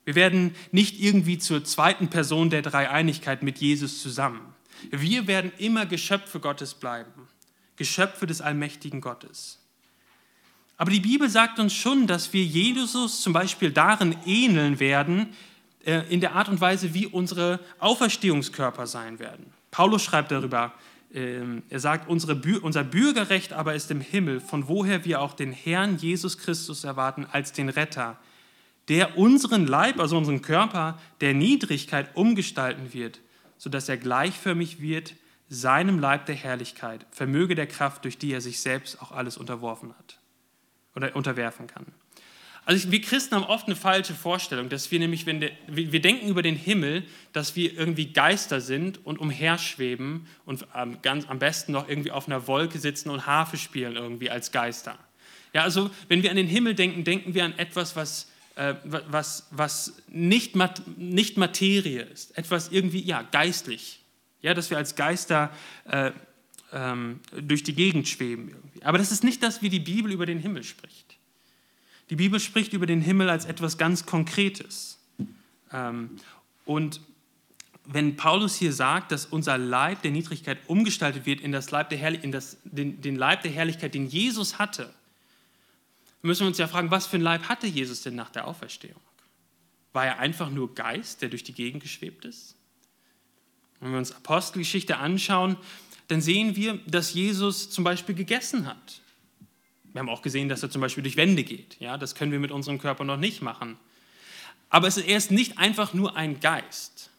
Wir 0.07 0.15
werden 0.15 0.55
nicht 0.71 1.01
irgendwie 1.01 1.37
zur 1.37 1.65
zweiten 1.65 2.09
Person 2.09 2.49
der 2.49 2.63
Dreieinigkeit 2.63 3.43
mit 3.43 3.59
Jesus 3.59 4.01
zusammen. 4.01 4.41
Wir 4.91 5.27
werden 5.27 5.53
immer 5.59 5.85
Geschöpfe 5.85 6.39
Gottes 6.39 6.75
bleiben, 6.75 7.11
Geschöpfe 7.75 8.27
des 8.27 8.41
allmächtigen 8.41 9.01
Gottes. 9.01 9.59
Aber 10.77 10.93
die 10.93 11.01
Bibel 11.01 11.29
sagt 11.29 11.59
uns 11.59 11.75
schon, 11.75 12.07
dass 12.07 12.33
wir 12.33 12.45
Jesus 12.45 13.21
zum 13.21 13.33
Beispiel 13.33 13.73
darin 13.73 14.15
ähneln 14.25 14.79
werden, 14.79 15.35
äh, 15.85 16.03
in 16.09 16.21
der 16.21 16.37
Art 16.37 16.49
und 16.49 16.61
Weise, 16.61 16.95
wie 16.95 17.07
unsere 17.07 17.59
Auferstehungskörper 17.81 18.87
sein 18.87 19.19
werden. 19.19 19.53
Paulus 19.73 20.05
schreibt 20.05 20.31
darüber, 20.31 20.73
ähm, 21.13 21.65
er 21.69 21.81
sagt, 21.81 22.09
unser 22.09 22.35
Bürgerrecht 22.85 23.53
aber 23.55 23.75
ist 23.75 23.91
im 23.91 24.01
Himmel, 24.01 24.39
von 24.39 24.69
woher 24.69 25.05
wir 25.05 25.21
auch 25.21 25.33
den 25.33 25.51
Herrn 25.51 25.97
Jesus 25.97 26.39
Christus 26.39 26.85
erwarten 26.85 27.27
als 27.33 27.53
den 27.53 27.71
Retter, 27.71 28.19
der 28.89 29.19
unseren 29.19 29.67
Leib, 29.67 29.99
also 29.99 30.17
unseren 30.17 30.43
Körper, 30.43 30.99
der 31.21 31.35
Niedrigkeit 31.35 32.17
umgestalten 32.17 32.93
wird, 32.93 33.21
sodass 33.59 33.89
er 33.89 33.97
gleichförmig 33.97 34.81
wird 34.81 35.15
seinem 35.49 35.99
Leib 35.99 36.27
der 36.27 36.35
Herrlichkeit, 36.35 37.07
vermöge 37.11 37.55
der 37.55 37.67
Kraft, 37.67 38.05
durch 38.05 38.19
die 38.19 38.33
er 38.33 38.41
sich 38.41 38.61
selbst 38.61 39.01
auch 39.01 39.13
alles 39.13 39.37
unterworfen 39.37 39.95
hat 39.97 40.19
oder 40.95 41.15
unterwerfen 41.15 41.67
kann. 41.67 41.87
Also 42.65 42.91
wir 42.91 43.01
Christen 43.01 43.37
haben 43.37 43.45
oft 43.45 43.67
eine 43.67 43.77
falsche 43.77 44.13
Vorstellung, 44.13 44.69
dass 44.69 44.91
wir 44.91 44.99
nämlich, 44.99 45.25
wenn 45.25 45.39
der, 45.39 45.53
wir 45.69 46.01
denken 46.01 46.27
über 46.27 46.43
den 46.43 46.57
Himmel, 46.57 47.05
dass 47.33 47.55
wir 47.55 47.73
irgendwie 47.73 48.13
Geister 48.13 48.61
sind 48.61 49.07
und 49.07 49.21
umherschweben 49.21 50.27
und 50.45 50.67
ganz 51.03 51.29
am 51.29 51.39
besten 51.39 51.71
noch 51.71 51.89
irgendwie 51.89 52.11
auf 52.11 52.27
einer 52.27 52.49
Wolke 52.49 52.81
sitzen 52.81 53.11
und 53.11 53.25
Harfe 53.25 53.57
spielen 53.57 53.95
irgendwie 53.95 54.31
als 54.31 54.51
Geister. 54.51 54.99
Ja, 55.53 55.63
also 55.63 55.91
wenn 56.09 56.25
wir 56.25 56.31
an 56.31 56.37
den 56.37 56.49
Himmel 56.49 56.75
denken, 56.75 57.05
denken 57.05 57.35
wir 57.35 57.45
an 57.45 57.57
etwas, 57.57 57.95
was 57.95 58.33
was, 58.85 59.47
was 59.51 60.03
nicht, 60.09 60.57
nicht 60.97 61.37
Materie 61.37 62.03
ist, 62.03 62.37
etwas 62.39 62.71
irgendwie, 62.71 63.03
ja, 63.03 63.23
geistlich. 63.23 64.01
Ja, 64.41 64.55
dass 64.55 64.71
wir 64.71 64.77
als 64.77 64.97
Geister 64.97 65.51
äh, 65.85 66.13
ähm, 66.73 67.21
durch 67.39 67.63
die 67.63 67.75
Gegend 67.75 68.09
schweben. 68.09 68.49
Irgendwie. 68.49 68.83
Aber 68.83 68.99
das 68.99 69.13
ist 69.13 69.25
nicht 69.25 69.43
das, 69.43 69.63
wie 69.63 69.69
die 69.69 69.81
Bibel 69.81 70.13
über 70.13 70.27
den 70.27 70.39
Himmel 70.39 70.63
spricht. 70.63 71.17
Die 72.11 72.17
Bibel 72.17 72.39
spricht 72.39 72.73
über 72.73 72.87
den 72.87 73.01
Himmel 73.01 73.29
als 73.29 73.45
etwas 73.45 73.79
ganz 73.79 74.07
Konkretes. 74.07 74.99
Ähm, 75.73 76.11
und 76.65 77.01
wenn 77.85 78.17
Paulus 78.17 78.57
hier 78.57 78.73
sagt, 78.73 79.13
dass 79.13 79.27
unser 79.27 79.59
Leib 79.59 80.03
der 80.03 80.11
Niedrigkeit 80.11 80.59
umgestaltet 80.67 81.27
wird 81.27 81.41
in, 81.41 81.53
das 81.53 81.71
Leib 81.71 81.91
der 81.91 82.25
in 82.25 82.33
das, 82.33 82.59
den, 82.65 83.01
den 83.01 83.17
Leib 83.17 83.43
der 83.43 83.53
Herrlichkeit, 83.53 83.95
den 83.95 84.07
Jesus 84.07 84.59
hatte, 84.59 84.93
müssen 86.27 86.43
wir 86.43 86.49
uns 86.49 86.59
ja 86.59 86.69
fragen, 86.69 86.91
was 86.91 87.07
für 87.07 87.17
ein 87.17 87.23
Leib 87.23 87.49
hatte 87.49 87.67
Jesus 87.67 88.03
denn 88.03 88.15
nach 88.15 88.31
der 88.31 88.47
Auferstehung? 88.47 89.01
War 89.93 90.07
er 90.07 90.19
einfach 90.19 90.51
nur 90.51 90.75
Geist, 90.75 91.23
der 91.23 91.29
durch 91.29 91.45
die 91.45 91.55
Gegend 91.55 91.83
geschwebt 91.83 92.25
ist? 92.25 92.57
Wenn 93.81 93.93
wir 93.93 93.99
uns 93.99 94.13
Apostelgeschichte 94.13 94.97
anschauen, 94.99 95.57
dann 96.09 96.21
sehen 96.21 96.57
wir, 96.57 96.79
dass 96.87 97.15
Jesus 97.15 97.71
zum 97.71 97.85
Beispiel 97.85 98.15
gegessen 98.15 98.67
hat. 98.67 99.01
Wir 99.93 100.01
haben 100.01 100.09
auch 100.09 100.23
gesehen, 100.23 100.49
dass 100.49 100.63
er 100.63 100.71
zum 100.71 100.81
Beispiel 100.81 101.03
durch 101.03 101.17
Wände 101.17 101.43
geht. 101.43 101.81
Ja, 101.81 101.97
das 101.97 102.15
können 102.15 102.31
wir 102.33 102.39
mit 102.39 102.51
unserem 102.51 102.79
Körper 102.79 103.05
noch 103.05 103.17
nicht 103.17 103.43
machen. 103.43 103.79
Aber 104.69 104.89
es 104.89 104.97
ist, 104.97 105.07
er 105.07 105.17
ist 105.17 105.31
nicht 105.31 105.59
einfach 105.59 105.95
nur 105.95 106.17
ein 106.17 106.41
Geist. 106.41 107.11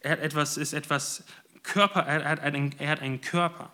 Er 0.00 0.12
hat 0.12 0.18
etwas, 0.20 0.56
ist 0.56 0.72
etwas 0.72 1.24
Körper, 1.62 2.00
er 2.00 2.24
hat 2.28 2.40
einen, 2.40 2.74
er 2.78 2.90
hat 2.90 3.00
einen 3.00 3.20
Körper. 3.20 3.72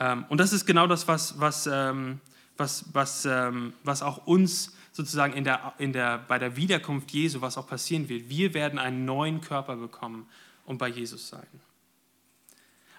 Ähm, 0.00 0.24
und 0.28 0.38
das 0.38 0.52
ist 0.52 0.66
genau 0.66 0.86
das, 0.86 1.08
was, 1.08 1.38
was, 1.40 1.66
ähm, 1.66 2.20
was, 2.62 2.84
was, 2.92 3.24
ähm, 3.24 3.74
was 3.82 4.02
auch 4.02 4.26
uns 4.26 4.72
sozusagen 4.92 5.32
in 5.34 5.44
der, 5.44 5.74
in 5.78 5.92
der, 5.92 6.18
bei 6.18 6.38
der 6.38 6.56
Wiederkunft 6.56 7.10
Jesu, 7.10 7.40
was 7.40 7.58
auch 7.58 7.66
passieren 7.66 8.08
wird. 8.08 8.28
Wir 8.28 8.54
werden 8.54 8.78
einen 8.78 9.04
neuen 9.04 9.40
Körper 9.40 9.76
bekommen 9.76 10.26
und 10.64 10.78
bei 10.78 10.88
Jesus 10.88 11.28
sein. 11.28 11.46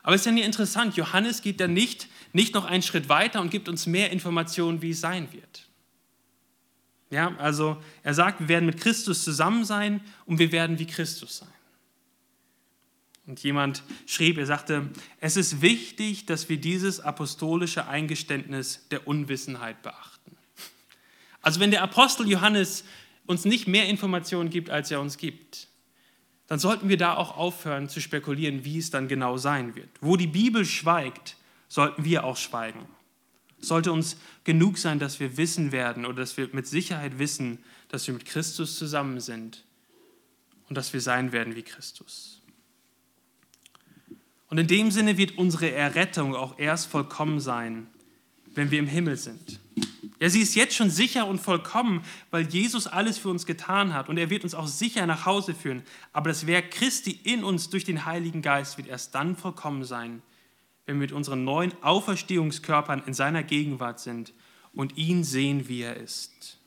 Aber 0.01 0.15
es 0.15 0.21
ist 0.21 0.25
ja 0.25 0.31
nicht 0.33 0.45
interessant, 0.45 0.97
Johannes 0.97 1.41
geht 1.41 1.61
dann 1.61 1.73
nicht, 1.73 2.09
nicht 2.33 2.53
noch 2.53 2.65
einen 2.65 2.83
Schritt 2.83 3.07
weiter 3.07 3.39
und 3.39 3.51
gibt 3.51 3.69
uns 3.69 3.85
mehr 3.85 4.11
Informationen, 4.11 4.81
wie 4.81 4.89
es 4.89 4.99
sein 4.99 5.31
wird. 5.31 5.69
Ja, 7.09 7.33
also 7.37 7.81
er 8.01 8.13
sagt, 8.13 8.41
wir 8.41 8.47
werden 8.49 8.65
mit 8.65 8.81
Christus 8.81 9.23
zusammen 9.23 9.63
sein 9.63 10.01
und 10.25 10.39
wir 10.39 10.51
werden 10.51 10.77
wie 10.77 10.87
Christus 10.87 11.37
sein. 11.37 11.47
Und 13.25 13.41
jemand 13.41 13.83
schrieb, 14.05 14.37
er 14.37 14.45
sagte, 14.45 14.89
es 15.19 15.37
ist 15.37 15.61
wichtig, 15.61 16.25
dass 16.25 16.49
wir 16.49 16.57
dieses 16.57 16.99
apostolische 16.99 17.87
Eingeständnis 17.87 18.85
der 18.91 19.07
Unwissenheit 19.07 19.81
beachten. 19.81 20.35
Also 21.41 21.59
wenn 21.59 21.71
der 21.71 21.83
Apostel 21.83 22.27
Johannes 22.29 22.83
uns 23.25 23.45
nicht 23.45 23.67
mehr 23.67 23.87
Informationen 23.87 24.49
gibt, 24.49 24.69
als 24.69 24.91
er 24.91 24.99
uns 24.99 25.17
gibt, 25.17 25.67
dann 26.47 26.59
sollten 26.59 26.89
wir 26.89 26.97
da 26.97 27.15
auch 27.15 27.37
aufhören 27.37 27.87
zu 27.87 28.01
spekulieren, 28.01 28.65
wie 28.65 28.77
es 28.77 28.89
dann 28.89 29.07
genau 29.07 29.37
sein 29.37 29.75
wird. 29.75 29.89
Wo 30.01 30.17
die 30.17 30.27
Bibel 30.27 30.65
schweigt, 30.65 31.37
sollten 31.69 32.03
wir 32.03 32.25
auch 32.25 32.37
schweigen. 32.37 32.85
Es 33.59 33.69
sollte 33.69 33.93
uns 33.93 34.17
genug 34.43 34.77
sein, 34.77 34.99
dass 34.99 35.21
wir 35.21 35.37
wissen 35.37 35.71
werden 35.71 36.05
oder 36.05 36.17
dass 36.17 36.35
wir 36.35 36.49
mit 36.51 36.67
Sicherheit 36.67 37.17
wissen, 37.17 37.59
dass 37.87 38.05
wir 38.05 38.13
mit 38.13 38.25
Christus 38.25 38.77
zusammen 38.77 39.21
sind 39.21 39.63
und 40.67 40.77
dass 40.77 40.91
wir 40.91 40.99
sein 40.99 41.31
werden 41.31 41.55
wie 41.55 41.63
Christus. 41.63 42.42
Und 44.53 44.59
in 44.59 44.67
dem 44.67 44.91
Sinne 44.91 45.17
wird 45.17 45.39
unsere 45.39 45.71
Errettung 45.71 46.35
auch 46.35 46.59
erst 46.59 46.85
vollkommen 46.85 47.39
sein, 47.39 47.87
wenn 48.53 48.69
wir 48.69 48.77
im 48.77 48.85
Himmel 48.85 49.17
sind. 49.17 49.59
Ja, 50.19 50.29
sie 50.29 50.41
ist 50.41 50.53
jetzt 50.53 50.75
schon 50.75 50.91
sicher 50.91 51.25
und 51.25 51.41
vollkommen, 51.41 52.03
weil 52.29 52.43
Jesus 52.47 52.85
alles 52.85 53.17
für 53.17 53.29
uns 53.29 53.47
getan 53.47 53.95
hat 53.95 54.09
und 54.09 54.19
er 54.19 54.29
wird 54.29 54.43
uns 54.43 54.53
auch 54.53 54.67
sicher 54.67 55.07
nach 55.07 55.25
Hause 55.25 55.55
führen. 55.55 55.81
Aber 56.11 56.29
das 56.29 56.45
Werk 56.45 56.69
Christi 56.69 57.19
in 57.23 57.43
uns 57.43 57.71
durch 57.71 57.83
den 57.83 58.05
Heiligen 58.05 58.43
Geist 58.43 58.77
wird 58.77 58.87
erst 58.87 59.15
dann 59.15 59.35
vollkommen 59.35 59.85
sein, 59.85 60.21
wenn 60.85 60.97
wir 60.97 61.05
mit 61.05 61.13
unseren 61.13 61.43
neuen 61.43 61.73
Auferstehungskörpern 61.81 63.01
in 63.07 63.15
seiner 63.15 63.41
Gegenwart 63.41 63.99
sind 63.99 64.33
und 64.71 64.97
ihn 64.97 65.23
sehen, 65.23 65.67
wie 65.67 65.81
er 65.81 65.97
ist. 65.97 66.59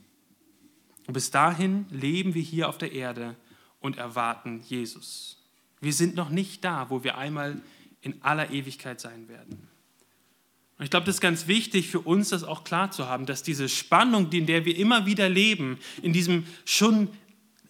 Und 1.07 1.15
bis 1.15 1.31
dahin 1.31 1.87
leben 1.91 2.35
wir 2.35 2.43
hier 2.43 2.69
auf 2.69 2.79
der 2.79 2.91
Erde 2.91 3.37
und 3.79 3.97
erwarten 3.97 4.61
Jesus. 4.67 5.41
Wir 5.81 5.93
sind 5.93 6.17
noch 6.17 6.31
nicht 6.31 6.65
da, 6.65 6.91
wo 6.91 7.05
wir 7.05 7.17
einmal 7.17 7.63
in 8.01 8.23
aller 8.23 8.51
Ewigkeit 8.51 9.01
sein 9.01 9.29
werden. 9.29 9.69
Und 10.79 10.85
ich 10.85 10.91
glaube, 10.91 11.07
das 11.07 11.17
ist 11.17 11.21
ganz 11.21 11.47
wichtig 11.47 11.89
für 11.89 12.01
uns, 12.01 12.29
das 12.29 12.45
auch 12.45 12.63
klar 12.65 12.91
zu 12.91 13.09
haben, 13.09 13.25
dass 13.25 13.43
diese 13.43 13.69
Spannung, 13.69 14.31
in 14.31 14.47
der 14.47 14.65
wir 14.65 14.77
immer 14.77 15.07
wieder 15.07 15.29
leben, 15.29 15.79
in 16.03 16.13
diesem 16.13 16.47
schon, 16.67 17.09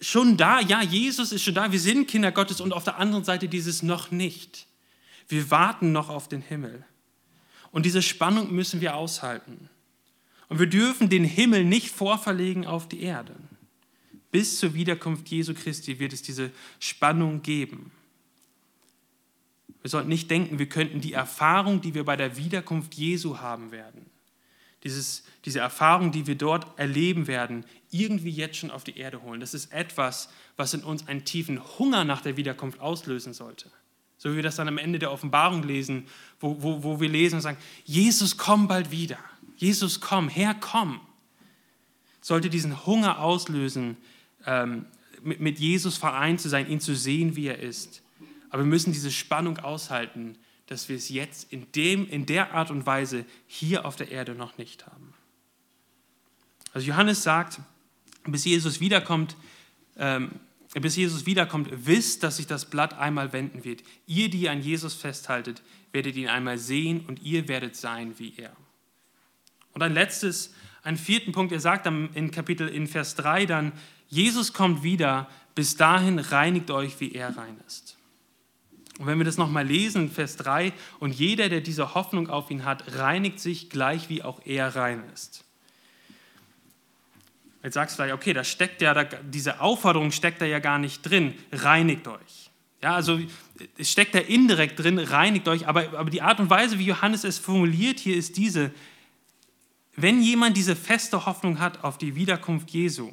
schon 0.00 0.36
da, 0.36 0.60
ja, 0.60 0.82
Jesus 0.82 1.30
ist 1.30 1.44
schon 1.44 1.54
da, 1.54 1.70
wir 1.70 1.78
sind 1.78 2.08
Kinder 2.08 2.32
Gottes 2.32 2.60
und 2.60 2.72
auf 2.72 2.84
der 2.84 2.98
anderen 2.98 3.24
Seite 3.24 3.48
dieses 3.48 3.82
noch 3.82 4.10
nicht. 4.10 4.66
Wir 5.28 5.50
warten 5.50 5.92
noch 5.92 6.08
auf 6.08 6.28
den 6.28 6.40
Himmel. 6.40 6.84
Und 7.70 7.86
diese 7.86 8.02
Spannung 8.02 8.52
müssen 8.52 8.80
wir 8.80 8.96
aushalten. 8.96 9.68
Und 10.48 10.58
wir 10.58 10.66
dürfen 10.66 11.08
den 11.08 11.24
Himmel 11.24 11.64
nicht 11.64 11.90
vorverlegen 11.90 12.66
auf 12.66 12.88
die 12.88 13.02
Erde. 13.02 13.34
Bis 14.30 14.58
zur 14.58 14.74
Wiederkunft 14.74 15.28
Jesu 15.28 15.54
Christi 15.54 15.98
wird 15.98 16.12
es 16.12 16.22
diese 16.22 16.50
Spannung 16.78 17.42
geben. 17.42 17.90
Wir 19.82 19.90
sollten 19.90 20.08
nicht 20.08 20.30
denken, 20.30 20.58
wir 20.58 20.68
könnten 20.68 21.00
die 21.00 21.12
Erfahrung, 21.12 21.80
die 21.80 21.94
wir 21.94 22.04
bei 22.04 22.16
der 22.16 22.36
Wiederkunft 22.36 22.94
Jesu 22.94 23.38
haben 23.38 23.70
werden, 23.70 24.06
dieses, 24.84 25.24
diese 25.44 25.60
Erfahrung, 25.60 26.12
die 26.12 26.26
wir 26.26 26.36
dort 26.36 26.78
erleben 26.78 27.26
werden, 27.26 27.64
irgendwie 27.90 28.30
jetzt 28.30 28.56
schon 28.56 28.70
auf 28.70 28.84
die 28.84 28.98
Erde 28.98 29.22
holen. 29.22 29.40
Das 29.40 29.54
ist 29.54 29.72
etwas, 29.72 30.28
was 30.56 30.74
in 30.74 30.82
uns 30.82 31.06
einen 31.08 31.24
tiefen 31.24 31.60
Hunger 31.78 32.04
nach 32.04 32.20
der 32.20 32.36
Wiederkunft 32.36 32.80
auslösen 32.80 33.32
sollte. 33.32 33.70
So 34.18 34.32
wie 34.32 34.36
wir 34.36 34.42
das 34.42 34.56
dann 34.56 34.68
am 34.68 34.78
Ende 34.78 34.98
der 34.98 35.12
Offenbarung 35.12 35.62
lesen, 35.62 36.06
wo, 36.40 36.62
wo, 36.62 36.82
wo 36.82 37.00
wir 37.00 37.08
lesen 37.08 37.36
und 37.36 37.42
sagen, 37.42 37.58
Jesus, 37.84 38.36
komm 38.36 38.66
bald 38.68 38.90
wieder. 38.90 39.18
Jesus, 39.56 40.00
komm, 40.00 40.28
Herr, 40.28 40.54
komm. 40.54 41.00
Sollte 42.20 42.50
diesen 42.50 42.86
Hunger 42.86 43.20
auslösen, 43.20 43.96
ähm, 44.46 44.86
mit, 45.22 45.40
mit 45.40 45.58
Jesus 45.58 45.96
vereint 45.96 46.40
zu 46.40 46.48
sein, 46.48 46.68
ihn 46.68 46.80
zu 46.80 46.94
sehen, 46.94 47.36
wie 47.36 47.46
er 47.46 47.58
ist 47.58 48.02
aber 48.57 48.64
wir 48.64 48.70
müssen 48.70 48.94
diese 48.94 49.11
Spannung 49.11 49.59
aushalten, 49.59 50.38
dass 50.64 50.88
wir 50.88 50.96
es 50.96 51.11
jetzt 51.11 51.52
in, 51.52 51.70
dem, 51.72 52.09
in 52.09 52.24
der 52.24 52.54
Art 52.54 52.70
und 52.70 52.86
Weise 52.86 53.26
hier 53.46 53.84
auf 53.84 53.96
der 53.96 54.11
Erde 54.11 54.34
noch 54.34 54.57
nicht 54.57 54.86
haben. 54.86 55.12
Also 56.72 56.86
Johannes 56.86 57.22
sagt, 57.22 57.61
bis 58.24 58.46
Jesus 58.46 58.80
wiederkommt, 58.80 59.36
ähm, 59.98 60.30
bis 60.72 60.96
Jesus 60.96 61.26
wiederkommt, 61.26 61.68
wisst, 61.70 62.22
dass 62.22 62.38
sich 62.38 62.46
das 62.46 62.70
Blatt 62.70 62.94
einmal 62.94 63.34
wenden 63.34 63.62
wird. 63.62 63.82
Ihr, 64.07 64.30
die 64.30 64.48
an 64.48 64.62
Jesus 64.62 64.94
festhaltet, 64.94 65.62
werdet 65.92 66.16
ihn 66.16 66.28
einmal 66.28 66.57
sehen 66.57 67.04
und 67.07 67.20
ihr 67.20 67.48
werdet 67.48 67.76
sein 67.76 68.18
wie 68.18 68.38
er. 68.38 68.57
Und 69.74 69.82
ein 69.82 69.92
letztes, 69.92 70.54
einen 70.82 70.96
vierten 70.96 71.32
Punkt, 71.32 71.52
er 71.52 71.61
sagt 71.61 71.84
dann 71.84 72.09
in 72.14 72.30
Kapitel, 72.30 72.68
in 72.68 72.86
Vers 72.86 73.16
3 73.16 73.44
dann, 73.44 73.72
Jesus 74.09 74.54
kommt 74.54 74.82
wieder, 74.82 75.28
bis 75.54 75.76
dahin 75.76 76.18
reinigt 76.18 76.70
euch, 76.70 76.98
wie 77.00 77.12
er 77.12 77.36
rein 77.36 77.61
ist. 77.66 77.95
Und 78.99 79.07
wenn 79.07 79.18
wir 79.18 79.24
das 79.24 79.36
nochmal 79.36 79.66
lesen, 79.66 80.11
Vers 80.11 80.36
3, 80.36 80.72
und 81.01 81.12
jeder, 81.12 81.49
der 81.49 81.61
diese 81.61 81.94
Hoffnung 81.94 82.30
auf 82.30 82.51
ihn 82.51 82.64
hat, 82.64 82.97
reinigt 82.97 83.40
sich 83.40 83.68
gleich, 83.68 84.09
wie 84.09 84.22
auch 84.22 84.40
er 84.44 84.74
rein 84.74 85.05
ist. 85.12 85.44
Jetzt 87.62 87.74
sagst 87.74 87.94
du 87.99 88.03
vielleicht, 88.03 88.14
okay, 88.14 88.32
da 88.32 88.44
steckt 88.44 88.80
ja, 88.80 88.94
da, 88.94 89.05
diese 89.05 89.61
Aufforderung 89.61 90.12
steckt 90.12 90.40
da 90.40 90.47
ja 90.47 90.61
gar 90.61 90.78
nicht 90.78 91.03
drin, 91.03 91.34
reinigt 91.53 92.07
euch. 92.09 92.51
Ja, 92.82 92.94
also 92.94 93.18
es 93.76 93.90
steckt 93.90 94.14
da 94.14 94.20
indirekt 94.20 94.78
drin, 94.78 94.99
reinigt 94.99 95.49
euch, 95.49 95.66
aber, 95.66 95.99
aber 95.99 96.09
die 96.09 96.22
Art 96.22 96.38
und 96.38 96.49
Weise, 96.49 96.78
wie 96.78 96.84
Johannes 96.84 97.24
es 97.24 97.38
formuliert 97.38 97.99
hier, 97.99 98.16
ist 98.16 98.36
diese, 98.36 98.70
wenn 99.97 100.22
jemand 100.22 100.57
diese 100.57 100.76
feste 100.76 101.26
Hoffnung 101.26 101.59
hat 101.59 101.82
auf 101.82 101.99
die 101.99 102.14
Wiederkunft 102.14 102.70
Jesu, 102.70 103.12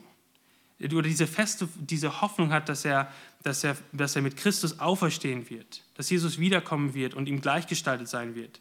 oder 0.81 1.01
diese 1.03 1.27
feste, 1.27 1.69
diese 1.75 2.21
Hoffnung 2.21 2.51
hat, 2.51 2.67
dass 2.67 2.83
er, 2.83 3.11
dass, 3.43 3.63
er, 3.63 3.77
dass 3.91 4.15
er 4.15 4.21
mit 4.21 4.37
Christus 4.37 4.79
auferstehen 4.79 5.49
wird, 5.49 5.83
dass 5.95 6.09
Jesus 6.09 6.39
wiederkommen 6.39 6.93
wird 6.93 7.13
und 7.13 7.27
ihm 7.27 7.41
gleichgestaltet 7.41 8.07
sein 8.07 8.35
wird, 8.35 8.59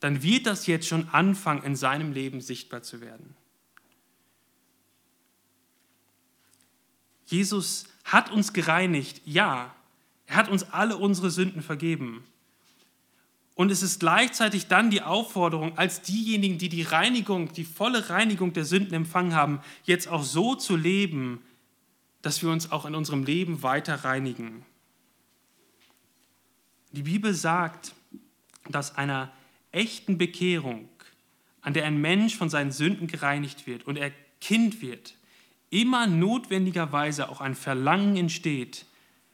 dann 0.00 0.22
wird 0.22 0.46
das 0.46 0.66
jetzt 0.66 0.86
schon 0.86 1.08
anfangen, 1.10 1.62
in 1.64 1.76
seinem 1.76 2.12
Leben 2.12 2.40
sichtbar 2.40 2.82
zu 2.82 3.00
werden. 3.00 3.34
Jesus 7.26 7.84
hat 8.04 8.30
uns 8.30 8.52
gereinigt, 8.52 9.20
ja, 9.26 9.74
er 10.26 10.36
hat 10.36 10.48
uns 10.48 10.62
alle 10.72 10.96
unsere 10.96 11.30
Sünden 11.30 11.62
vergeben. 11.62 12.24
Und 13.54 13.72
es 13.72 13.82
ist 13.82 13.98
gleichzeitig 13.98 14.68
dann 14.68 14.88
die 14.88 15.02
Aufforderung, 15.02 15.76
als 15.76 16.00
diejenigen, 16.00 16.58
die 16.58 16.68
die 16.68 16.82
Reinigung, 16.82 17.52
die 17.52 17.64
volle 17.64 18.08
Reinigung 18.08 18.52
der 18.52 18.64
Sünden 18.64 18.94
empfangen 18.94 19.34
haben, 19.34 19.60
jetzt 19.84 20.06
auch 20.06 20.22
so 20.22 20.54
zu 20.54 20.76
leben, 20.76 21.42
dass 22.22 22.42
wir 22.42 22.50
uns 22.50 22.72
auch 22.72 22.84
in 22.84 22.94
unserem 22.94 23.24
Leben 23.24 23.62
weiter 23.62 24.04
reinigen. 24.04 24.64
Die 26.92 27.02
Bibel 27.02 27.34
sagt, 27.34 27.94
dass 28.68 28.96
einer 28.96 29.32
echten 29.72 30.18
Bekehrung, 30.18 30.88
an 31.60 31.74
der 31.74 31.84
ein 31.84 32.00
Mensch 32.00 32.36
von 32.36 32.48
seinen 32.48 32.72
Sünden 32.72 33.06
gereinigt 33.06 33.66
wird 33.66 33.86
und 33.86 33.96
er 33.96 34.12
Kind 34.40 34.80
wird, 34.80 35.14
immer 35.70 36.06
notwendigerweise 36.06 37.28
auch 37.28 37.40
ein 37.40 37.54
Verlangen 37.54 38.16
entsteht, 38.16 38.86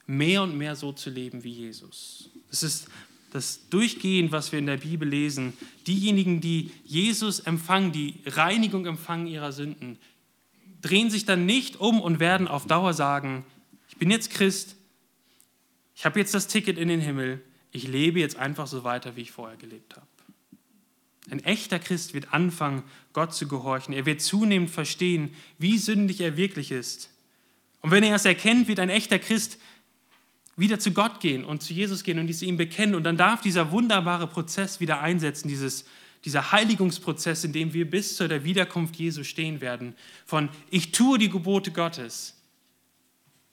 mehr 0.07 0.43
und 0.43 0.57
mehr 0.59 0.77
so 0.77 0.93
zu 0.93 1.11
leben 1.11 1.45
wie 1.45 1.53
Jesus. 1.53 2.31
Das 2.51 2.63
ist 2.63 2.89
das 3.31 3.69
durchgehend, 3.69 4.31
was 4.31 4.53
wir 4.53 4.61
in 4.61 4.67
der 4.67 4.77
Bibel 4.77 5.09
lesen. 5.09 5.55
Diejenigen, 5.89 6.41
die 6.41 6.71
Jesus 6.85 7.41
empfangen, 7.41 7.91
die 7.91 8.21
Reinigung 8.27 8.87
empfangen 8.87 9.27
ihrer 9.27 9.51
Sünden, 9.51 9.99
drehen 10.85 11.11
sich 11.11 11.25
dann 11.25 11.47
nicht 11.47 11.77
um 11.77 12.01
und 12.01 12.21
werden 12.21 12.47
auf 12.47 12.67
Dauer 12.67 12.93
sagen, 12.93 13.45
ich 13.89 13.97
bin 13.97 14.11
jetzt 14.11 14.31
Christ, 14.31 14.77
ich 15.97 16.05
habe 16.05 16.19
jetzt 16.19 16.35
das 16.35 16.47
Ticket 16.47 16.77
in 16.77 16.89
den 16.89 17.01
Himmel, 17.01 17.43
ich 17.73 17.89
lebe 17.89 18.21
jetzt 18.21 18.37
einfach 18.37 18.67
so 18.67 18.85
weiter, 18.85 19.17
wie 19.17 19.23
ich 19.23 19.33
vorher 19.33 19.57
gelebt 19.57 19.97
habe. 19.97 20.07
Ein 21.31 21.43
echter 21.43 21.79
Christ 21.79 22.13
wird 22.13 22.35
anfangen, 22.35 22.83
Gott 23.15 23.35
zu 23.35 23.49
gehorchen. 23.49 23.95
Er 23.95 24.05
wird 24.05 24.21
zunehmend 24.21 24.71
verstehen, 24.71 25.35
wie 25.59 25.79
sündig 25.79 26.21
er 26.21 26.37
wirklich 26.37 26.71
ist. 26.71 27.11
Und 27.81 27.91
wenn 27.91 28.05
er 28.05 28.17
es 28.17 28.27
erkennt, 28.27 28.69
wird 28.69 28.79
ein 28.79 28.91
echter 28.91 29.19
Christ 29.19 29.59
wieder 30.57 30.79
zu 30.79 30.93
Gott 30.93 31.21
gehen 31.21 31.45
und 31.45 31.63
zu 31.63 31.73
Jesus 31.73 32.05
gehen 32.05 32.19
und 32.19 32.27
dies 32.27 32.43
ihm 32.43 32.59
bekennen. 32.59 32.95
Und 32.95 33.05
dann 33.05 33.17
darf 33.17 33.41
dieser 33.41 33.73
wunderbare 33.73 34.27
Prozess 34.27 34.81
wieder 34.81 35.01
einsetzen, 35.01 35.49
dieses, 35.49 35.87
dieser 36.25 36.53
Heiligungsprozess, 36.53 37.45
in 37.45 37.53
dem 37.53 37.73
wir 37.75 37.89
bis 37.89 38.17
zu 38.17 38.29
der 38.29 38.45
Wiederkunft 38.45 38.97
Jesu 38.97 39.25
stehen 39.25 39.61
werden. 39.61 39.95
Von 40.25 40.49
ich 40.71 40.93
tue 40.93 41.19
die 41.19 41.29
Gebote 41.29 41.71
Gottes 41.71 42.35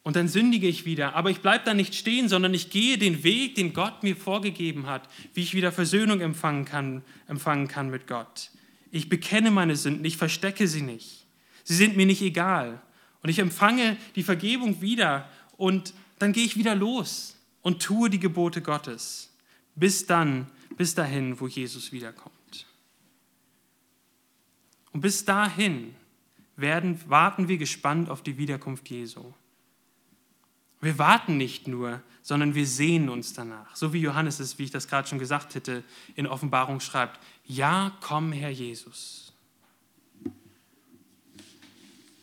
und 0.02 0.16
dann 0.16 0.28
sündige 0.28 0.66
ich 0.66 0.84
wieder. 0.84 1.14
Aber 1.14 1.30
ich 1.30 1.40
bleibe 1.40 1.64
da 1.64 1.74
nicht 1.74 1.94
stehen, 1.94 2.28
sondern 2.28 2.54
ich 2.54 2.70
gehe 2.70 2.98
den 2.98 3.22
Weg, 3.24 3.54
den 3.54 3.72
Gott 3.72 4.02
mir 4.02 4.16
vorgegeben 4.16 4.86
hat, 4.86 5.08
wie 5.34 5.42
ich 5.42 5.54
wieder 5.54 5.70
Versöhnung 5.70 6.20
empfangen 6.20 6.64
kann, 6.64 7.02
empfangen 7.28 7.68
kann 7.68 7.90
mit 7.90 8.06
Gott. 8.06 8.50
Ich 8.90 9.08
bekenne 9.08 9.50
meine 9.50 9.76
Sünden, 9.76 10.04
ich 10.04 10.16
verstecke 10.16 10.66
sie 10.66 10.82
nicht. 10.82 11.26
Sie 11.64 11.74
sind 11.74 11.96
mir 11.96 12.06
nicht 12.06 12.22
egal. 12.22 12.82
Und 13.22 13.30
ich 13.30 13.38
empfange 13.38 13.96
die 14.16 14.24
Vergebung 14.24 14.82
wieder 14.82 15.28
und 15.56 15.94
dann 16.18 16.32
gehe 16.32 16.44
ich 16.44 16.56
wieder 16.56 16.74
los 16.74 17.36
und 17.62 17.80
tue 17.82 18.10
die 18.10 18.18
Gebote 18.18 18.60
Gottes. 18.60 19.30
Bis 19.76 20.06
dann, 20.06 20.46
bis 20.76 20.94
dahin, 20.94 21.40
wo 21.40 21.46
Jesus 21.46 21.92
wiederkommt. 21.92 22.31
Und 24.92 25.00
bis 25.00 25.24
dahin 25.24 25.94
werden, 26.56 27.00
warten 27.08 27.48
wir 27.48 27.58
gespannt 27.58 28.10
auf 28.10 28.22
die 28.22 28.38
Wiederkunft 28.38 28.88
Jesu. 28.90 29.32
Wir 30.80 30.98
warten 30.98 31.36
nicht 31.36 31.68
nur, 31.68 32.02
sondern 32.22 32.54
wir 32.54 32.66
sehen 32.66 33.08
uns 33.08 33.32
danach. 33.32 33.74
So 33.76 33.92
wie 33.92 34.00
Johannes 34.00 34.40
es, 34.40 34.58
wie 34.58 34.64
ich 34.64 34.70
das 34.70 34.88
gerade 34.88 35.08
schon 35.08 35.18
gesagt 35.18 35.54
hätte, 35.54 35.84
in 36.16 36.26
Offenbarung 36.26 36.80
schreibt. 36.80 37.20
Ja, 37.46 37.96
komm, 38.00 38.32
Herr 38.32 38.50
Jesus. 38.50 39.32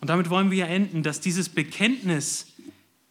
Und 0.02 0.10
damit 0.10 0.30
wollen 0.30 0.52
wir 0.52 0.60
ja 0.60 0.66
enden, 0.66 1.04
dass 1.04 1.22
dieses 1.22 1.50
Bekenntnis, 1.50 2.48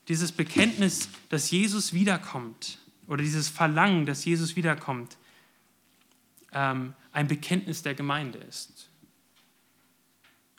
dieses 0.09 0.33
Bekenntnis, 0.33 1.09
dass 1.29 1.51
Jesus 1.51 1.93
wiederkommt, 1.93 2.79
oder 3.09 3.23
dieses 3.23 3.49
Verlangen, 3.49 4.07
dass 4.07 4.25
Jesus 4.25 4.55
wiederkommt, 4.55 5.17
ähm, 6.53 6.95
ein 7.13 7.27
Bekenntnis 7.27 7.83
der 7.83 7.95
Gemeinde 7.95 8.39
ist. 8.39 8.78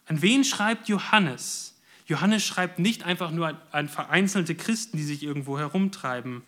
An 0.09 0.23
wen 0.23 0.43
schreibt 0.43 0.89
Johannes? 0.89 1.75
Johannes 2.07 2.43
schreibt 2.43 2.79
nicht 2.79 3.03
einfach 3.03 3.29
nur 3.29 3.61
an 3.71 3.87
vereinzelte 3.87 4.55
Christen, 4.55 4.97
die 4.97 5.03
sich 5.03 5.21
irgendwo 5.21 5.59
herumtreiben, 5.59 6.41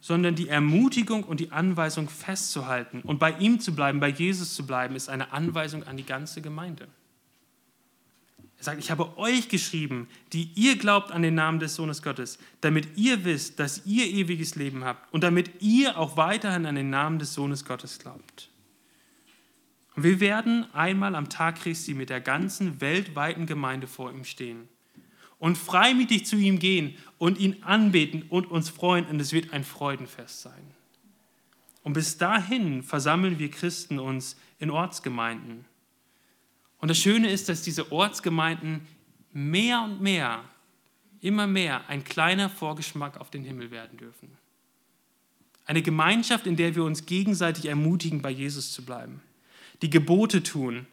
sondern 0.00 0.34
die 0.34 0.48
Ermutigung 0.48 1.24
und 1.24 1.40
die 1.40 1.52
Anweisung 1.52 2.10
festzuhalten 2.10 3.00
und 3.00 3.18
bei 3.18 3.32
ihm 3.32 3.60
zu 3.60 3.74
bleiben, 3.74 3.98
bei 3.98 4.08
Jesus 4.08 4.54
zu 4.54 4.66
bleiben, 4.66 4.94
ist 4.94 5.08
eine 5.08 5.32
Anweisung 5.32 5.84
an 5.84 5.96
die 5.96 6.04
ganze 6.04 6.42
Gemeinde. 6.42 6.86
Er 8.58 8.64
sagt, 8.64 8.78
ich 8.78 8.90
habe 8.90 9.16
euch 9.16 9.48
geschrieben, 9.48 10.06
die 10.34 10.50
ihr 10.54 10.76
glaubt 10.76 11.12
an 11.12 11.22
den 11.22 11.34
Namen 11.34 11.60
des 11.60 11.74
Sohnes 11.76 12.02
Gottes, 12.02 12.38
damit 12.60 12.98
ihr 12.98 13.24
wisst, 13.24 13.58
dass 13.58 13.86
ihr 13.86 14.04
ewiges 14.04 14.54
Leben 14.54 14.84
habt 14.84 15.10
und 15.14 15.24
damit 15.24 15.62
ihr 15.62 15.98
auch 15.98 16.18
weiterhin 16.18 16.66
an 16.66 16.74
den 16.74 16.90
Namen 16.90 17.18
des 17.18 17.32
Sohnes 17.32 17.64
Gottes 17.64 17.98
glaubt. 17.98 18.50
Und 19.96 20.04
wir 20.04 20.20
werden 20.20 20.66
einmal 20.72 21.14
am 21.14 21.28
Tag 21.28 21.56
Christi 21.56 21.94
mit 21.94 22.10
der 22.10 22.20
ganzen 22.20 22.80
weltweiten 22.80 23.46
Gemeinde 23.46 23.86
vor 23.86 24.12
ihm 24.12 24.24
stehen 24.24 24.68
und 25.38 25.58
freimütig 25.58 26.26
zu 26.26 26.36
ihm 26.36 26.58
gehen 26.58 26.96
und 27.18 27.38
ihn 27.38 27.62
anbeten 27.62 28.22
und 28.28 28.50
uns 28.50 28.68
freuen. 28.68 29.06
Und 29.06 29.20
es 29.20 29.32
wird 29.32 29.52
ein 29.52 29.64
Freudenfest 29.64 30.42
sein. 30.42 30.74
Und 31.82 31.94
bis 31.94 32.18
dahin 32.18 32.82
versammeln 32.82 33.38
wir 33.38 33.50
Christen 33.50 33.98
uns 33.98 34.36
in 34.58 34.70
Ortsgemeinden. 34.70 35.64
Und 36.78 36.88
das 36.88 36.98
Schöne 36.98 37.30
ist, 37.30 37.48
dass 37.48 37.62
diese 37.62 37.90
Ortsgemeinden 37.90 38.86
mehr 39.32 39.82
und 39.82 40.00
mehr, 40.00 40.44
immer 41.20 41.46
mehr 41.46 41.88
ein 41.88 42.04
kleiner 42.04 42.48
Vorgeschmack 42.48 43.18
auf 43.18 43.30
den 43.30 43.44
Himmel 43.44 43.70
werden 43.70 43.98
dürfen. 43.98 44.30
Eine 45.64 45.82
Gemeinschaft, 45.82 46.46
in 46.46 46.56
der 46.56 46.74
wir 46.74 46.84
uns 46.84 47.06
gegenseitig 47.06 47.66
ermutigen, 47.66 48.22
bei 48.22 48.30
Jesus 48.30 48.72
zu 48.72 48.84
bleiben 48.84 49.22
die 49.82 49.90
Gebote 49.90 50.42
tun, 50.42 50.86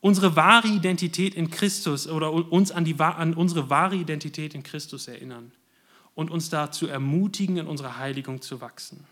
unsere 0.00 0.36
wahre 0.36 0.68
Identität 0.68 1.34
in 1.34 1.50
Christus 1.50 2.06
oder 2.06 2.32
uns 2.32 2.70
an, 2.70 2.84
die, 2.84 2.98
an 3.00 3.34
unsere 3.34 3.70
wahre 3.70 3.96
Identität 3.96 4.54
in 4.54 4.62
Christus 4.62 5.08
erinnern 5.08 5.52
und 6.14 6.30
uns 6.30 6.48
dazu 6.48 6.86
ermutigen, 6.86 7.56
in 7.56 7.66
unserer 7.66 7.98
Heiligung 7.98 8.40
zu 8.40 8.60
wachsen. 8.60 9.04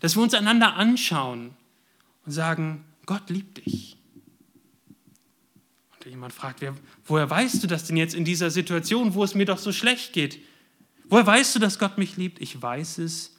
Dass 0.00 0.16
wir 0.16 0.22
uns 0.22 0.34
einander 0.34 0.74
anschauen 0.74 1.54
und 2.24 2.32
sagen, 2.32 2.84
Gott 3.06 3.30
liebt 3.30 3.64
dich. 3.64 3.96
Und 5.92 6.10
jemand 6.10 6.32
fragt, 6.32 6.60
wer, 6.60 6.74
woher 7.04 7.28
weißt 7.28 7.62
du 7.62 7.66
das 7.66 7.84
denn 7.84 7.96
jetzt 7.96 8.14
in 8.14 8.24
dieser 8.24 8.50
Situation, 8.50 9.14
wo 9.14 9.22
es 9.22 9.34
mir 9.34 9.46
doch 9.46 9.58
so 9.58 9.72
schlecht 9.72 10.12
geht? 10.12 10.40
Woher 11.08 11.26
weißt 11.26 11.54
du, 11.54 11.58
dass 11.58 11.78
Gott 11.78 11.98
mich 11.98 12.16
liebt? 12.16 12.40
Ich 12.40 12.60
weiß 12.60 12.98
es, 12.98 13.36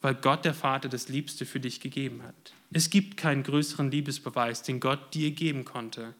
weil 0.00 0.14
Gott 0.14 0.44
der 0.44 0.54
Vater 0.54 0.88
das 0.88 1.08
Liebste 1.08 1.44
für 1.46 1.60
dich 1.60 1.80
gegeben 1.80 2.22
hat. 2.22 2.52
Es 2.72 2.90
gibt 2.90 3.16
keinen 3.16 3.42
größeren 3.42 3.90
Liebesbeweis, 3.90 4.62
den 4.62 4.80
Gott 4.80 5.14
dir 5.14 5.30
geben 5.30 5.64
konnte, 5.64 6.14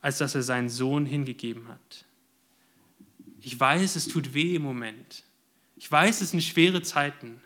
als 0.00 0.18
dass 0.18 0.34
er 0.34 0.42
seinen 0.42 0.68
Sohn 0.68 1.06
hingegeben 1.06 1.68
hat. 1.68 2.04
Ich 3.40 3.58
weiß, 3.58 3.96
es 3.96 4.08
tut 4.08 4.34
weh 4.34 4.54
im 4.54 4.62
Moment. 4.62 5.22
Ich 5.76 5.90
weiß, 5.90 6.20
es 6.20 6.30
sind 6.30 6.42
schwere 6.42 6.82
Zeiten. 6.82 7.40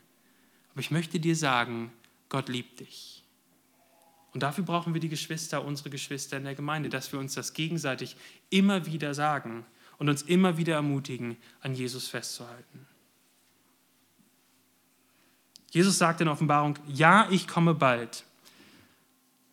Aber 0.73 0.81
ich 0.81 0.91
möchte 0.91 1.19
dir 1.21 1.37
sagen, 1.37 1.93
Gott 2.29 2.49
liebt 2.49 2.81
dich. 2.81 3.25
Und 4.33 4.43
dafür 4.43 4.65
brauchen 4.65 4.95
wir 4.95 5.01
die 5.01 5.09
Geschwister, 5.09 5.65
unsere 5.65 5.91
Geschwister 5.91 6.37
in 6.37 6.45
der 6.45 6.55
Gemeinde, 6.55 6.89
dass 6.89 7.13
wir 7.13 7.19
uns 7.19 7.35
das 7.35 7.55
gegenseitig 7.55 8.17
immer 8.51 8.87
wieder 8.87 9.15
sagen 9.15 9.65
und 9.99 10.09
uns 10.09 10.23
immer 10.23 10.57
wieder 10.57 10.75
ermutigen, 10.75 11.37
an 11.61 11.75
Jesus 11.75 12.09
festzuhalten. 12.09 12.87
Jesus 15.71 15.99
sagt 15.99 16.21
in 16.21 16.29
Offenbarung, 16.29 16.79
ja, 16.87 17.29
ich 17.31 17.49
komme 17.49 17.75
bald. 17.75 18.25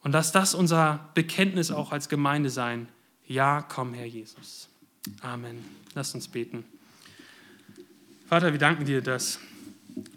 Und 0.05 0.11
lass 0.11 0.31
das 0.31 0.53
unser 0.53 1.09
Bekenntnis 1.15 1.71
auch 1.71 1.91
als 1.91 2.09
Gemeinde 2.09 2.51
sein. 2.51 2.87
Ja, 3.25 3.63
komm, 3.63 3.95
Herr 3.95 4.05
Jesus. 4.05 4.69
Amen. 5.21 5.65
Lass 5.95 6.13
uns 6.13 6.27
beten. 6.27 6.63
Vater, 8.27 8.51
wir 8.51 8.59
danken 8.59 8.85
dir, 8.85 9.01
dass 9.01 9.39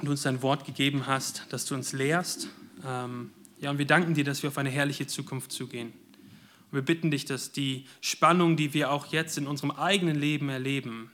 du 0.03 0.11
uns 0.11 0.21
dein 0.21 0.43
Wort 0.43 0.67
gegeben 0.67 1.07
hast, 1.07 1.47
dass 1.49 1.65
du 1.65 1.75
uns 1.75 1.95
lehrst. 1.95 2.49
Ähm, 2.87 3.31
ja, 3.61 3.71
und 3.71 3.79
wir 3.79 3.87
danken 3.87 4.13
dir, 4.13 4.25
dass 4.25 4.43
wir 4.43 4.51
auf 4.51 4.59
eine 4.59 4.69
herrliche 4.69 5.07
Zukunft 5.07 5.53
zugehen. 5.53 5.95
Und 6.71 6.73
wir 6.73 6.83
bitten 6.83 7.11
dich, 7.11 7.25
dass 7.25 7.53
die 7.53 7.87
Spannung, 8.03 8.59
die 8.59 8.75
wir 8.75 8.91
auch 8.91 9.07
jetzt 9.07 9.39
in 9.39 9.47
unserem 9.47 9.71
eigenen 9.71 10.21
Leben 10.21 10.51
erleben, 10.51 11.11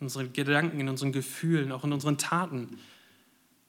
in 0.00 0.06
unseren 0.06 0.32
Gedanken, 0.32 0.80
in 0.80 0.88
unseren 0.88 1.12
Gefühlen, 1.12 1.70
auch 1.70 1.84
in 1.84 1.92
unseren 1.92 2.16
Taten, 2.16 2.78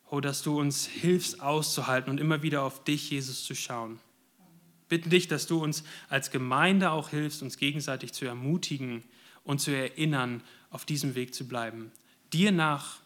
oh, 0.10 0.22
dass 0.22 0.42
du 0.42 0.58
uns 0.58 0.86
hilfst 0.86 1.42
auszuhalten 1.42 2.10
und 2.10 2.22
immer 2.22 2.44
wieder 2.44 2.62
auf 2.62 2.86
dich, 2.86 3.10
Jesus, 3.10 3.44
zu 3.44 3.54
schauen 3.54 4.00
bitten 4.90 5.10
dich, 5.10 5.28
dass 5.28 5.48
du 5.48 5.62
uns 5.62 5.84
als 6.10 6.32
Gemeinde 6.32 6.92
auch 6.92 7.10
hilfst, 7.10 7.42
uns 7.42 7.58
gegenseitig 7.58 8.14
zu 8.14 8.26
ermutigen 8.26 9.04
und 9.44 9.60
zu 9.60 9.72
erinnern, 9.72 10.44
auf 10.70 10.86
diesem 10.86 11.16
Weg 11.16 11.34
zu 11.34 11.48
bleiben. 11.48 11.92
Dir 12.34 12.52
nach, 12.52 13.00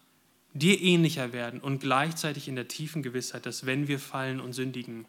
dir 0.54 0.80
ähnlicher 0.80 1.32
werden 1.32 1.60
und 1.60 1.80
gleichzeitig 1.80 2.48
in 2.48 2.56
der 2.56 2.68
tiefen 2.68 3.02
Gewissheit, 3.02 3.46
dass 3.46 3.66
wenn 3.66 3.88
wir 3.88 3.98
fallen 3.98 4.40
und 4.40 4.52
sündigen, 4.52 5.06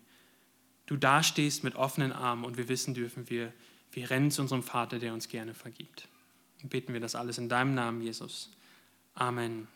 du 0.85 0.95
dastehst 0.95 1.63
mit 1.63 1.75
offenen 1.75 2.11
Armen 2.11 2.45
und 2.45 2.57
wir 2.57 2.69
wissen 2.69 2.93
dürfen, 2.93 3.29
wir, 3.29 3.51
wir 3.91 4.09
rennen 4.09 4.31
zu 4.31 4.41
unserem 4.41 4.63
Vater, 4.63 4.99
der 4.99 5.13
uns 5.13 5.27
gerne 5.27 5.53
vergibt. 5.53 6.07
Und 6.61 6.69
beten 6.69 6.93
wir 6.93 6.99
das 6.99 7.15
alles 7.15 7.37
in 7.37 7.49
deinem 7.49 7.73
Namen, 7.73 8.01
Jesus. 8.01 8.51
Amen. 9.15 9.67